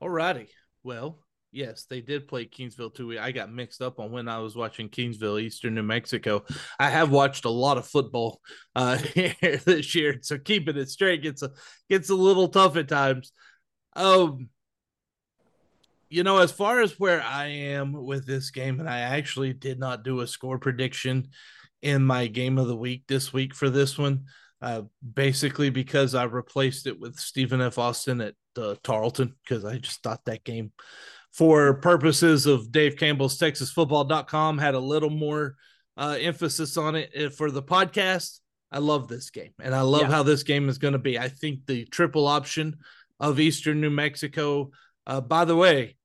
All 0.00 0.08
righty. 0.08 0.48
Well, 0.84 1.18
Yes, 1.50 1.86
they 1.88 2.02
did 2.02 2.28
play 2.28 2.44
Kingsville 2.44 2.94
too. 2.94 3.18
I 3.18 3.32
got 3.32 3.50
mixed 3.50 3.80
up 3.80 3.98
on 3.98 4.12
when 4.12 4.28
I 4.28 4.38
was 4.38 4.54
watching 4.54 4.90
Kingsville, 4.90 5.40
Eastern 5.40 5.74
New 5.74 5.82
Mexico. 5.82 6.44
I 6.78 6.90
have 6.90 7.10
watched 7.10 7.46
a 7.46 7.50
lot 7.50 7.78
of 7.78 7.86
football 7.86 8.40
uh, 8.76 8.98
this 9.14 9.94
year, 9.94 10.18
so 10.20 10.36
keeping 10.36 10.76
it 10.76 10.90
straight 10.90 11.22
gets 11.22 11.42
a 11.42 11.50
gets 11.88 12.10
a 12.10 12.14
little 12.14 12.48
tough 12.48 12.76
at 12.76 12.88
times. 12.88 13.32
Um, 13.96 14.50
you 16.10 16.22
know, 16.22 16.38
as 16.38 16.52
far 16.52 16.80
as 16.80 16.98
where 16.98 17.22
I 17.22 17.46
am 17.46 17.92
with 17.92 18.26
this 18.26 18.50
game, 18.50 18.80
and 18.80 18.88
I 18.88 19.00
actually 19.00 19.54
did 19.54 19.78
not 19.78 20.04
do 20.04 20.20
a 20.20 20.26
score 20.26 20.58
prediction 20.58 21.28
in 21.80 22.04
my 22.04 22.26
game 22.26 22.58
of 22.58 22.66
the 22.68 22.76
week 22.76 23.04
this 23.08 23.32
week 23.32 23.54
for 23.54 23.70
this 23.70 23.96
one, 23.96 24.24
uh, 24.60 24.82
basically 25.14 25.70
because 25.70 26.14
I 26.14 26.24
replaced 26.24 26.86
it 26.86 26.98
with 26.98 27.16
Stephen 27.18 27.60
F. 27.60 27.78
Austin 27.78 28.20
at 28.20 28.34
uh, 28.56 28.74
Tarleton 28.82 29.34
because 29.42 29.64
I 29.64 29.78
just 29.78 30.02
thought 30.02 30.24
that 30.26 30.44
game 30.44 30.72
for 31.38 31.74
purposes 31.74 32.46
of 32.46 32.72
Dave 32.72 32.96
Campbell's 32.96 33.38
TexasFootball.com 33.38 34.58
had 34.58 34.74
a 34.74 34.80
little 34.80 35.08
more 35.08 35.54
uh, 35.96 36.16
emphasis 36.20 36.76
on 36.76 36.96
it 36.96 37.12
uh, 37.16 37.30
for 37.30 37.52
the 37.52 37.62
podcast. 37.62 38.40
I 38.72 38.80
love 38.80 39.06
this 39.06 39.30
game, 39.30 39.52
and 39.62 39.72
I 39.72 39.82
love 39.82 40.02
yeah. 40.02 40.10
how 40.10 40.24
this 40.24 40.42
game 40.42 40.68
is 40.68 40.78
going 40.78 40.94
to 40.94 40.98
be. 40.98 41.16
I 41.16 41.28
think 41.28 41.64
the 41.66 41.84
triple 41.84 42.26
option 42.26 42.78
of 43.20 43.38
Eastern 43.38 43.80
New 43.80 43.88
Mexico. 43.88 44.72
Uh, 45.06 45.20
by 45.20 45.44
the 45.44 45.54
way, 45.54 45.96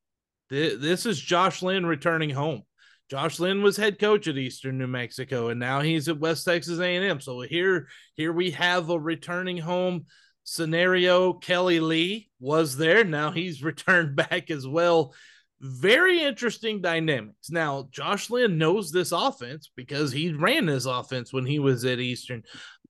th- 0.51 0.79
this 0.79 1.07
is 1.07 1.19
Josh 1.19 1.63
Lynn 1.63 1.87
returning 1.87 2.29
home. 2.29 2.61
Josh 3.09 3.39
Lynn 3.39 3.63
was 3.63 3.75
head 3.75 3.97
coach 3.97 4.27
at 4.27 4.37
Eastern 4.37 4.77
New 4.77 4.85
Mexico, 4.85 5.49
and 5.49 5.59
now 5.59 5.81
he's 5.81 6.07
at 6.09 6.19
West 6.19 6.45
Texas 6.45 6.77
A&M. 6.77 7.19
So 7.19 7.41
here, 7.41 7.87
here 8.13 8.31
we 8.31 8.51
have 8.51 8.91
a 8.91 8.99
returning 8.99 9.57
home 9.57 10.05
scenario. 10.43 11.33
Kelly 11.33 11.79
Lee 11.79 12.29
was 12.39 12.77
there. 12.77 13.03
Now 13.03 13.31
he's 13.31 13.63
returned 13.63 14.15
back 14.15 14.51
as 14.51 14.67
well. 14.67 15.13
Very 15.59 16.21
interesting 16.21 16.81
dynamics. 16.81 17.49
Now, 17.49 17.87
Josh 17.89 18.29
Lynn 18.29 18.57
knows 18.57 18.91
this 18.91 19.13
offense 19.13 19.71
because 19.75 20.11
he 20.11 20.33
ran 20.33 20.65
this 20.65 20.85
offense 20.85 21.31
when 21.31 21.45
he 21.45 21.59
was 21.59 21.85
at 21.85 21.99
Eastern. 21.99 22.43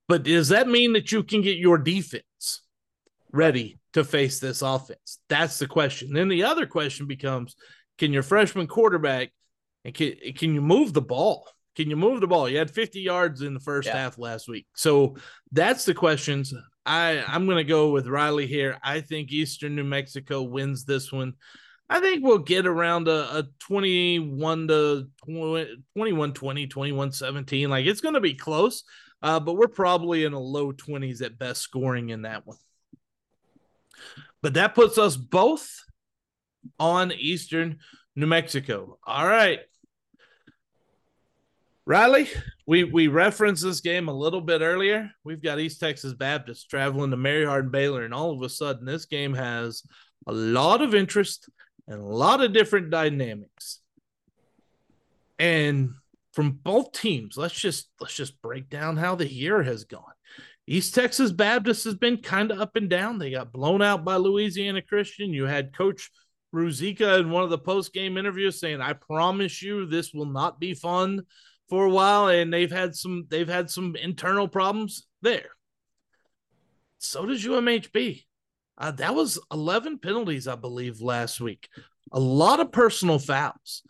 But 0.08 0.24
does 0.24 0.48
that 0.48 0.68
mean 0.68 0.92
that 0.94 1.12
you 1.12 1.22
can 1.22 1.40
get 1.40 1.56
your 1.56 1.78
defense 1.78 2.62
ready 3.32 3.78
to 3.92 4.02
face 4.02 4.40
this 4.40 4.60
offense? 4.60 5.20
That's 5.28 5.58
the 5.58 5.68
question. 5.68 6.12
Then 6.12 6.28
the 6.28 6.44
other 6.44 6.66
question 6.66 7.06
becomes 7.06 7.54
can 7.98 8.12
your 8.12 8.24
freshman 8.24 8.66
quarterback 8.66 9.30
and 9.84 9.94
can, 9.94 10.14
can 10.36 10.52
you 10.54 10.60
move 10.60 10.92
the 10.92 11.00
ball? 11.00 11.46
Can 11.76 11.90
you 11.90 11.96
move 11.96 12.20
the 12.20 12.26
ball? 12.26 12.48
You 12.48 12.58
had 12.58 12.70
50 12.70 13.00
yards 13.00 13.40
in 13.42 13.54
the 13.54 13.60
first 13.60 13.86
Yeah. 13.86 13.96
half 13.96 14.18
last 14.18 14.48
week. 14.48 14.66
So 14.74 15.16
that's 15.52 15.84
the 15.84 15.94
questions. 15.94 16.52
I 16.86 17.24
I'm 17.26 17.46
to 17.46 17.64
go 17.64 17.90
with 17.90 18.06
Riley 18.06 18.46
here. 18.46 18.78
I 18.82 19.00
think 19.00 19.32
Eastern 19.32 19.74
New 19.74 19.84
Mexico 19.84 20.42
wins 20.42 20.84
this 20.84 21.12
one. 21.12 21.34
I 21.88 22.00
think 22.00 22.24
we'll 22.24 22.38
get 22.38 22.66
around 22.66 23.08
a, 23.08 23.38
a 23.38 23.48
21 23.60 24.68
to 24.68 25.08
20, 25.24 25.84
21 25.96 26.32
20, 26.32 26.66
21 26.66 27.12
17. 27.12 27.70
Like 27.70 27.86
it's 27.86 28.00
going 28.00 28.14
to 28.14 28.20
be 28.20 28.34
close, 28.34 28.84
uh, 29.22 29.40
but 29.40 29.54
we're 29.54 29.68
probably 29.68 30.24
in 30.24 30.32
a 30.32 30.38
low 30.38 30.72
20s 30.72 31.22
at 31.22 31.38
best 31.38 31.60
scoring 31.60 32.10
in 32.10 32.22
that 32.22 32.46
one. 32.46 32.58
But 34.42 34.54
that 34.54 34.74
puts 34.74 34.98
us 34.98 35.16
both 35.16 35.84
on 36.78 37.12
Eastern 37.12 37.78
New 38.16 38.26
Mexico. 38.26 38.98
All 39.06 39.26
right. 39.26 39.60
Riley, 41.86 42.28
we 42.66 42.84
we 42.84 43.08
referenced 43.08 43.62
this 43.62 43.80
game 43.80 44.08
a 44.08 44.14
little 44.14 44.40
bit 44.40 44.62
earlier. 44.62 45.10
We've 45.22 45.42
got 45.42 45.60
East 45.60 45.80
Texas 45.80 46.14
Baptist 46.14 46.70
traveling 46.70 47.10
to 47.10 47.16
Mary 47.18 47.44
Hardin 47.44 47.70
Baylor, 47.70 48.04
and 48.04 48.14
all 48.14 48.32
of 48.32 48.40
a 48.42 48.48
sudden, 48.48 48.86
this 48.86 49.04
game 49.04 49.34
has 49.34 49.82
a 50.26 50.32
lot 50.32 50.80
of 50.80 50.94
interest 50.94 51.50
and 51.86 52.00
a 52.00 52.04
lot 52.04 52.42
of 52.42 52.54
different 52.54 52.88
dynamics. 52.90 53.80
And 55.38 55.90
from 56.32 56.52
both 56.52 56.92
teams, 56.92 57.36
let's 57.36 57.58
just 57.58 57.90
let's 58.00 58.16
just 58.16 58.40
break 58.40 58.70
down 58.70 58.96
how 58.96 59.14
the 59.14 59.30
year 59.30 59.62
has 59.62 59.84
gone. 59.84 60.02
East 60.66 60.94
Texas 60.94 61.32
Baptist 61.32 61.84
has 61.84 61.96
been 61.96 62.16
kind 62.16 62.50
of 62.50 62.60
up 62.60 62.76
and 62.76 62.88
down. 62.88 63.18
They 63.18 63.30
got 63.30 63.52
blown 63.52 63.82
out 63.82 64.06
by 64.06 64.16
Louisiana 64.16 64.80
Christian. 64.80 65.34
You 65.34 65.44
had 65.44 65.76
Coach 65.76 66.10
Ruzika 66.54 67.20
in 67.20 67.30
one 67.30 67.42
of 67.42 67.50
the 67.50 67.58
post 67.58 67.92
game 67.92 68.16
interviews 68.16 68.58
saying, 68.58 68.80
"I 68.80 68.94
promise 68.94 69.60
you, 69.60 69.84
this 69.84 70.14
will 70.14 70.24
not 70.24 70.58
be 70.58 70.72
fun." 70.72 71.26
For 71.68 71.84
a 71.84 71.90
while 71.90 72.28
and 72.28 72.52
they've 72.52 72.70
had 72.70 72.94
some 72.94 73.26
they've 73.28 73.48
had 73.48 73.70
some 73.70 73.96
internal 73.96 74.48
problems 74.48 75.06
there. 75.22 75.50
So 76.98 77.26
does 77.26 77.44
UMHB. 77.44 78.24
Uh, 78.76 78.90
that 78.92 79.14
was 79.14 79.38
11 79.52 79.98
penalties, 79.98 80.48
I 80.48 80.56
believe, 80.56 81.00
last 81.00 81.40
week. 81.40 81.68
A 82.12 82.18
lot 82.18 82.60
of 82.60 82.72
personal 82.72 83.18
fouls. 83.18 83.82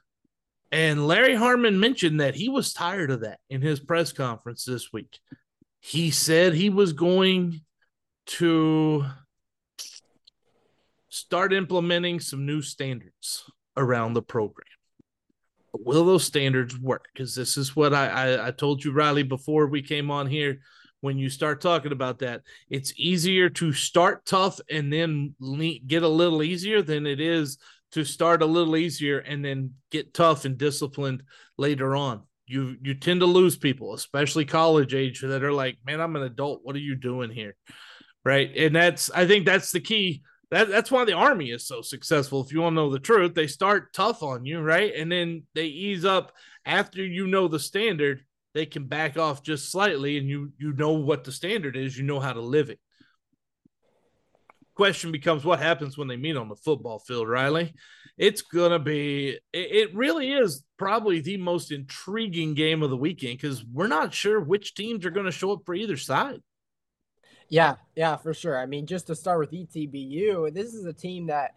And 0.70 1.06
Larry 1.06 1.34
Harmon 1.34 1.78
mentioned 1.78 2.20
that 2.20 2.34
he 2.34 2.48
was 2.48 2.72
tired 2.72 3.10
of 3.10 3.20
that 3.20 3.38
in 3.48 3.62
his 3.62 3.80
press 3.80 4.12
conference 4.12 4.64
this 4.64 4.92
week. 4.92 5.20
He 5.80 6.10
said 6.10 6.52
he 6.52 6.68
was 6.68 6.92
going 6.92 7.60
to 8.26 9.06
start 11.08 11.52
implementing 11.52 12.18
some 12.18 12.44
new 12.44 12.60
standards 12.60 13.44
around 13.76 14.14
the 14.14 14.22
program 14.22 14.66
will 15.82 16.04
those 16.04 16.24
standards 16.24 16.78
work? 16.78 17.06
Because 17.12 17.34
this 17.34 17.56
is 17.56 17.74
what 17.74 17.94
I, 17.94 18.06
I, 18.08 18.48
I 18.48 18.50
told 18.50 18.84
you, 18.84 18.92
Riley, 18.92 19.22
before 19.22 19.66
we 19.66 19.82
came 19.82 20.10
on 20.10 20.26
here. 20.26 20.60
When 21.00 21.18
you 21.18 21.28
start 21.28 21.60
talking 21.60 21.92
about 21.92 22.20
that, 22.20 22.40
it's 22.70 22.94
easier 22.96 23.50
to 23.50 23.74
start 23.74 24.24
tough 24.24 24.58
and 24.70 24.90
then 24.90 25.34
get 25.86 26.02
a 26.02 26.08
little 26.08 26.42
easier 26.42 26.80
than 26.80 27.06
it 27.06 27.20
is 27.20 27.58
to 27.92 28.04
start 28.04 28.40
a 28.42 28.46
little 28.46 28.74
easier 28.74 29.18
and 29.18 29.44
then 29.44 29.74
get 29.90 30.14
tough 30.14 30.46
and 30.46 30.56
disciplined 30.56 31.22
later 31.58 31.94
on. 31.94 32.22
You 32.46 32.76
you 32.82 32.94
tend 32.94 33.20
to 33.20 33.26
lose 33.26 33.56
people, 33.56 33.92
especially 33.92 34.46
college 34.46 34.94
age, 34.94 35.20
that 35.20 35.44
are 35.44 35.52
like, 35.52 35.76
"Man, 35.84 36.00
I'm 36.00 36.16
an 36.16 36.22
adult. 36.22 36.60
What 36.62 36.74
are 36.74 36.80
you 36.80 36.96
doing 36.96 37.30
here?" 37.30 37.54
Right, 38.24 38.50
and 38.56 38.74
that's 38.74 39.10
I 39.10 39.26
think 39.26 39.44
that's 39.44 39.72
the 39.72 39.80
key 39.80 40.22
that, 40.50 40.68
that's 40.68 40.90
why 40.90 41.04
the 41.04 41.14
army 41.14 41.50
is 41.50 41.66
so 41.66 41.82
successful. 41.82 42.42
If 42.42 42.52
you 42.52 42.60
want 42.60 42.74
to 42.74 42.76
know 42.76 42.90
the 42.90 42.98
truth, 42.98 43.34
they 43.34 43.46
start 43.46 43.92
tough 43.92 44.22
on 44.22 44.44
you, 44.44 44.60
right? 44.60 44.92
And 44.94 45.10
then 45.10 45.44
they 45.54 45.66
ease 45.66 46.04
up 46.04 46.32
after 46.64 47.04
you 47.04 47.26
know 47.26 47.48
the 47.48 47.58
standard, 47.58 48.24
they 48.54 48.66
can 48.66 48.86
back 48.86 49.18
off 49.18 49.42
just 49.42 49.70
slightly 49.70 50.16
and 50.16 50.28
you 50.28 50.52
you 50.58 50.72
know 50.72 50.92
what 50.92 51.24
the 51.24 51.32
standard 51.32 51.76
is, 51.76 51.96
you 51.96 52.04
know 52.04 52.20
how 52.20 52.32
to 52.32 52.40
live 52.40 52.70
it. 52.70 52.78
Question 54.74 55.12
becomes 55.12 55.44
what 55.44 55.60
happens 55.60 55.96
when 55.96 56.08
they 56.08 56.16
meet 56.16 56.36
on 56.36 56.48
the 56.48 56.56
football 56.56 56.98
field, 56.98 57.28
Riley? 57.28 57.74
It's 58.16 58.42
gonna 58.42 58.78
be 58.78 59.38
it, 59.52 59.72
it 59.72 59.94
really 59.94 60.32
is 60.32 60.64
probably 60.78 61.20
the 61.20 61.36
most 61.36 61.72
intriguing 61.72 62.54
game 62.54 62.82
of 62.82 62.90
the 62.90 62.96
weekend 62.96 63.38
because 63.38 63.64
we're 63.64 63.86
not 63.86 64.14
sure 64.14 64.40
which 64.40 64.74
teams 64.74 65.04
are 65.04 65.10
gonna 65.10 65.32
show 65.32 65.52
up 65.52 65.62
for 65.66 65.74
either 65.74 65.96
side. 65.96 66.40
Yeah, 67.48 67.76
yeah, 67.94 68.16
for 68.16 68.34
sure. 68.34 68.58
I 68.58 68.66
mean, 68.66 68.86
just 68.86 69.06
to 69.08 69.14
start 69.14 69.38
with 69.38 69.52
ETBU, 69.52 70.52
this 70.54 70.74
is 70.74 70.84
a 70.86 70.92
team 70.92 71.26
that 71.26 71.54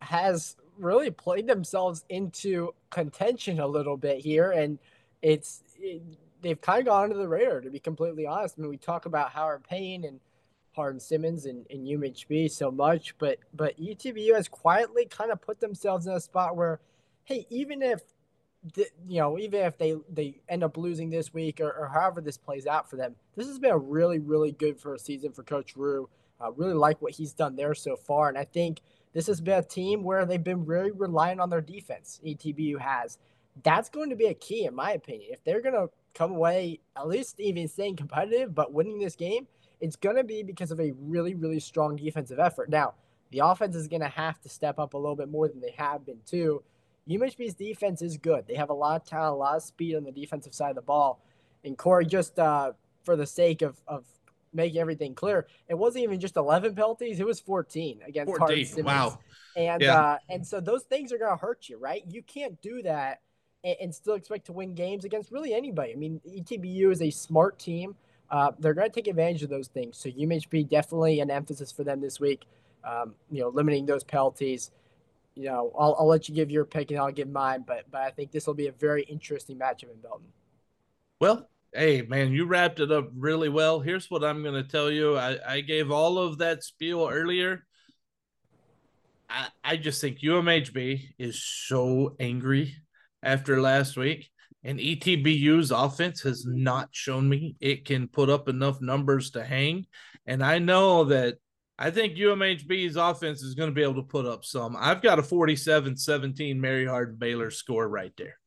has 0.00 0.56
really 0.78 1.10
played 1.10 1.46
themselves 1.46 2.04
into 2.08 2.74
contention 2.90 3.58
a 3.60 3.66
little 3.66 3.96
bit 3.96 4.18
here, 4.18 4.50
and 4.52 4.78
it's 5.22 5.62
it, 5.78 6.02
they've 6.42 6.60
kind 6.60 6.80
of 6.80 6.86
gone 6.86 7.04
under 7.04 7.16
the 7.16 7.28
radar. 7.28 7.60
To 7.60 7.70
be 7.70 7.80
completely 7.80 8.26
honest, 8.26 8.56
I 8.58 8.62
mean, 8.62 8.70
we 8.70 8.76
talk 8.76 9.06
about 9.06 9.30
Howard 9.30 9.64
Payne 9.64 10.04
and 10.04 10.20
Hardin 10.72 11.00
Simmons 11.00 11.46
and, 11.46 11.66
and 11.70 11.86
UMHB 11.86 12.50
so 12.50 12.70
much, 12.70 13.14
but 13.18 13.38
but 13.54 13.78
ETBU 13.78 14.34
has 14.34 14.48
quietly 14.48 15.06
kind 15.06 15.30
of 15.32 15.40
put 15.40 15.60
themselves 15.60 16.06
in 16.06 16.12
a 16.12 16.20
spot 16.20 16.56
where, 16.56 16.80
hey, 17.24 17.46
even 17.50 17.82
if 17.82 18.02
you 19.08 19.20
know, 19.20 19.38
even 19.38 19.60
if 19.60 19.78
they 19.78 19.94
they 20.12 20.40
end 20.48 20.62
up 20.62 20.76
losing 20.76 21.10
this 21.10 21.32
week 21.32 21.60
or, 21.60 21.72
or, 21.72 21.88
however 21.88 22.20
this 22.20 22.36
plays 22.36 22.66
out 22.66 22.88
for 22.88 22.96
them, 22.96 23.16
this 23.34 23.46
has 23.46 23.58
been 23.58 23.70
a 23.70 23.78
really 23.78 24.18
really 24.18 24.52
good 24.52 24.78
first 24.78 25.04
season 25.06 25.32
for 25.32 25.42
Coach 25.42 25.76
Rue. 25.76 26.08
Uh, 26.40 26.52
really 26.52 26.74
like 26.74 27.00
what 27.02 27.12
he's 27.12 27.32
done 27.32 27.56
there 27.56 27.74
so 27.74 27.96
far, 27.96 28.28
and 28.28 28.38
I 28.38 28.44
think 28.44 28.80
this 29.12 29.26
has 29.26 29.40
been 29.40 29.58
a 29.58 29.62
team 29.62 30.02
where 30.02 30.24
they've 30.24 30.42
been 30.42 30.64
really 30.64 30.90
reliant 30.90 31.40
on 31.40 31.50
their 31.50 31.60
defense. 31.60 32.20
ETBU 32.24 32.78
has. 32.78 33.18
That's 33.62 33.90
going 33.90 34.10
to 34.10 34.16
be 34.16 34.26
a 34.26 34.34
key, 34.34 34.64
in 34.64 34.74
my 34.74 34.92
opinion. 34.92 35.30
If 35.32 35.42
they're 35.44 35.60
going 35.60 35.74
to 35.74 35.90
come 36.14 36.30
away 36.30 36.80
at 36.96 37.08
least 37.08 37.40
even 37.40 37.68
staying 37.68 37.96
competitive, 37.96 38.54
but 38.54 38.72
winning 38.72 38.98
this 38.98 39.16
game, 39.16 39.48
it's 39.80 39.96
going 39.96 40.16
to 40.16 40.24
be 40.24 40.42
because 40.42 40.70
of 40.70 40.80
a 40.80 40.92
really 40.98 41.34
really 41.34 41.60
strong 41.60 41.96
defensive 41.96 42.38
effort. 42.38 42.70
Now, 42.70 42.94
the 43.32 43.40
offense 43.40 43.76
is 43.76 43.88
going 43.88 44.02
to 44.02 44.08
have 44.08 44.40
to 44.42 44.48
step 44.48 44.78
up 44.78 44.94
a 44.94 44.98
little 44.98 45.16
bit 45.16 45.30
more 45.30 45.48
than 45.48 45.60
they 45.60 45.74
have 45.76 46.06
been 46.06 46.20
too 46.26 46.62
UMHB's 47.10 47.54
defense 47.54 48.02
is 48.02 48.16
good. 48.16 48.46
They 48.46 48.54
have 48.54 48.70
a 48.70 48.74
lot 48.74 49.00
of 49.00 49.06
talent, 49.06 49.34
a 49.34 49.36
lot 49.36 49.56
of 49.56 49.62
speed 49.62 49.96
on 49.96 50.04
the 50.04 50.12
defensive 50.12 50.54
side 50.54 50.70
of 50.70 50.76
the 50.76 50.82
ball. 50.82 51.20
And 51.64 51.76
Cory, 51.76 52.06
just 52.06 52.38
uh, 52.38 52.72
for 53.04 53.16
the 53.16 53.26
sake 53.26 53.62
of, 53.62 53.80
of 53.86 54.04
making 54.52 54.80
everything 54.80 55.14
clear, 55.14 55.46
it 55.68 55.74
wasn't 55.74 56.04
even 56.04 56.20
just 56.20 56.36
11 56.36 56.74
penalties; 56.74 57.20
it 57.20 57.26
was 57.26 57.40
14 57.40 58.00
against 58.06 58.36
14. 58.36 58.64
Simmons. 58.64 58.86
Wow. 58.86 59.18
And 59.56 59.82
yeah. 59.82 60.00
uh, 60.00 60.18
and 60.28 60.46
so 60.46 60.60
those 60.60 60.84
things 60.84 61.12
are 61.12 61.18
going 61.18 61.36
to 61.36 61.40
hurt 61.40 61.68
you, 61.68 61.78
right? 61.78 62.02
You 62.08 62.22
can't 62.22 62.60
do 62.62 62.82
that 62.82 63.20
and, 63.64 63.76
and, 63.80 63.94
still 63.94 64.14
expect 64.14 64.46
to 64.46 64.52
win 64.52 64.74
games 64.74 65.04
against 65.04 65.32
really 65.32 65.52
anybody. 65.52 65.92
I 65.92 65.96
mean, 65.96 66.20
ETBU 66.26 66.92
is 66.92 67.02
a 67.02 67.10
smart 67.10 67.58
team. 67.58 67.96
Uh, 68.30 68.52
they're 68.60 68.74
going 68.74 68.88
to 68.88 68.94
take 68.94 69.08
advantage 69.08 69.42
of 69.42 69.50
those 69.50 69.66
things. 69.66 69.98
So 69.98 70.08
UMHB 70.08 70.68
definitely 70.68 71.18
an 71.18 71.30
emphasis 71.30 71.72
for 71.72 71.82
them 71.82 72.00
this 72.00 72.20
week. 72.20 72.44
Um, 72.84 73.14
you 73.30 73.40
know, 73.40 73.48
limiting 73.48 73.86
those 73.86 74.04
penalties 74.04 74.70
you 75.40 75.46
know, 75.46 75.72
I'll, 75.78 75.96
I'll 75.98 76.06
let 76.06 76.28
you 76.28 76.34
give 76.34 76.50
your 76.50 76.66
pick 76.66 76.90
and 76.90 77.00
I'll 77.00 77.10
give 77.10 77.28
mine, 77.28 77.64
but 77.66 77.90
but 77.90 78.02
I 78.02 78.10
think 78.10 78.30
this 78.30 78.46
will 78.46 78.54
be 78.54 78.66
a 78.66 78.72
very 78.72 79.04
interesting 79.04 79.58
matchup 79.58 79.90
in 79.90 80.00
Belton. 80.02 80.26
Well, 81.18 81.48
hey 81.72 82.02
man, 82.02 82.32
you 82.32 82.44
wrapped 82.44 82.78
it 82.78 82.92
up 82.92 83.08
really 83.16 83.48
well. 83.48 83.80
Here's 83.80 84.10
what 84.10 84.22
I'm 84.22 84.42
going 84.42 84.62
to 84.62 84.68
tell 84.68 84.90
you. 84.90 85.16
I, 85.16 85.38
I 85.46 85.60
gave 85.62 85.90
all 85.90 86.18
of 86.18 86.38
that 86.38 86.62
spiel 86.62 87.08
earlier. 87.10 87.64
I, 89.30 89.48
I 89.64 89.76
just 89.78 90.02
think 90.02 90.20
UMHB 90.20 91.00
is 91.18 91.42
so 91.42 92.16
angry 92.20 92.76
after 93.22 93.62
last 93.62 93.96
week, 93.96 94.28
and 94.62 94.78
ETBU's 94.78 95.70
offense 95.70 96.20
has 96.22 96.44
not 96.44 96.90
shown 96.92 97.26
me 97.26 97.56
it 97.60 97.86
can 97.86 98.08
put 98.08 98.28
up 98.28 98.46
enough 98.46 98.82
numbers 98.82 99.30
to 99.30 99.42
hang. 99.42 99.86
And 100.26 100.44
I 100.44 100.58
know 100.58 101.04
that 101.04 101.38
I 101.82 101.90
think 101.90 102.14
UMHB's 102.16 102.96
offense 102.96 103.42
is 103.42 103.54
going 103.54 103.70
to 103.70 103.74
be 103.74 103.82
able 103.82 103.94
to 103.94 104.02
put 104.02 104.26
up 104.26 104.44
some. 104.44 104.76
I've 104.78 105.00
got 105.00 105.18
a 105.18 105.22
47 105.22 105.96
17 105.96 106.60
Mary 106.60 106.84
Hardin 106.84 107.16
Baylor 107.16 107.50
score 107.50 107.88
right 107.88 108.12
there. 108.18 108.38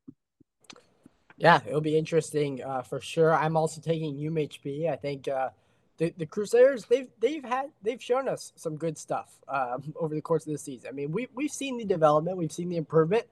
Yeah, 1.38 1.60
it'll 1.65 1.82
be 1.82 1.98
interesting 1.98 2.63
uh, 2.63 2.84
for 2.84 3.02
sure. 3.02 3.34
I'm 3.34 3.58
also 3.58 3.82
taking 3.82 4.15
UMHB. 4.15 4.88
I 4.88 4.96
think 4.98 5.28
uh, 5.28 5.50
the, 5.98 6.13
the 6.15 6.28
Crusaders 6.28 6.86
they've 6.86 7.08
they've 7.19 7.43
had 7.43 7.72
they've 7.82 8.02
shown 8.02 8.30
us 8.30 8.54
some 8.56 8.78
good 8.78 9.00
stuff 9.00 9.39
um, 9.48 9.96
over 10.00 10.13
the 10.13 10.22
course 10.22 10.46
of 10.46 10.52
the 10.52 10.60
season. 10.60 10.89
I 10.89 10.91
mean, 10.91 11.12
we 11.12 11.28
we've 11.34 11.52
seen 11.52 11.80
the 11.80 11.86
development, 11.86 12.38
we've 12.38 12.52
seen 12.52 12.69
the 12.69 12.78
improvement. 12.78 13.26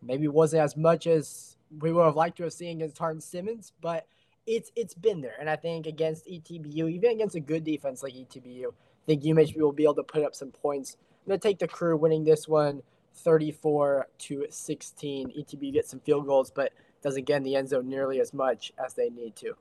Maybe 0.00 0.24
it 0.24 0.32
wasn't 0.32 0.62
as 0.62 0.78
much 0.78 1.06
as 1.06 1.58
we 1.78 1.92
would 1.92 2.04
have 2.04 2.16
liked 2.16 2.38
to 2.38 2.44
have 2.44 2.54
seen 2.54 2.78
against 2.78 2.96
Hardin 2.96 3.20
Simmons, 3.20 3.74
but 3.82 4.06
it's 4.46 4.72
it's 4.74 4.94
been 4.94 5.20
there. 5.20 5.36
And 5.38 5.50
I 5.50 5.56
think 5.56 5.86
against 5.86 6.26
ETBU, 6.26 6.90
even 6.90 7.10
against 7.10 7.36
a 7.36 7.40
good 7.40 7.64
defense 7.64 8.02
like 8.02 8.14
ETBU, 8.14 8.72
think 9.06 9.22
UMHB 9.22 9.60
will 9.60 9.72
be 9.72 9.84
able 9.84 9.94
to 9.94 10.02
put 10.02 10.22
up 10.22 10.34
some 10.34 10.50
points. 10.50 10.96
I'm 11.24 11.30
going 11.30 11.40
to 11.40 11.48
take 11.48 11.58
the 11.58 11.68
Cru 11.68 11.96
winning 11.96 12.24
this 12.24 12.48
one 12.48 12.82
34 13.14 14.08
to 14.18 14.46
16. 14.48 15.32
ETB 15.38 15.72
gets 15.72 15.90
some 15.90 16.00
field 16.00 16.26
goals, 16.26 16.50
but 16.50 16.72
doesn't 17.02 17.24
get 17.24 17.38
in 17.38 17.42
the 17.42 17.56
end 17.56 17.68
zone 17.68 17.88
nearly 17.88 18.20
as 18.20 18.32
much 18.32 18.72
as 18.84 18.94
they 18.94 19.10
need 19.10 19.36
to. 19.36 19.54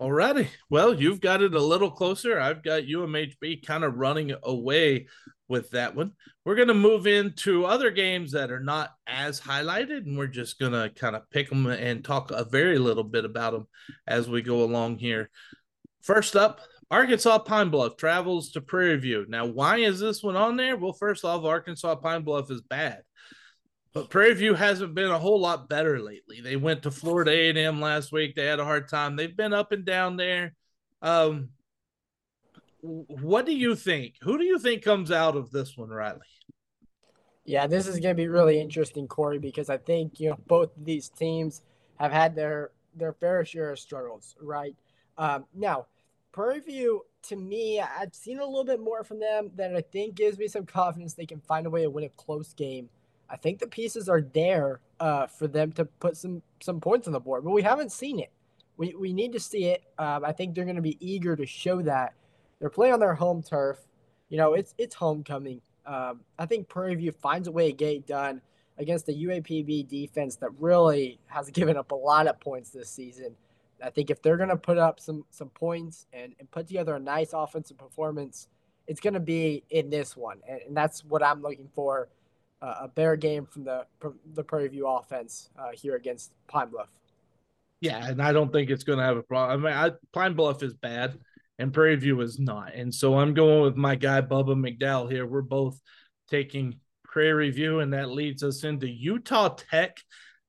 Alrighty. 0.00 0.48
Well, 0.70 0.94
you've 0.94 1.20
got 1.20 1.42
it 1.42 1.54
a 1.54 1.60
little 1.60 1.90
closer. 1.90 2.38
I've 2.38 2.62
got 2.62 2.84
UMHB 2.84 3.66
kind 3.66 3.82
of 3.82 3.96
running 3.96 4.32
away 4.44 5.08
with 5.48 5.70
that 5.70 5.96
one. 5.96 6.12
We're 6.44 6.54
going 6.54 6.68
to 6.68 6.74
move 6.74 7.06
into 7.06 7.64
other 7.64 7.90
games 7.90 8.32
that 8.32 8.52
are 8.52 8.60
not 8.60 8.94
as 9.06 9.40
highlighted, 9.40 10.06
and 10.06 10.16
we're 10.16 10.28
just 10.28 10.58
going 10.60 10.72
to 10.72 10.90
kind 10.94 11.16
of 11.16 11.28
pick 11.30 11.48
them 11.48 11.66
and 11.66 12.04
talk 12.04 12.30
a 12.30 12.44
very 12.44 12.78
little 12.78 13.02
bit 13.02 13.24
about 13.24 13.54
them 13.54 13.66
as 14.06 14.28
we 14.28 14.40
go 14.40 14.62
along 14.62 14.98
here. 14.98 15.30
First 16.00 16.36
up, 16.36 16.60
Arkansas 16.90 17.38
Pine 17.40 17.68
Bluff 17.68 17.96
travels 17.96 18.50
to 18.52 18.60
Prairie 18.60 18.96
View. 18.96 19.26
Now, 19.28 19.44
why 19.46 19.78
is 19.78 20.00
this 20.00 20.22
one 20.22 20.36
on 20.36 20.56
there? 20.56 20.76
Well, 20.76 20.94
first 20.94 21.24
off, 21.24 21.44
Arkansas 21.44 21.96
Pine 21.96 22.22
Bluff 22.22 22.50
is 22.50 22.62
bad. 22.62 23.02
But 23.92 24.10
Prairie 24.10 24.34
View 24.34 24.54
hasn't 24.54 24.94
been 24.94 25.10
a 25.10 25.18
whole 25.18 25.40
lot 25.40 25.68
better 25.68 26.00
lately. 26.00 26.40
They 26.40 26.56
went 26.56 26.82
to 26.84 26.90
Florida 26.90 27.30
A&M 27.30 27.80
last 27.80 28.12
week. 28.12 28.34
They 28.34 28.46
had 28.46 28.60
a 28.60 28.64
hard 28.64 28.88
time. 28.88 29.16
They've 29.16 29.36
been 29.36 29.52
up 29.52 29.72
and 29.72 29.84
down 29.84 30.16
there. 30.16 30.54
Um, 31.02 31.50
what 32.80 33.44
do 33.44 33.54
you 33.54 33.74
think? 33.74 34.14
Who 34.22 34.38
do 34.38 34.44
you 34.44 34.58
think 34.58 34.82
comes 34.82 35.10
out 35.10 35.36
of 35.36 35.50
this 35.50 35.76
one, 35.76 35.90
Riley? 35.90 36.20
Yeah, 37.44 37.66
this 37.66 37.86
is 37.86 37.98
going 37.98 38.14
to 38.14 38.22
be 38.22 38.28
really 38.28 38.60
interesting, 38.60 39.08
Cory, 39.08 39.38
because 39.38 39.70
I 39.70 39.78
think 39.78 40.20
you 40.20 40.30
know 40.30 40.38
both 40.46 40.76
of 40.76 40.84
these 40.84 41.08
teams 41.08 41.62
have 41.98 42.12
had 42.12 42.34
their 42.34 42.72
their 42.94 43.14
fair 43.14 43.44
share 43.44 43.72
of 43.72 43.78
struggles, 43.78 44.36
right? 44.40 44.76
Um, 45.16 45.46
now, 45.54 45.86
Prairie 46.38 46.60
View, 46.60 47.04
to 47.24 47.36
me, 47.36 47.80
I've 47.80 48.14
seen 48.14 48.38
a 48.38 48.44
little 48.44 48.64
bit 48.64 48.80
more 48.80 49.02
from 49.02 49.18
them 49.18 49.50
that 49.56 49.74
I 49.74 49.80
think 49.80 50.14
gives 50.14 50.38
me 50.38 50.46
some 50.46 50.66
confidence 50.66 51.14
they 51.14 51.26
can 51.26 51.40
find 51.40 51.66
a 51.66 51.70
way 51.70 51.82
to 51.82 51.90
win 51.90 52.04
a 52.04 52.08
close 52.10 52.54
game 52.54 52.88
I 53.30 53.36
think 53.36 53.58
the 53.58 53.66
pieces 53.66 54.08
are 54.08 54.22
there 54.22 54.80
uh, 55.00 55.26
for 55.26 55.46
them 55.46 55.72
to 55.72 55.84
put 55.84 56.16
some 56.16 56.42
some 56.60 56.80
points 56.80 57.06
on 57.06 57.12
the 57.12 57.20
board, 57.20 57.44
but 57.44 57.50
we 57.50 57.62
haven't 57.62 57.92
seen 57.92 58.18
it. 58.18 58.32
We, 58.76 58.94
we 58.94 59.12
need 59.12 59.32
to 59.32 59.40
see 59.40 59.66
it. 59.66 59.82
Um, 59.98 60.24
I 60.24 60.32
think 60.32 60.54
they're 60.54 60.64
going 60.64 60.76
to 60.76 60.82
be 60.82 60.96
eager 61.00 61.36
to 61.36 61.46
show 61.46 61.82
that 61.82 62.14
they're 62.58 62.70
playing 62.70 62.94
on 62.94 63.00
their 63.00 63.14
home 63.14 63.42
turf. 63.42 63.78
You 64.28 64.38
know, 64.38 64.54
it's 64.54 64.74
it's 64.78 64.94
homecoming. 64.94 65.60
Um, 65.86 66.20
I 66.38 66.46
think 66.46 66.68
Prairie 66.68 66.94
View 66.94 67.12
finds 67.12 67.48
a 67.48 67.52
way 67.52 67.70
to 67.70 67.76
get 67.76 67.92
it 67.92 68.06
done 68.06 68.40
against 68.78 69.06
the 69.06 69.24
UAPB 69.24 69.88
defense 69.88 70.36
that 70.36 70.50
really 70.58 71.18
has 71.26 71.50
given 71.50 71.76
up 71.76 71.90
a 71.90 71.96
lot 71.96 72.26
of 72.26 72.38
points 72.40 72.70
this 72.70 72.90
season. 72.90 73.34
I 73.82 73.90
think 73.90 74.10
if 74.10 74.22
they're 74.22 74.36
going 74.36 74.48
to 74.48 74.56
put 74.56 74.78
up 74.78 75.00
some 75.00 75.24
some 75.30 75.50
points 75.50 76.06
and, 76.12 76.34
and 76.38 76.50
put 76.50 76.66
together 76.66 76.94
a 76.94 77.00
nice 77.00 77.32
offensive 77.32 77.78
performance, 77.78 78.48
it's 78.86 79.00
going 79.00 79.14
to 79.14 79.20
be 79.20 79.64
in 79.70 79.90
this 79.90 80.16
one, 80.16 80.38
and, 80.48 80.60
and 80.66 80.76
that's 80.76 81.04
what 81.04 81.22
I'm 81.22 81.42
looking 81.42 81.68
for 81.74 82.08
uh, 82.62 82.74
a 82.82 82.88
bear 82.88 83.16
game 83.16 83.46
from 83.46 83.64
the 83.64 83.86
from 84.00 84.18
the 84.34 84.42
Prairie 84.42 84.68
View 84.68 84.86
offense 84.86 85.50
uh, 85.58 85.70
here 85.72 85.96
against 85.96 86.32
Pine 86.46 86.68
Bluff. 86.68 86.88
Yeah, 87.80 88.04
and 88.04 88.20
I 88.20 88.32
don't 88.32 88.52
think 88.52 88.70
it's 88.70 88.84
going 88.84 88.98
to 88.98 89.04
have 89.04 89.16
a 89.16 89.22
problem. 89.22 89.64
I 89.64 89.68
mean, 89.68 89.78
I, 89.78 89.96
Pine 90.12 90.34
Bluff 90.34 90.62
is 90.62 90.74
bad, 90.74 91.18
and 91.58 91.72
Prairie 91.72 91.96
View 91.96 92.20
is 92.20 92.38
not, 92.38 92.74
and 92.74 92.92
so 92.92 93.18
I'm 93.18 93.34
going 93.34 93.62
with 93.62 93.76
my 93.76 93.94
guy 93.94 94.20
Bubba 94.20 94.56
McDowell 94.56 95.10
here. 95.10 95.26
We're 95.26 95.42
both 95.42 95.80
taking 96.28 96.80
Prairie 97.04 97.50
View, 97.50 97.80
and 97.80 97.92
that 97.92 98.10
leads 98.10 98.42
us 98.42 98.64
into 98.64 98.88
Utah 98.88 99.50
Tech 99.50 99.98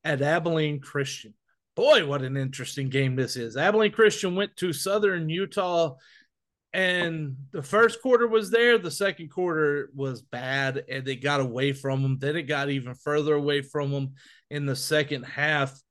at 0.04 0.22
Abilene 0.22 0.80
Christian. 0.80 1.34
Boy, 1.80 2.06
what 2.06 2.24
an 2.24 2.36
interesting 2.36 2.90
game 2.90 3.16
this 3.16 3.38
is. 3.38 3.56
Abilene 3.56 3.94
Christian 3.94 4.36
went 4.36 4.54
to 4.58 4.74
Southern 4.74 5.30
Utah 5.30 5.96
and 6.74 7.38
the 7.52 7.64
first 7.64 8.02
quarter 8.02 8.28
was 8.28 8.52
there. 8.52 8.78
The 8.78 8.92
second 8.92 9.30
quarter 9.30 9.90
was 9.96 10.22
bad, 10.22 10.84
and 10.90 11.06
they 11.06 11.16
got 11.16 11.40
away 11.40 11.72
from 11.72 12.02
them. 12.02 12.18
Then 12.20 12.36
it 12.36 12.44
got 12.44 12.70
even 12.70 12.96
further 12.96 13.34
away 13.34 13.62
from 13.62 13.92
them 13.92 14.16
in 14.50 14.66
the 14.66 14.76
second 14.76 15.24
half. 15.24 15.82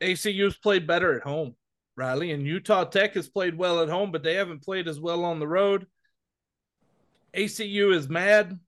ACU's 0.00 0.56
played 0.56 0.86
better 0.86 1.14
at 1.18 1.22
home, 1.22 1.54
Riley, 1.94 2.32
and 2.32 2.46
Utah 2.46 2.84
Tech 2.84 3.12
has 3.12 3.28
played 3.28 3.54
well 3.54 3.82
at 3.82 3.90
home, 3.90 4.12
but 4.12 4.22
they 4.22 4.36
haven't 4.36 4.64
played 4.64 4.88
as 4.88 4.98
well 4.98 5.26
on 5.26 5.40
the 5.40 5.46
road. 5.46 5.86
ACU 7.36 7.94
is 7.94 8.08
mad. 8.08 8.58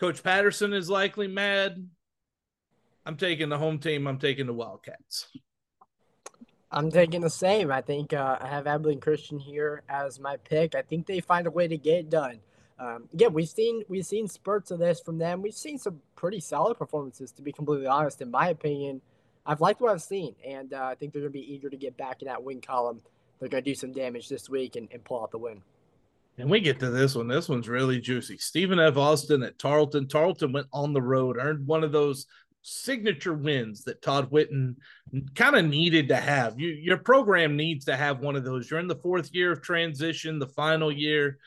Coach 0.00 0.24
Patterson 0.24 0.72
is 0.72 0.90
likely 0.90 1.28
mad. 1.28 1.88
I'm 3.06 3.16
taking 3.16 3.48
the 3.48 3.58
home 3.58 3.78
team. 3.78 4.06
I'm 4.06 4.18
taking 4.18 4.46
the 4.46 4.54
Wildcats. 4.54 5.28
I'm 6.70 6.90
taking 6.90 7.20
the 7.20 7.30
same. 7.30 7.70
I 7.70 7.80
think 7.80 8.12
uh, 8.12 8.38
I 8.40 8.48
have 8.48 8.66
Abilene 8.66 9.00
Christian 9.00 9.38
here 9.38 9.82
as 9.88 10.18
my 10.18 10.36
pick. 10.38 10.74
I 10.74 10.82
think 10.82 11.06
they 11.06 11.20
find 11.20 11.46
a 11.46 11.50
way 11.50 11.68
to 11.68 11.76
get 11.76 11.98
it 11.98 12.10
done. 12.10 12.40
Um, 12.78 13.08
again, 13.12 13.32
we've 13.32 13.48
seen 13.48 13.84
we've 13.88 14.06
seen 14.06 14.26
spurts 14.26 14.72
of 14.72 14.80
this 14.80 15.00
from 15.00 15.18
them. 15.18 15.42
We've 15.42 15.54
seen 15.54 15.78
some 15.78 16.00
pretty 16.16 16.40
solid 16.40 16.76
performances, 16.76 17.30
to 17.32 17.42
be 17.42 17.52
completely 17.52 17.86
honest. 17.86 18.20
In 18.20 18.30
my 18.30 18.48
opinion, 18.48 19.00
I've 19.46 19.60
liked 19.60 19.80
what 19.80 19.92
I've 19.92 20.02
seen, 20.02 20.34
and 20.44 20.72
uh, 20.72 20.82
I 20.82 20.94
think 20.96 21.12
they're 21.12 21.22
going 21.22 21.32
to 21.32 21.38
be 21.38 21.54
eager 21.54 21.70
to 21.70 21.76
get 21.76 21.96
back 21.96 22.22
in 22.22 22.26
that 22.26 22.42
win 22.42 22.60
column. 22.60 23.00
They're 23.38 23.48
going 23.48 23.62
to 23.62 23.70
do 23.70 23.74
some 23.74 23.92
damage 23.92 24.28
this 24.28 24.48
week 24.48 24.74
and, 24.74 24.88
and 24.90 25.04
pull 25.04 25.22
out 25.22 25.30
the 25.30 25.38
win. 25.38 25.62
And 26.36 26.50
we 26.50 26.60
get 26.60 26.80
to 26.80 26.90
this 26.90 27.14
one. 27.14 27.28
This 27.28 27.48
one's 27.48 27.68
really 27.68 28.00
juicy. 28.00 28.38
Stephen 28.38 28.80
F. 28.80 28.96
Austin 28.96 29.44
at 29.44 29.58
Tarleton. 29.58 30.08
Tarleton 30.08 30.52
went 30.52 30.66
on 30.72 30.92
the 30.92 31.02
road, 31.02 31.36
earned 31.38 31.64
one 31.66 31.84
of 31.84 31.92
those 31.92 32.26
signature 32.64 33.34
wins 33.34 33.84
that 33.84 34.00
Todd 34.00 34.30
Whitten 34.30 34.76
kind 35.34 35.54
of 35.54 35.66
needed 35.66 36.08
to 36.08 36.16
have. 36.16 36.58
You, 36.58 36.68
your 36.68 36.96
program 36.96 37.56
needs 37.56 37.84
to 37.84 37.96
have 37.96 38.20
one 38.20 38.36
of 38.36 38.44
those. 38.44 38.70
You're 38.70 38.80
in 38.80 38.88
the 38.88 38.96
fourth 38.96 39.32
year 39.32 39.52
of 39.52 39.62
transition, 39.62 40.38
the 40.38 40.48
final 40.48 40.90
year, 40.90 41.38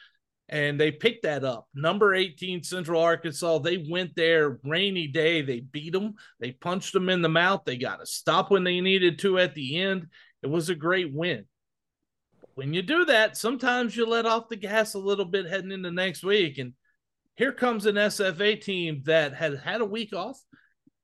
and 0.48 0.80
they 0.80 0.92
picked 0.92 1.24
that 1.24 1.44
up. 1.44 1.68
Number 1.74 2.14
18, 2.14 2.64
Central 2.64 3.02
Arkansas, 3.02 3.58
they 3.60 3.86
went 3.90 4.16
there 4.16 4.60
rainy 4.64 5.08
day. 5.08 5.42
They 5.42 5.60
beat 5.60 5.92
them, 5.92 6.14
they 6.40 6.52
punched 6.52 6.94
them 6.94 7.10
in 7.10 7.22
the 7.22 7.30
mouth. 7.30 7.64
They 7.66 7.78
got 7.78 8.00
to 8.00 8.06
stop 8.06 8.52
when 8.52 8.64
they 8.64 8.80
needed 8.80 9.20
to 9.20 9.40
at 9.40 9.56
the 9.56 9.82
end. 9.82 10.08
It 10.44 10.48
was 10.48 10.70
a 10.70 10.76
great 10.76 11.12
win. 11.12 11.46
When 12.54 12.74
you 12.74 12.84
do 12.84 13.06
that, 13.06 13.38
sometimes 13.38 13.96
you 13.96 14.08
let 14.08 14.26
off 14.26 14.50
the 14.50 14.56
gas 14.56 14.94
a 14.94 15.00
little 15.00 15.26
bit 15.26 15.48
heading 15.48 15.72
into 15.72 15.92
next 15.92 16.24
week. 16.24 16.60
And 16.60 16.74
here 17.36 17.52
comes 17.52 17.86
an 17.86 17.96
SFA 17.96 18.62
team 18.62 19.02
that 19.06 19.34
had 19.34 19.60
had 19.60 19.82
a 19.82 19.86
week 19.86 20.14
off 20.14 20.40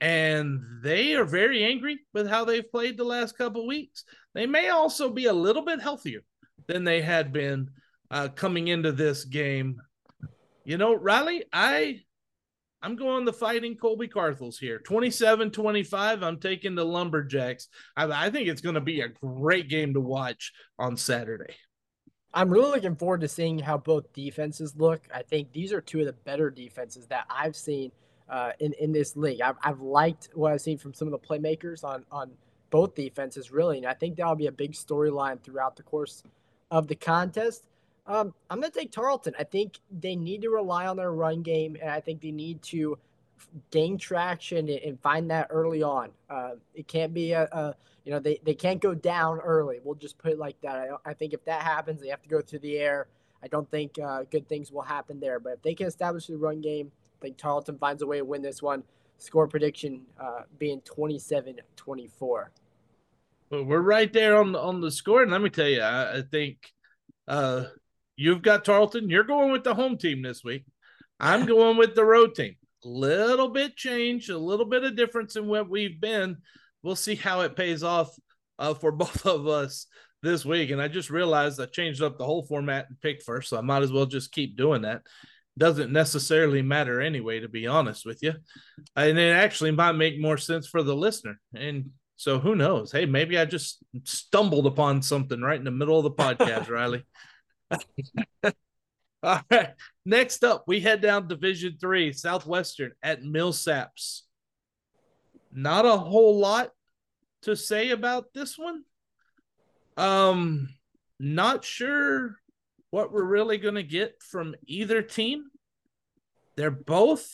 and 0.04 0.62
they 0.82 1.14
are 1.14 1.24
very 1.24 1.64
angry 1.64 1.98
with 2.14 2.28
how 2.28 2.44
they've 2.44 2.70
played 2.70 2.98
the 2.98 3.06
last 3.06 3.38
couple 3.38 3.66
weeks. 3.66 4.04
They 4.34 4.46
may 4.46 4.68
also 4.68 5.10
be 5.10 5.28
a 5.28 5.34
little 5.34 5.64
bit 5.64 5.82
healthier 5.82 6.26
than 6.68 6.84
they 6.84 7.02
had 7.02 7.32
been 7.32 7.72
uh, 8.12 8.28
coming 8.36 8.68
into 8.68 8.92
this 8.92 9.24
game. 9.24 9.82
You 10.66 10.78
know, 10.78 10.94
Riley, 10.94 11.46
I 11.54 12.02
I'm 12.82 12.98
going 12.98 13.24
the 13.24 13.32
fighting 13.32 13.78
Colby 13.78 14.10
Carthels 14.10 14.60
here. 14.60 14.82
27-25. 14.86 16.22
I'm 16.22 16.38
taking 16.38 16.76
the 16.76 16.84
Lumberjacks. 16.84 17.70
I, 17.96 18.26
I 18.26 18.30
think 18.30 18.50
it's 18.50 18.60
going 18.60 18.76
to 18.76 18.82
be 18.82 19.00
a 19.00 19.08
great 19.08 19.70
game 19.70 19.94
to 19.94 20.02
watch 20.02 20.52
on 20.78 20.98
Saturday. 20.98 21.56
I'm 22.34 22.50
really 22.50 22.72
looking 22.72 22.98
forward 22.98 23.22
to 23.22 23.30
seeing 23.30 23.58
how 23.58 23.78
both 23.78 24.12
defenses 24.12 24.76
look. 24.76 25.04
I 25.14 25.22
think 25.22 25.54
these 25.54 25.72
are 25.72 25.80
two 25.80 26.02
of 26.02 26.08
the 26.08 26.14
better 26.14 26.50
defenses 26.50 27.08
that 27.08 27.26
I've 27.30 27.56
seen– 27.56 27.94
uh, 28.30 28.52
in 28.60 28.74
in 28.74 28.92
this 28.92 29.16
league. 29.16 29.42
I've, 29.42 29.58
I've 29.64 29.82
liked 29.82 30.30
what 30.34 30.54
I've 30.54 30.62
seen 30.62 30.78
from 30.78 30.94
some 30.94 31.08
of 31.08 31.12
the 31.12 31.20
playmakers 31.20 31.84
on 31.84 32.06
on 32.12 32.32
both 32.70 32.96
defenses, 32.96 33.52
really, 33.52 33.78
and 33.78 33.86
I 33.86 33.94
think 33.94 34.18
that'll 34.18 34.36
be 34.36 34.48
a 34.48 34.52
big 34.52 34.74
storyline 34.74 35.42
throughout 35.42 35.76
the 35.76 35.84
course 35.84 36.24
of 36.72 36.88
the 36.88 36.96
contest. 36.96 37.68
Um, 38.08 38.34
I'm 38.50 38.60
going 38.60 38.72
to 38.72 38.80
take 38.80 38.92
Tarleton. 38.92 39.34
I 39.40 39.44
think 39.44 39.80
they 39.92 40.16
need 40.16 40.42
to 40.42 40.50
rely 40.50 40.88
on 40.88 40.98
their 40.98 41.14
run 41.14 41.42
game, 41.42 41.78
and 41.80 41.90
I 41.90 42.02
think 42.02 42.22
they 42.22 42.32
need 42.32 42.62
to 42.64 42.98
gain 43.72 43.98
traction 43.98 44.70
and 44.70 45.00
find 45.02 45.30
that 45.30 45.48
early 45.50 45.84
on. 45.84 46.10
Uh, 46.30 46.52
it 46.74 46.88
can't 46.88 47.14
be 47.14 47.32
a, 47.34 47.44
a, 47.44 47.76
you 48.06 48.12
know, 48.12 48.20
they, 48.20 48.40
they 48.44 48.54
can't 48.54 48.82
go 48.82 48.94
down 48.94 49.40
early. 49.40 49.80
We'll 49.84 49.96
just 49.96 50.18
put 50.18 50.32
it 50.32 50.40
like 50.40 50.60
that. 50.62 50.76
I, 50.76 51.12
I 51.12 51.14
think 51.14 51.34
if 51.34 51.46
that 51.46 51.62
happens, 51.62 52.02
they 52.02 52.10
have 52.10 52.22
to 52.24 52.30
go 52.30 52.42
through 52.42 52.60
the 52.60 52.78
air. 52.78 53.08
I 53.42 53.48
don't 53.48 53.70
think 53.70 54.00
uh, 54.00 54.24
good 54.32 54.48
things 54.48 54.72
will 54.72 54.82
happen 54.82 55.20
there. 55.20 55.40
But 55.40 55.54
if 55.54 55.62
they 55.62 55.74
can 55.74 55.88
establish 55.88 56.28
the 56.28 56.38
run 56.38 56.62
game, 56.62 56.92
think 57.24 57.38
Tarleton 57.38 57.78
finds 57.78 58.02
a 58.02 58.08
way 58.08 58.18
to 58.18 58.26
win 58.26 58.42
this 58.42 58.62
one. 58.62 58.84
Score 59.18 59.48
prediction 59.48 60.02
uh, 60.20 60.42
being 60.60 60.82
27 60.82 61.56
24. 61.76 62.52
Well, 63.50 63.64
we're 63.64 63.80
right 63.80 64.12
there 64.12 64.38
on 64.38 64.52
the, 64.52 64.60
on 64.60 64.82
the 64.82 64.92
score. 64.92 65.24
And 65.24 65.32
let 65.32 65.42
me 65.42 65.50
tell 65.50 65.68
you, 65.68 65.82
I, 65.82 66.18
I 66.18 66.22
think 66.30 66.58
uh, 67.28 67.66
you've 68.18 68.42
got 68.42 68.66
Tarleton. 68.66 69.10
You're 69.10 69.24
going 69.24 69.52
with 69.52 69.64
the 69.64 69.74
home 69.74 69.98
team 69.98 70.22
this 70.22 70.44
week. 70.44 70.66
I'm 71.20 71.46
going 71.46 71.78
with 71.78 71.96
the 71.96 72.04
road 72.04 72.36
team. 72.36 72.56
Little 72.84 73.48
bit 73.48 73.78
change, 73.78 74.28
a 74.28 74.38
little 74.38 74.66
bit 74.66 74.84
of 74.84 74.98
difference 74.98 75.38
in 75.38 75.48
what 75.48 75.70
we've 75.70 76.02
been. 76.02 76.38
We'll 76.82 76.98
see 76.98 77.16
how 77.16 77.42
it 77.42 77.56
pays 77.56 77.84
off 77.84 78.14
uh, 78.60 78.74
for 78.74 78.92
both 79.04 79.26
of 79.26 79.48
us 79.48 79.88
this 80.22 80.44
week. 80.44 80.72
And 80.72 80.82
I 80.82 80.90
just 80.90 81.10
realized 81.10 81.62
I 81.62 81.68
changed 81.68 82.02
up 82.02 82.18
the 82.18 82.26
whole 82.26 82.44
format 82.44 82.88
and 82.90 83.00
picked 83.00 83.24
first, 83.24 83.50
so 83.50 83.58
I 83.58 83.62
might 83.62 83.84
as 83.84 83.94
well 83.94 84.06
just 84.06 84.34
keep 84.34 84.58
doing 84.58 84.82
that 84.82 85.04
doesn't 85.58 85.92
necessarily 85.92 86.62
matter 86.62 87.00
anyway, 87.00 87.40
to 87.40 87.48
be 87.48 87.68
honest 87.68 88.06
with 88.06 88.24
you. 88.24 88.34
And 88.96 89.18
it 89.18 89.36
actually 89.36 89.72
might 89.72 89.94
make 89.94 90.20
more 90.20 90.38
sense 90.38 90.68
for 90.68 90.82
the 90.82 90.96
listener. 90.96 91.40
And 91.56 91.92
so 92.16 92.40
who 92.40 92.56
knows? 92.56 92.92
Hey, 92.92 93.06
maybe 93.06 93.38
I 93.38 93.46
just 93.46 93.84
stumbled 94.04 94.66
upon 94.66 95.02
something 95.02 95.42
right 95.42 95.58
in 95.58 95.66
the 95.66 95.72
middle 95.72 95.98
of 95.98 96.04
the 96.04 96.12
podcast, 96.12 96.70
Riley. 96.72 97.06
All 99.24 99.42
right. 99.50 99.74
Next 100.06 100.44
up, 100.44 100.66
we 100.68 100.80
head 100.82 101.02
down 101.02 101.28
Division 101.28 101.78
Three, 101.80 102.12
Southwestern 102.12 102.92
at 103.02 103.24
Millsaps. 103.24 104.22
Not 105.54 105.86
a 105.86 105.98
whole 105.98 106.40
lot 106.40 106.72
to 107.44 107.56
say 107.56 107.92
about 107.92 108.34
this 108.34 108.58
one. 108.58 108.84
Um, 109.98 110.70
not 111.20 111.64
sure 111.64 112.38
what 112.94 113.12
we're 113.12 113.24
really 113.24 113.58
going 113.58 113.74
to 113.74 113.82
get 113.82 114.22
from 114.22 114.54
either 114.68 115.02
team. 115.02 115.46
They're 116.56 116.70
both 116.70 117.28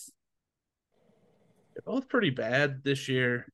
they're 1.74 1.84
both 1.86 2.08
pretty 2.08 2.30
bad 2.30 2.82
this 2.86 3.10
year. 3.10 3.46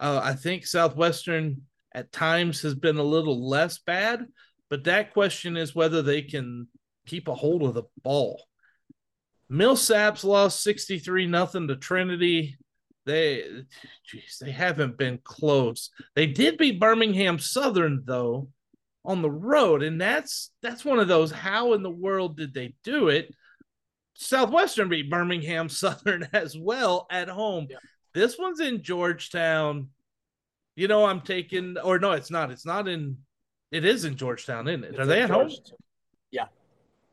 Uh, 0.00 0.20
I 0.20 0.34
think 0.34 0.66
Southwestern 0.66 1.62
at 1.94 2.10
times 2.10 2.62
has 2.62 2.74
been 2.74 2.96
a 2.96 3.04
little 3.04 3.48
less 3.48 3.78
bad, 3.78 4.26
but 4.68 4.82
that 4.84 5.12
question 5.12 5.56
is 5.56 5.76
whether 5.76 6.02
they 6.02 6.22
can 6.22 6.66
keep 7.06 7.28
a 7.28 7.34
hold 7.36 7.62
of 7.62 7.74
the 7.74 7.84
ball. 8.02 8.42
Millsaps 9.48 10.24
lost 10.24 10.60
63 10.64 11.28
nothing 11.28 11.68
to 11.68 11.76
Trinity. 11.76 12.58
They 13.06 13.44
geez, 14.04 14.38
they 14.40 14.50
haven't 14.50 14.98
been 14.98 15.20
close. 15.22 15.90
They 16.16 16.26
did 16.26 16.58
beat 16.58 16.80
Birmingham 16.80 17.38
Southern 17.38 18.02
though 18.04 18.48
on 19.04 19.22
the 19.22 19.30
road 19.30 19.82
and 19.82 20.00
that's 20.00 20.50
that's 20.62 20.84
one 20.84 20.98
of 20.98 21.08
those 21.08 21.30
how 21.30 21.74
in 21.74 21.82
the 21.82 21.90
world 21.90 22.36
did 22.36 22.54
they 22.54 22.74
do 22.82 23.08
it? 23.08 23.34
Southwestern 24.14 24.88
beat 24.88 25.10
Birmingham 25.10 25.68
Southern 25.68 26.28
as 26.32 26.56
well 26.56 27.06
at 27.10 27.28
home. 27.28 27.66
Yeah. 27.68 27.78
This 28.14 28.38
one's 28.38 28.60
in 28.60 28.82
Georgetown. 28.82 29.88
You 30.76 30.88
know, 30.88 31.04
I'm 31.04 31.20
taking, 31.20 31.76
or 31.78 31.98
no, 31.98 32.12
it's 32.12 32.30
not. 32.30 32.50
It's 32.50 32.66
not 32.66 32.88
in. 32.88 33.18
It 33.70 33.84
is 33.84 34.04
in 34.04 34.16
Georgetown, 34.16 34.68
isn't 34.68 34.84
it? 34.84 34.90
It's 34.90 34.98
Are 34.98 35.06
they 35.06 35.22
at 35.22 35.30
home? 35.30 35.50
Yeah, 36.30 36.46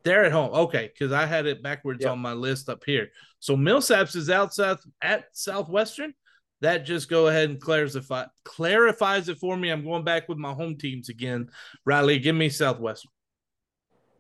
they're 0.04 0.26
at 0.26 0.32
home. 0.32 0.52
Okay, 0.54 0.92
because 0.94 1.12
I 1.12 1.26
had 1.26 1.46
it 1.46 1.64
backwards 1.64 2.06
on 2.06 2.20
my 2.20 2.34
list 2.34 2.70
up 2.70 2.84
here. 2.86 3.10
So 3.40 3.56
Millsaps 3.56 4.16
is 4.16 4.30
out 4.30 4.54
south 4.54 4.84
at 5.02 5.26
Southwestern. 5.32 6.14
That 6.62 6.86
just 6.86 7.10
go 7.10 7.28
ahead 7.28 7.50
and 7.50 7.60
clarify 7.60 8.26
clarifies 8.46 9.30
it 9.30 9.40
for 9.40 9.58
me. 9.58 9.70
I'm 9.70 9.84
going 9.84 10.04
back 10.04 10.30
with 10.30 10.38
my 10.38 10.54
home 10.54 10.78
teams 10.78 11.10
again. 11.10 11.50
Riley, 11.86 12.20
give 12.20 12.36
me 12.36 12.50
Southwestern. 12.50 13.12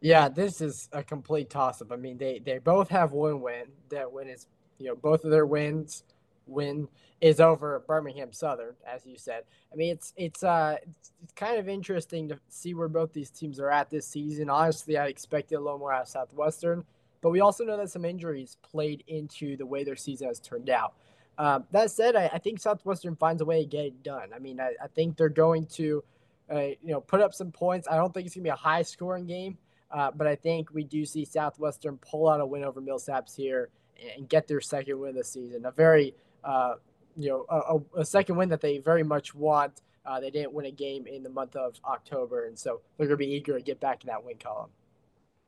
Yeah, 0.01 0.29
this 0.29 0.61
is 0.61 0.89
a 0.91 1.03
complete 1.03 1.51
toss 1.51 1.81
up. 1.81 1.91
I 1.91 1.95
mean, 1.95 2.17
they 2.17 2.39
they 2.39 2.57
both 2.57 2.89
have 2.89 3.13
one 3.13 3.41
win. 3.41 3.65
That 3.89 4.11
win 4.11 4.27
is 4.27 4.47
you 4.79 4.87
know 4.87 4.95
both 4.95 5.23
of 5.23 5.31
their 5.31 5.45
wins 5.45 6.03
win 6.47 6.87
is 7.21 7.39
over 7.39 7.83
Birmingham 7.87 8.33
Southern, 8.33 8.75
as 8.85 9.05
you 9.05 9.17
said. 9.17 9.43
I 9.71 9.75
mean, 9.75 9.91
it's 9.91 10.13
it's 10.17 10.43
uh 10.43 10.77
it's, 10.81 11.11
it's 11.23 11.33
kind 11.33 11.59
of 11.59 11.69
interesting 11.69 12.27
to 12.29 12.39
see 12.49 12.73
where 12.73 12.87
both 12.87 13.13
these 13.13 13.29
teams 13.29 13.59
are 13.59 13.69
at 13.69 13.89
this 13.91 14.07
season. 14.07 14.49
Honestly, 14.49 14.97
I 14.97 15.05
expected 15.05 15.55
a 15.55 15.59
little 15.59 15.79
more 15.79 15.93
out 15.93 16.03
of 16.03 16.07
Southwestern, 16.09 16.83
but 17.21 17.29
we 17.29 17.39
also 17.39 17.63
know 17.63 17.77
that 17.77 17.91
some 17.91 18.05
injuries 18.05 18.57
played 18.63 19.03
into 19.07 19.55
the 19.55 19.65
way 19.65 19.83
their 19.83 19.95
season 19.95 20.27
has 20.27 20.39
turned 20.39 20.71
out. 20.71 20.95
Um, 21.37 21.65
that 21.71 21.91
said, 21.91 22.15
I, 22.15 22.29
I, 22.33 22.37
think 22.37 22.59
Southwestern 22.59 23.15
finds 23.15 23.41
a 23.41 23.45
way 23.45 23.63
to 23.63 23.65
get 23.67 23.85
it 23.85 24.03
done. 24.03 24.29
I 24.35 24.39
mean, 24.39 24.59
I, 24.59 24.73
I 24.83 24.87
think 24.87 25.17
they're 25.17 25.29
going 25.29 25.65
to, 25.67 26.03
uh, 26.51 26.59
you 26.59 26.77
know, 26.91 27.01
put 27.01 27.21
up 27.21 27.33
some 27.33 27.51
points. 27.51 27.87
I 27.89 27.95
don't 27.95 28.13
think 28.13 28.27
it's 28.27 28.35
gonna 28.35 28.43
be 28.43 28.49
a 28.49 28.55
high 28.55 28.83
scoring 28.83 29.25
game. 29.25 29.57
Uh, 29.91 30.09
but 30.11 30.27
I 30.27 30.35
think 30.35 30.73
we 30.73 30.83
do 30.83 31.05
see 31.05 31.25
Southwestern 31.25 31.97
pull 31.97 32.29
out 32.29 32.39
a 32.39 32.45
win 32.45 32.63
over 32.63 32.81
Millsaps 32.81 33.35
here 33.35 33.69
and 34.15 34.27
get 34.27 34.47
their 34.47 34.61
second 34.61 34.99
win 34.99 35.09
of 35.09 35.15
the 35.15 35.23
season. 35.23 35.65
A 35.65 35.71
very, 35.71 36.15
uh, 36.43 36.75
you 37.17 37.29
know, 37.29 37.45
a, 37.49 37.99
a, 37.99 38.05
second 38.05 38.37
win 38.37 38.49
that 38.49 38.61
they 38.61 38.77
very 38.77 39.03
much 39.03 39.35
want. 39.35 39.81
Uh, 40.05 40.19
they 40.19 40.31
didn't 40.31 40.53
win 40.53 40.65
a 40.65 40.71
game 40.71 41.07
in 41.07 41.23
the 41.23 41.29
month 41.29 41.55
of 41.55 41.75
October, 41.85 42.45
and 42.45 42.57
so 42.57 42.81
they're 42.97 43.07
going 43.07 43.19
to 43.19 43.25
be 43.25 43.31
eager 43.31 43.57
to 43.57 43.63
get 43.63 43.79
back 43.79 43.99
to 43.99 44.07
that 44.07 44.23
win 44.23 44.37
column. 44.37 44.69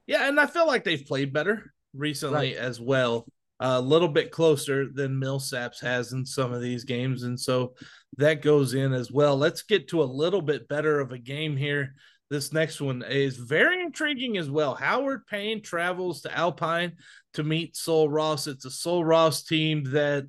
Yeah, 0.05 0.27
and 0.27 0.39
I 0.39 0.45
feel 0.45 0.67
like 0.67 0.83
they've 0.83 1.03
played 1.03 1.31
better 1.31 1.73
recently 1.93 2.53
right. 2.53 2.55
as 2.55 2.81
well. 2.81 3.25
A 3.59 3.79
little 3.79 4.09
bit 4.09 4.31
closer 4.31 4.89
than 4.91 5.21
Millsaps 5.21 5.79
has 5.81 6.11
in 6.11 6.25
some 6.25 6.51
of 6.51 6.61
these 6.61 6.83
games, 6.83 7.23
and 7.23 7.39
so 7.39 7.75
that 8.17 8.41
goes 8.41 8.73
in 8.73 8.93
as 8.93 9.11
well. 9.11 9.37
Let's 9.37 9.63
get 9.63 9.87
to 9.89 10.03
a 10.03 10.05
little 10.05 10.41
bit 10.41 10.67
better 10.67 10.99
of 10.99 11.11
a 11.11 11.17
game 11.17 11.55
here 11.55 11.93
this 12.33 12.51
next 12.51 12.81
one 12.81 13.03
is 13.07 13.37
very 13.37 13.79
intriguing 13.81 14.37
as 14.37 14.49
well. 14.49 14.73
Howard 14.73 15.27
Payne 15.27 15.61
travels 15.61 16.21
to 16.21 16.35
Alpine 16.35 16.93
to 17.35 17.43
meet 17.43 17.75
Sul 17.75 18.09
Ross. 18.09 18.47
It's 18.47 18.65
a 18.65 18.71
Sul 18.71 19.05
Ross 19.05 19.43
team 19.43 19.83
that 19.91 20.25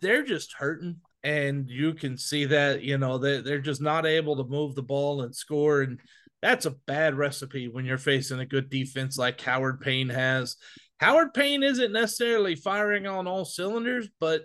they're 0.00 0.22
just 0.22 0.54
hurting. 0.54 0.98
And 1.24 1.68
you 1.68 1.94
can 1.94 2.16
see 2.16 2.44
that, 2.44 2.82
you 2.82 2.96
know, 2.98 3.18
they, 3.18 3.40
they're 3.40 3.58
just 3.58 3.80
not 3.80 4.06
able 4.06 4.36
to 4.36 4.44
move 4.44 4.76
the 4.76 4.84
ball 4.84 5.22
and 5.22 5.34
score. 5.34 5.82
And 5.82 5.98
that's 6.42 6.66
a 6.66 6.76
bad 6.86 7.16
recipe 7.16 7.66
when 7.66 7.84
you're 7.84 7.98
facing 7.98 8.38
a 8.38 8.46
good 8.46 8.70
defense 8.70 9.18
like 9.18 9.40
Howard 9.40 9.80
Payne 9.80 10.10
has. 10.10 10.56
Howard 10.98 11.34
Payne 11.34 11.62
isn't 11.62 11.92
necessarily 11.92 12.54
firing 12.54 13.06
on 13.06 13.26
all 13.26 13.44
cylinders, 13.44 14.08
but 14.18 14.42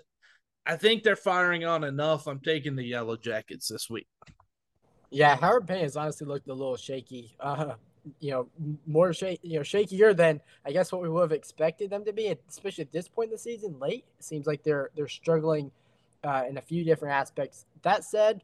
I 0.66 0.76
think 0.76 1.04
they're 1.04 1.16
firing 1.16 1.66
on 1.66 1.84
enough. 1.84 2.28
I'm 2.28 2.40
taking 2.40 2.76
the 2.76 2.84
Yellow 2.84 3.16
Jackets 3.16 3.68
this 3.68 3.90
week. 3.90 4.08
Yeah, 5.10 5.36
Howard 5.36 5.68
Payne 5.68 5.84
has 5.84 5.98
honestly 5.98 6.28
looked 6.28 6.48
a 6.48 6.54
little 6.54 6.78
shaky. 6.78 7.36
Uh, 7.40 7.74
you 8.20 8.32
know, 8.32 8.48
more 8.88 9.14
shake, 9.14 9.40
you 9.44 9.58
know, 9.58 9.62
shakier 9.62 10.16
than 10.16 10.42
I 10.66 10.72
guess 10.72 10.92
what 10.92 11.02
we 11.02 11.10
would 11.10 11.22
have 11.22 11.32
expected 11.32 11.90
them 11.90 12.04
to 12.06 12.14
be, 12.14 12.36
especially 12.50 12.84
at 12.84 12.92
this 12.92 13.08
point 13.08 13.28
in 13.28 13.34
the 13.34 13.38
season. 13.38 13.78
Late, 13.80 14.06
it 14.18 14.24
seems 14.24 14.48
like 14.48 14.64
they're 14.64 14.90
they're 14.96 15.08
struggling 15.08 15.72
uh, 16.24 16.44
in 16.50 16.58
a 16.58 16.62
few 16.62 16.84
different 16.84 17.14
aspects. 17.14 17.66
That 17.84 18.04
said, 18.04 18.44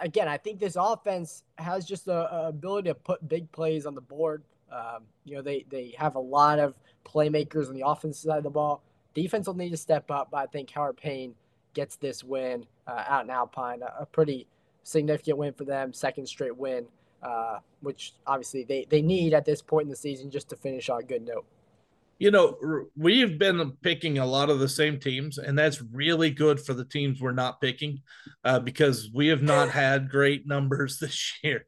again, 0.00 0.28
I 0.28 0.36
think 0.36 0.58
this 0.58 0.76
offense 0.78 1.42
has 1.58 1.84
just 1.84 2.08
a, 2.08 2.34
a, 2.34 2.48
ability 2.48 2.88
to 2.88 2.94
put 2.94 3.26
big 3.28 3.50
plays 3.52 3.86
on 3.86 3.94
the 3.94 4.00
board. 4.00 4.42
Um, 4.70 5.04
you 5.24 5.36
know, 5.36 5.42
they 5.42 5.64
they 5.70 5.94
have 5.98 6.16
a 6.16 6.20
lot 6.20 6.58
of 6.58 6.74
playmakers 7.04 7.68
on 7.68 7.74
the 7.74 7.86
offensive 7.86 8.30
side 8.30 8.38
of 8.38 8.44
the 8.44 8.50
ball. 8.50 8.82
Defense 9.14 9.46
will 9.46 9.54
need 9.54 9.70
to 9.70 9.76
step 9.76 10.10
up, 10.10 10.28
but 10.30 10.38
I 10.38 10.46
think 10.46 10.70
Howard 10.70 10.96
Payne 10.96 11.34
gets 11.74 11.96
this 11.96 12.24
win 12.24 12.66
uh, 12.86 13.04
out 13.06 13.24
in 13.24 13.30
Alpine, 13.30 13.82
a, 13.82 14.02
a 14.02 14.06
pretty 14.06 14.46
significant 14.82 15.38
win 15.38 15.52
for 15.52 15.64
them, 15.64 15.92
second 15.92 16.26
straight 16.26 16.56
win, 16.56 16.86
uh, 17.22 17.58
which 17.80 18.14
obviously 18.26 18.64
they, 18.64 18.86
they 18.88 19.02
need 19.02 19.34
at 19.34 19.44
this 19.44 19.62
point 19.62 19.84
in 19.84 19.90
the 19.90 19.96
season 19.96 20.30
just 20.30 20.48
to 20.48 20.56
finish 20.56 20.88
on 20.88 21.00
a 21.00 21.04
good 21.04 21.22
note. 21.22 21.44
You 22.18 22.30
know, 22.30 22.86
we've 22.96 23.38
been 23.38 23.72
picking 23.82 24.18
a 24.18 24.26
lot 24.26 24.48
of 24.48 24.58
the 24.58 24.70
same 24.70 24.98
teams, 24.98 25.36
and 25.36 25.58
that's 25.58 25.82
really 25.82 26.30
good 26.30 26.58
for 26.58 26.72
the 26.72 26.84
teams 26.84 27.20
we're 27.20 27.32
not 27.32 27.60
picking 27.60 28.00
uh, 28.42 28.58
because 28.58 29.10
we 29.12 29.26
have 29.26 29.42
not 29.42 29.68
had 29.68 30.08
great 30.08 30.46
numbers 30.46 30.98
this 31.00 31.32
year 31.42 31.66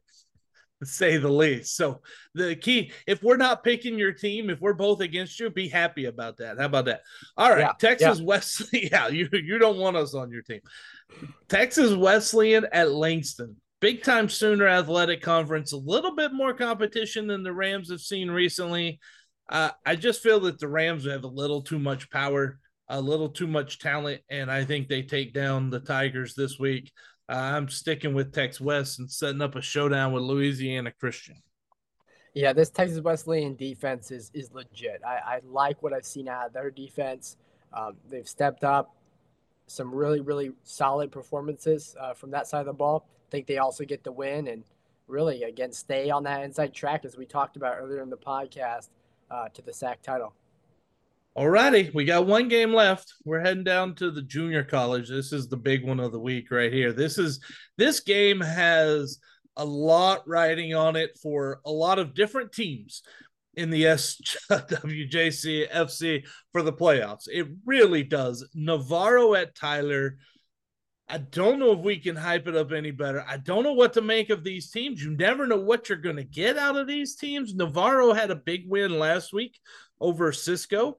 say 0.83 1.17
the 1.17 1.29
least. 1.29 1.75
So 1.75 2.01
the 2.33 2.55
key, 2.55 2.91
if 3.07 3.21
we're 3.21 3.37
not 3.37 3.63
picking 3.63 3.97
your 3.97 4.13
team, 4.13 4.49
if 4.49 4.59
we're 4.59 4.73
both 4.73 5.01
against 5.01 5.39
you, 5.39 5.49
be 5.49 5.67
happy 5.67 6.05
about 6.05 6.37
that. 6.37 6.57
How 6.57 6.65
about 6.65 6.85
that? 6.85 7.01
All 7.37 7.49
right, 7.49 7.59
yeah, 7.59 7.73
Texas 7.79 8.19
yeah. 8.19 8.25
Wesley. 8.25 8.89
Yeah, 8.91 9.07
you 9.09 9.27
you 9.31 9.57
don't 9.59 9.77
want 9.77 9.97
us 9.97 10.13
on 10.13 10.31
your 10.31 10.41
team. 10.41 10.61
Texas 11.47 11.93
Wesleyan 11.95 12.65
at 12.71 12.91
Langston. 12.91 13.57
Big 13.81 14.03
time 14.03 14.27
Sooner 14.27 14.67
Athletic 14.67 15.21
Conference, 15.21 15.71
a 15.71 15.77
little 15.77 16.15
bit 16.15 16.33
more 16.33 16.53
competition 16.53 17.27
than 17.27 17.43
the 17.43 17.53
Rams 17.53 17.89
have 17.89 18.01
seen 18.01 18.29
recently. 18.29 18.99
Uh, 19.49 19.71
I 19.85 19.95
just 19.95 20.21
feel 20.21 20.41
that 20.41 20.59
the 20.59 20.67
Rams 20.67 21.05
have 21.05 21.23
a 21.23 21.27
little 21.27 21.61
too 21.61 21.79
much 21.79 22.09
power, 22.09 22.59
a 22.89 22.99
little 22.99 23.29
too 23.29 23.47
much 23.47 23.79
talent, 23.79 24.21
and 24.29 24.51
I 24.51 24.65
think 24.65 24.87
they 24.87 25.01
take 25.01 25.33
down 25.33 25.69
the 25.69 25.79
Tigers 25.79 26.35
this 26.35 26.59
week. 26.59 26.91
I'm 27.29 27.69
sticking 27.69 28.13
with 28.13 28.33
Tex 28.33 28.59
West 28.59 28.99
and 28.99 29.09
setting 29.09 29.41
up 29.41 29.55
a 29.55 29.61
showdown 29.61 30.13
with 30.13 30.23
Louisiana 30.23 30.91
Christian. 30.91 31.35
Yeah, 32.33 32.53
this 32.53 32.69
Texas 32.69 33.01
Wesleyan 33.01 33.55
defense 33.55 34.11
is 34.11 34.31
is 34.33 34.51
legit. 34.53 35.01
I, 35.05 35.19
I 35.35 35.39
like 35.45 35.81
what 35.83 35.93
I've 35.93 36.05
seen 36.05 36.27
out 36.27 36.47
of 36.47 36.53
their 36.53 36.71
defense. 36.71 37.37
Um, 37.73 37.97
they've 38.09 38.27
stepped 38.27 38.63
up 38.63 38.95
some 39.67 39.93
really, 39.93 40.21
really 40.21 40.51
solid 40.63 41.11
performances 41.11 41.95
uh, 41.99 42.13
from 42.13 42.31
that 42.31 42.47
side 42.47 42.61
of 42.61 42.65
the 42.65 42.73
ball. 42.73 43.07
I 43.27 43.31
think 43.31 43.45
they 43.45 43.57
also 43.57 43.85
get 43.85 44.03
the 44.03 44.11
win 44.11 44.47
and 44.47 44.63
really, 45.07 45.43
again, 45.43 45.71
stay 45.71 46.09
on 46.09 46.23
that 46.23 46.43
inside 46.43 46.73
track 46.73 47.05
as 47.05 47.17
we 47.17 47.25
talked 47.25 47.55
about 47.55 47.77
earlier 47.77 48.01
in 48.01 48.09
the 48.09 48.17
podcast 48.17 48.89
uh, 49.29 49.49
to 49.49 49.61
the 49.61 49.73
SAC 49.73 50.01
title. 50.01 50.33
All 51.39 51.47
righty, 51.47 51.89
we 51.93 52.03
got 52.03 52.27
one 52.27 52.49
game 52.49 52.73
left. 52.73 53.13
We're 53.23 53.39
heading 53.39 53.63
down 53.63 53.95
to 53.95 54.11
the 54.11 54.21
junior 54.21 54.61
college. 54.61 55.07
This 55.07 55.31
is 55.31 55.47
the 55.47 55.55
big 55.55 55.85
one 55.85 56.01
of 56.01 56.11
the 56.11 56.19
week 56.19 56.51
right 56.51 56.73
here. 56.73 56.91
This 56.91 57.17
is 57.17 57.39
this 57.77 58.01
game 58.01 58.41
has 58.41 59.19
a 59.55 59.63
lot 59.63 60.27
riding 60.27 60.75
on 60.75 60.97
it 60.97 61.17
for 61.23 61.61
a 61.65 61.71
lot 61.71 61.97
of 61.97 62.13
different 62.13 62.51
teams 62.51 63.03
in 63.53 63.69
the 63.69 63.83
SWJCFC 64.51 66.25
for 66.51 66.61
the 66.61 66.73
playoffs. 66.73 67.29
It 67.29 67.47
really 67.65 68.03
does. 68.03 68.45
Navarro 68.53 69.33
at 69.33 69.55
Tyler. 69.55 70.17
I 71.07 71.19
don't 71.19 71.57
know 71.57 71.71
if 71.71 71.79
we 71.79 71.99
can 71.99 72.17
hype 72.17 72.49
it 72.49 72.55
up 72.57 72.73
any 72.73 72.91
better. 72.91 73.23
I 73.25 73.37
don't 73.37 73.63
know 73.63 73.71
what 73.71 73.93
to 73.93 74.01
make 74.01 74.29
of 74.29 74.43
these 74.43 74.71
teams. 74.71 75.01
You 75.01 75.15
never 75.15 75.47
know 75.47 75.61
what 75.61 75.87
you're 75.87 75.99
going 75.99 76.17
to 76.17 76.23
get 76.25 76.57
out 76.57 76.75
of 76.75 76.85
these 76.85 77.15
teams. 77.15 77.55
Navarro 77.55 78.11
had 78.11 78.29
a 78.29 78.35
big 78.35 78.65
win 78.67 78.99
last 78.99 79.31
week 79.31 79.57
over 80.01 80.33
Cisco. 80.33 80.97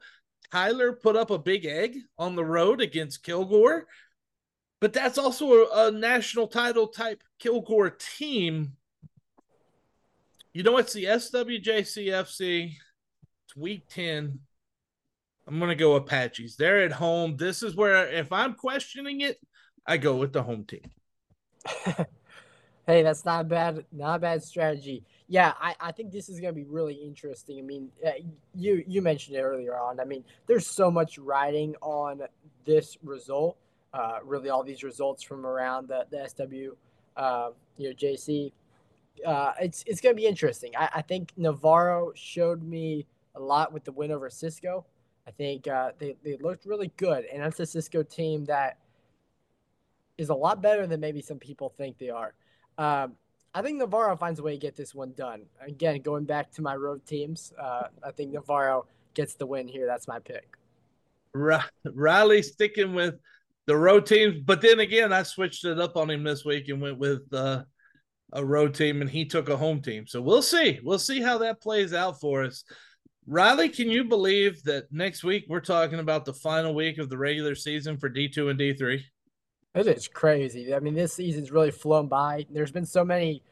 Tyler 0.52 0.92
put 0.92 1.16
up 1.16 1.30
a 1.30 1.38
big 1.38 1.64
egg 1.64 1.96
on 2.18 2.34
the 2.34 2.44
road 2.44 2.80
against 2.80 3.22
Kilgore, 3.22 3.86
but 4.80 4.92
that's 4.92 5.18
also 5.18 5.64
a, 5.64 5.88
a 5.88 5.90
national 5.90 6.48
title 6.48 6.88
type 6.88 7.22
Kilgore 7.38 7.90
team 7.90 8.76
you 10.52 10.64
know, 10.64 10.78
it's 10.78 10.92
the 10.92 11.04
SWJCFC. 11.04 12.74
It's 13.44 13.56
week 13.56 13.84
10. 13.88 14.40
I'm 15.46 15.58
going 15.58 15.68
to 15.68 15.76
go 15.76 15.94
Apaches. 15.94 16.56
They're 16.56 16.82
at 16.82 16.92
home. 16.92 17.36
This 17.36 17.62
is 17.62 17.76
where, 17.76 18.08
if 18.08 18.32
I'm 18.32 18.54
questioning 18.54 19.20
it, 19.20 19.38
I 19.86 19.96
go 19.96 20.16
with 20.16 20.32
the 20.32 20.42
home 20.42 20.64
team. 20.64 20.90
Hey, 22.86 23.02
that's 23.04 23.24
not 23.24 23.46
bad. 23.46 23.84
Not 23.92 24.22
bad 24.22 24.42
strategy. 24.42 25.04
Yeah, 25.30 25.52
I, 25.60 25.76
I 25.80 25.92
think 25.92 26.10
this 26.10 26.28
is 26.28 26.40
going 26.40 26.52
to 26.52 26.60
be 26.60 26.66
really 26.68 26.94
interesting. 26.94 27.60
I 27.60 27.62
mean, 27.62 27.88
uh, 28.04 28.10
you 28.52 28.82
you 28.88 29.00
mentioned 29.00 29.36
it 29.36 29.42
earlier 29.42 29.78
on. 29.78 30.00
I 30.00 30.04
mean, 30.04 30.24
there's 30.48 30.66
so 30.66 30.90
much 30.90 31.18
riding 31.18 31.76
on 31.80 32.22
this 32.64 32.98
result. 33.04 33.56
Uh, 33.94 34.18
really, 34.24 34.50
all 34.50 34.64
these 34.64 34.82
results 34.82 35.22
from 35.22 35.46
around 35.46 35.86
the, 35.88 36.04
the 36.10 36.28
SW, 36.28 36.74
uh, 37.16 37.50
you 37.76 37.88
know, 37.88 37.94
JC. 37.94 38.50
Uh, 39.24 39.52
it's 39.60 39.84
it's 39.86 40.00
going 40.00 40.16
to 40.16 40.20
be 40.20 40.26
interesting. 40.26 40.72
I, 40.76 40.88
I 40.96 41.02
think 41.02 41.32
Navarro 41.36 42.10
showed 42.16 42.60
me 42.64 43.06
a 43.36 43.40
lot 43.40 43.72
with 43.72 43.84
the 43.84 43.92
win 43.92 44.10
over 44.10 44.30
Cisco. 44.30 44.84
I 45.28 45.30
think 45.30 45.68
uh, 45.68 45.92
they, 45.98 46.16
they 46.24 46.38
looked 46.38 46.66
really 46.66 46.90
good. 46.96 47.24
And 47.32 47.40
that's 47.40 47.60
a 47.60 47.66
Cisco 47.66 48.02
team 48.02 48.46
that 48.46 48.78
is 50.18 50.28
a 50.28 50.34
lot 50.34 50.60
better 50.60 50.88
than 50.88 50.98
maybe 50.98 51.22
some 51.22 51.38
people 51.38 51.68
think 51.68 51.98
they 51.98 52.10
are. 52.10 52.34
Um, 52.78 53.12
I 53.54 53.62
think 53.62 53.78
Navarro 53.78 54.16
finds 54.16 54.38
a 54.38 54.42
way 54.42 54.52
to 54.52 54.58
get 54.58 54.76
this 54.76 54.94
one 54.94 55.12
done. 55.16 55.42
Again, 55.60 56.00
going 56.02 56.24
back 56.24 56.52
to 56.52 56.62
my 56.62 56.76
road 56.76 57.04
teams, 57.04 57.52
uh, 57.60 57.84
I 58.04 58.12
think 58.12 58.32
Navarro 58.32 58.86
gets 59.14 59.34
the 59.34 59.46
win 59.46 59.66
here. 59.66 59.86
That's 59.86 60.06
my 60.06 60.20
pick. 60.20 60.56
Riley 61.32 62.42
sticking 62.42 62.94
with 62.94 63.16
the 63.66 63.76
road 63.76 64.06
teams, 64.06 64.40
but 64.44 64.60
then 64.60 64.80
again, 64.80 65.12
I 65.12 65.24
switched 65.24 65.64
it 65.64 65.80
up 65.80 65.96
on 65.96 66.10
him 66.10 66.22
this 66.22 66.44
week 66.44 66.68
and 66.68 66.80
went 66.80 66.98
with 66.98 67.22
uh, 67.32 67.64
a 68.32 68.44
road 68.44 68.74
team, 68.74 69.00
and 69.00 69.10
he 69.10 69.24
took 69.24 69.48
a 69.48 69.56
home 69.56 69.82
team. 69.82 70.06
So 70.06 70.20
we'll 70.20 70.42
see. 70.42 70.78
We'll 70.82 70.98
see 70.98 71.20
how 71.20 71.38
that 71.38 71.60
plays 71.60 71.92
out 71.92 72.20
for 72.20 72.44
us. 72.44 72.64
Riley, 73.26 73.68
can 73.68 73.88
you 73.88 74.04
believe 74.04 74.62
that 74.64 74.92
next 74.92 75.22
week 75.24 75.44
we're 75.48 75.60
talking 75.60 75.98
about 75.98 76.24
the 76.24 76.34
final 76.34 76.74
week 76.74 76.98
of 76.98 77.08
the 77.08 77.18
regular 77.18 77.54
season 77.54 77.96
for 77.96 78.10
D2 78.10 78.50
and 78.50 78.58
D3? 78.58 79.00
It 79.74 79.86
is 79.86 80.08
crazy. 80.08 80.74
I 80.74 80.80
mean, 80.80 80.94
this 80.94 81.12
season's 81.12 81.52
really 81.52 81.70
flown 81.70 82.08
by. 82.08 82.46
There's 82.50 82.72
been 82.72 82.86
so 82.86 83.04
many 83.04 83.42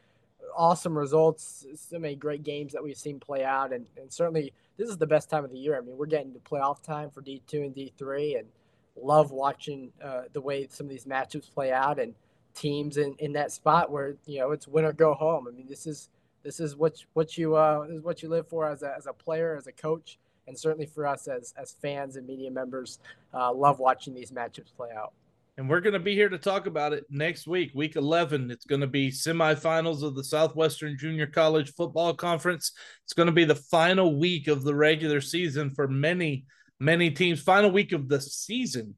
awesome 0.55 0.97
results, 0.97 1.65
so 1.75 1.97
many 1.97 2.15
great 2.15 2.43
games 2.43 2.73
that 2.73 2.83
we've 2.83 2.97
seen 2.97 3.19
play 3.19 3.45
out, 3.45 3.71
and, 3.71 3.85
and 3.95 4.11
certainly 4.11 4.51
this 4.77 4.89
is 4.89 4.97
the 4.97 5.07
best 5.07 5.29
time 5.29 5.45
of 5.45 5.51
the 5.51 5.57
year. 5.57 5.77
I 5.77 5.81
mean, 5.81 5.95
we're 5.97 6.07
getting 6.07 6.33
to 6.33 6.39
playoff 6.39 6.81
time 6.81 7.09
for 7.09 7.21
D2 7.21 7.53
and 7.53 7.75
D3, 7.75 8.39
and 8.39 8.47
love 9.01 9.31
watching 9.31 9.91
uh, 10.03 10.23
the 10.33 10.41
way 10.41 10.67
some 10.69 10.87
of 10.87 10.89
these 10.89 11.05
matchups 11.05 11.53
play 11.53 11.71
out 11.71 11.99
and 11.99 12.13
teams 12.53 12.97
in, 12.97 13.15
in 13.19 13.31
that 13.33 13.51
spot 13.53 13.89
where 13.89 14.15
you 14.25 14.39
know 14.39 14.51
it's 14.51 14.67
win 14.67 14.83
or 14.83 14.91
go 14.91 15.13
home. 15.13 15.47
I 15.47 15.51
mean, 15.51 15.67
this 15.69 15.87
is 15.87 16.09
this 16.43 16.59
is 16.59 16.75
what 16.75 17.01
what 17.13 17.37
you 17.37 17.55
uh, 17.55 17.85
is 17.89 18.01
what 18.01 18.21
you 18.21 18.27
live 18.27 18.49
for 18.49 18.69
as 18.69 18.83
a, 18.83 18.93
as 18.97 19.07
a 19.07 19.13
player, 19.13 19.55
as 19.55 19.67
a 19.67 19.71
coach, 19.71 20.19
and 20.47 20.57
certainly 20.57 20.85
for 20.85 21.07
us 21.07 21.29
as 21.29 21.53
as 21.57 21.71
fans 21.81 22.17
and 22.17 22.27
media 22.27 22.51
members. 22.51 22.99
Uh, 23.33 23.53
love 23.53 23.79
watching 23.79 24.13
these 24.13 24.31
matchups 24.31 24.75
play 24.75 24.89
out. 24.93 25.13
And 25.59 25.69
we're 25.69 25.81
going 25.81 25.91
to 25.91 25.99
be 25.99 26.15
here 26.15 26.29
to 26.29 26.37
talk 26.37 26.67
about 26.67 26.93
it 26.93 27.03
next 27.09 27.45
week, 27.45 27.71
week 27.75 27.97
11. 27.97 28.49
It's 28.49 28.63
going 28.63 28.79
to 28.79 28.87
be 28.87 29.11
semifinals 29.11 30.03
of 30.03 30.15
the 30.15 30.23
Southwestern 30.23 30.97
Junior 30.97 31.27
College 31.27 31.73
Football 31.73 32.13
Conference. 32.13 32.71
It's 33.03 33.11
going 33.11 33.25
to 33.27 33.33
be 33.33 33.43
the 33.43 33.55
final 33.55 34.17
week 34.17 34.47
of 34.47 34.63
the 34.63 34.73
regular 34.73 35.19
season 35.19 35.71
for 35.71 35.85
many, 35.85 36.45
many 36.79 37.11
teams. 37.11 37.41
Final 37.41 37.71
week 37.71 37.91
of 37.91 38.07
the 38.07 38.21
season 38.21 38.95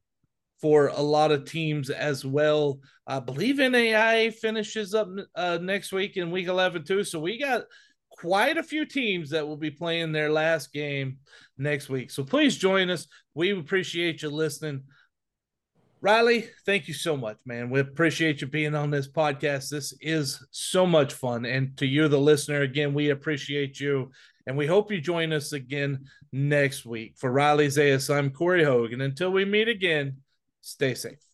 for 0.62 0.90
a 0.90 1.02
lot 1.02 1.32
of 1.32 1.46
teams 1.46 1.90
as 1.90 2.24
well. 2.24 2.80
I 3.08 3.22
believe 3.22 3.56
NAIA 3.56 4.32
finishes 4.32 4.94
up 4.94 5.10
uh, 5.34 5.58
next 5.60 5.92
week 5.92 6.16
in 6.16 6.30
week 6.30 6.46
11 6.46 6.84
too. 6.84 7.04
So 7.04 7.20
we 7.20 7.40
got 7.40 7.64
quite 8.12 8.58
a 8.58 8.64
few 8.64 8.86
teams 8.86 9.32
that 9.32 9.48
will 9.48 9.58
be 9.58 9.72
playing 9.72 10.12
their 10.12 10.32
last 10.32 10.72
game 10.72 11.18
next 11.58 11.90
week. 11.90 12.12
So 12.12 12.24
please 12.24 12.56
join 12.56 12.92
us. 12.92 13.08
We 13.34 13.50
appreciate 13.50 14.22
you 14.22 14.30
listening. 14.30 14.84
Riley, 16.02 16.50
thank 16.66 16.88
you 16.88 16.96
so 16.96 17.16
much, 17.16 17.38
man. 17.46 17.70
We 17.70 17.80
appreciate 17.80 18.42
you 18.42 18.48
being 18.48 18.74
on 18.74 18.90
this 18.90 19.08
podcast. 19.08 19.70
This 19.70 19.94
is 20.02 20.44
so 20.50 20.88
much 20.88 21.14
fun. 21.14 21.46
And 21.46 21.78
to 21.78 21.86
you, 21.86 22.08
the 22.08 22.20
listener, 22.20 22.62
again, 22.62 22.94
we 22.94 23.12
appreciate 23.12 23.80
you. 23.80 24.12
And 24.48 24.58
we 24.58 24.66
hope 24.66 24.92
you 24.92 25.00
join 25.00 25.32
us 25.32 25.54
again 25.54 26.06
next 26.32 26.86
week. 26.86 27.14
For 27.18 27.32
Riley 27.32 27.68
Zayas, 27.68 28.14
I'm 28.14 28.32
Cory 28.32 28.64
Hogue. 28.64 28.94
Until 28.94 29.32
we 29.32 29.46
meet 29.46 29.68
again, 29.68 30.18
Stay 30.62 30.94
safe. 30.94 31.31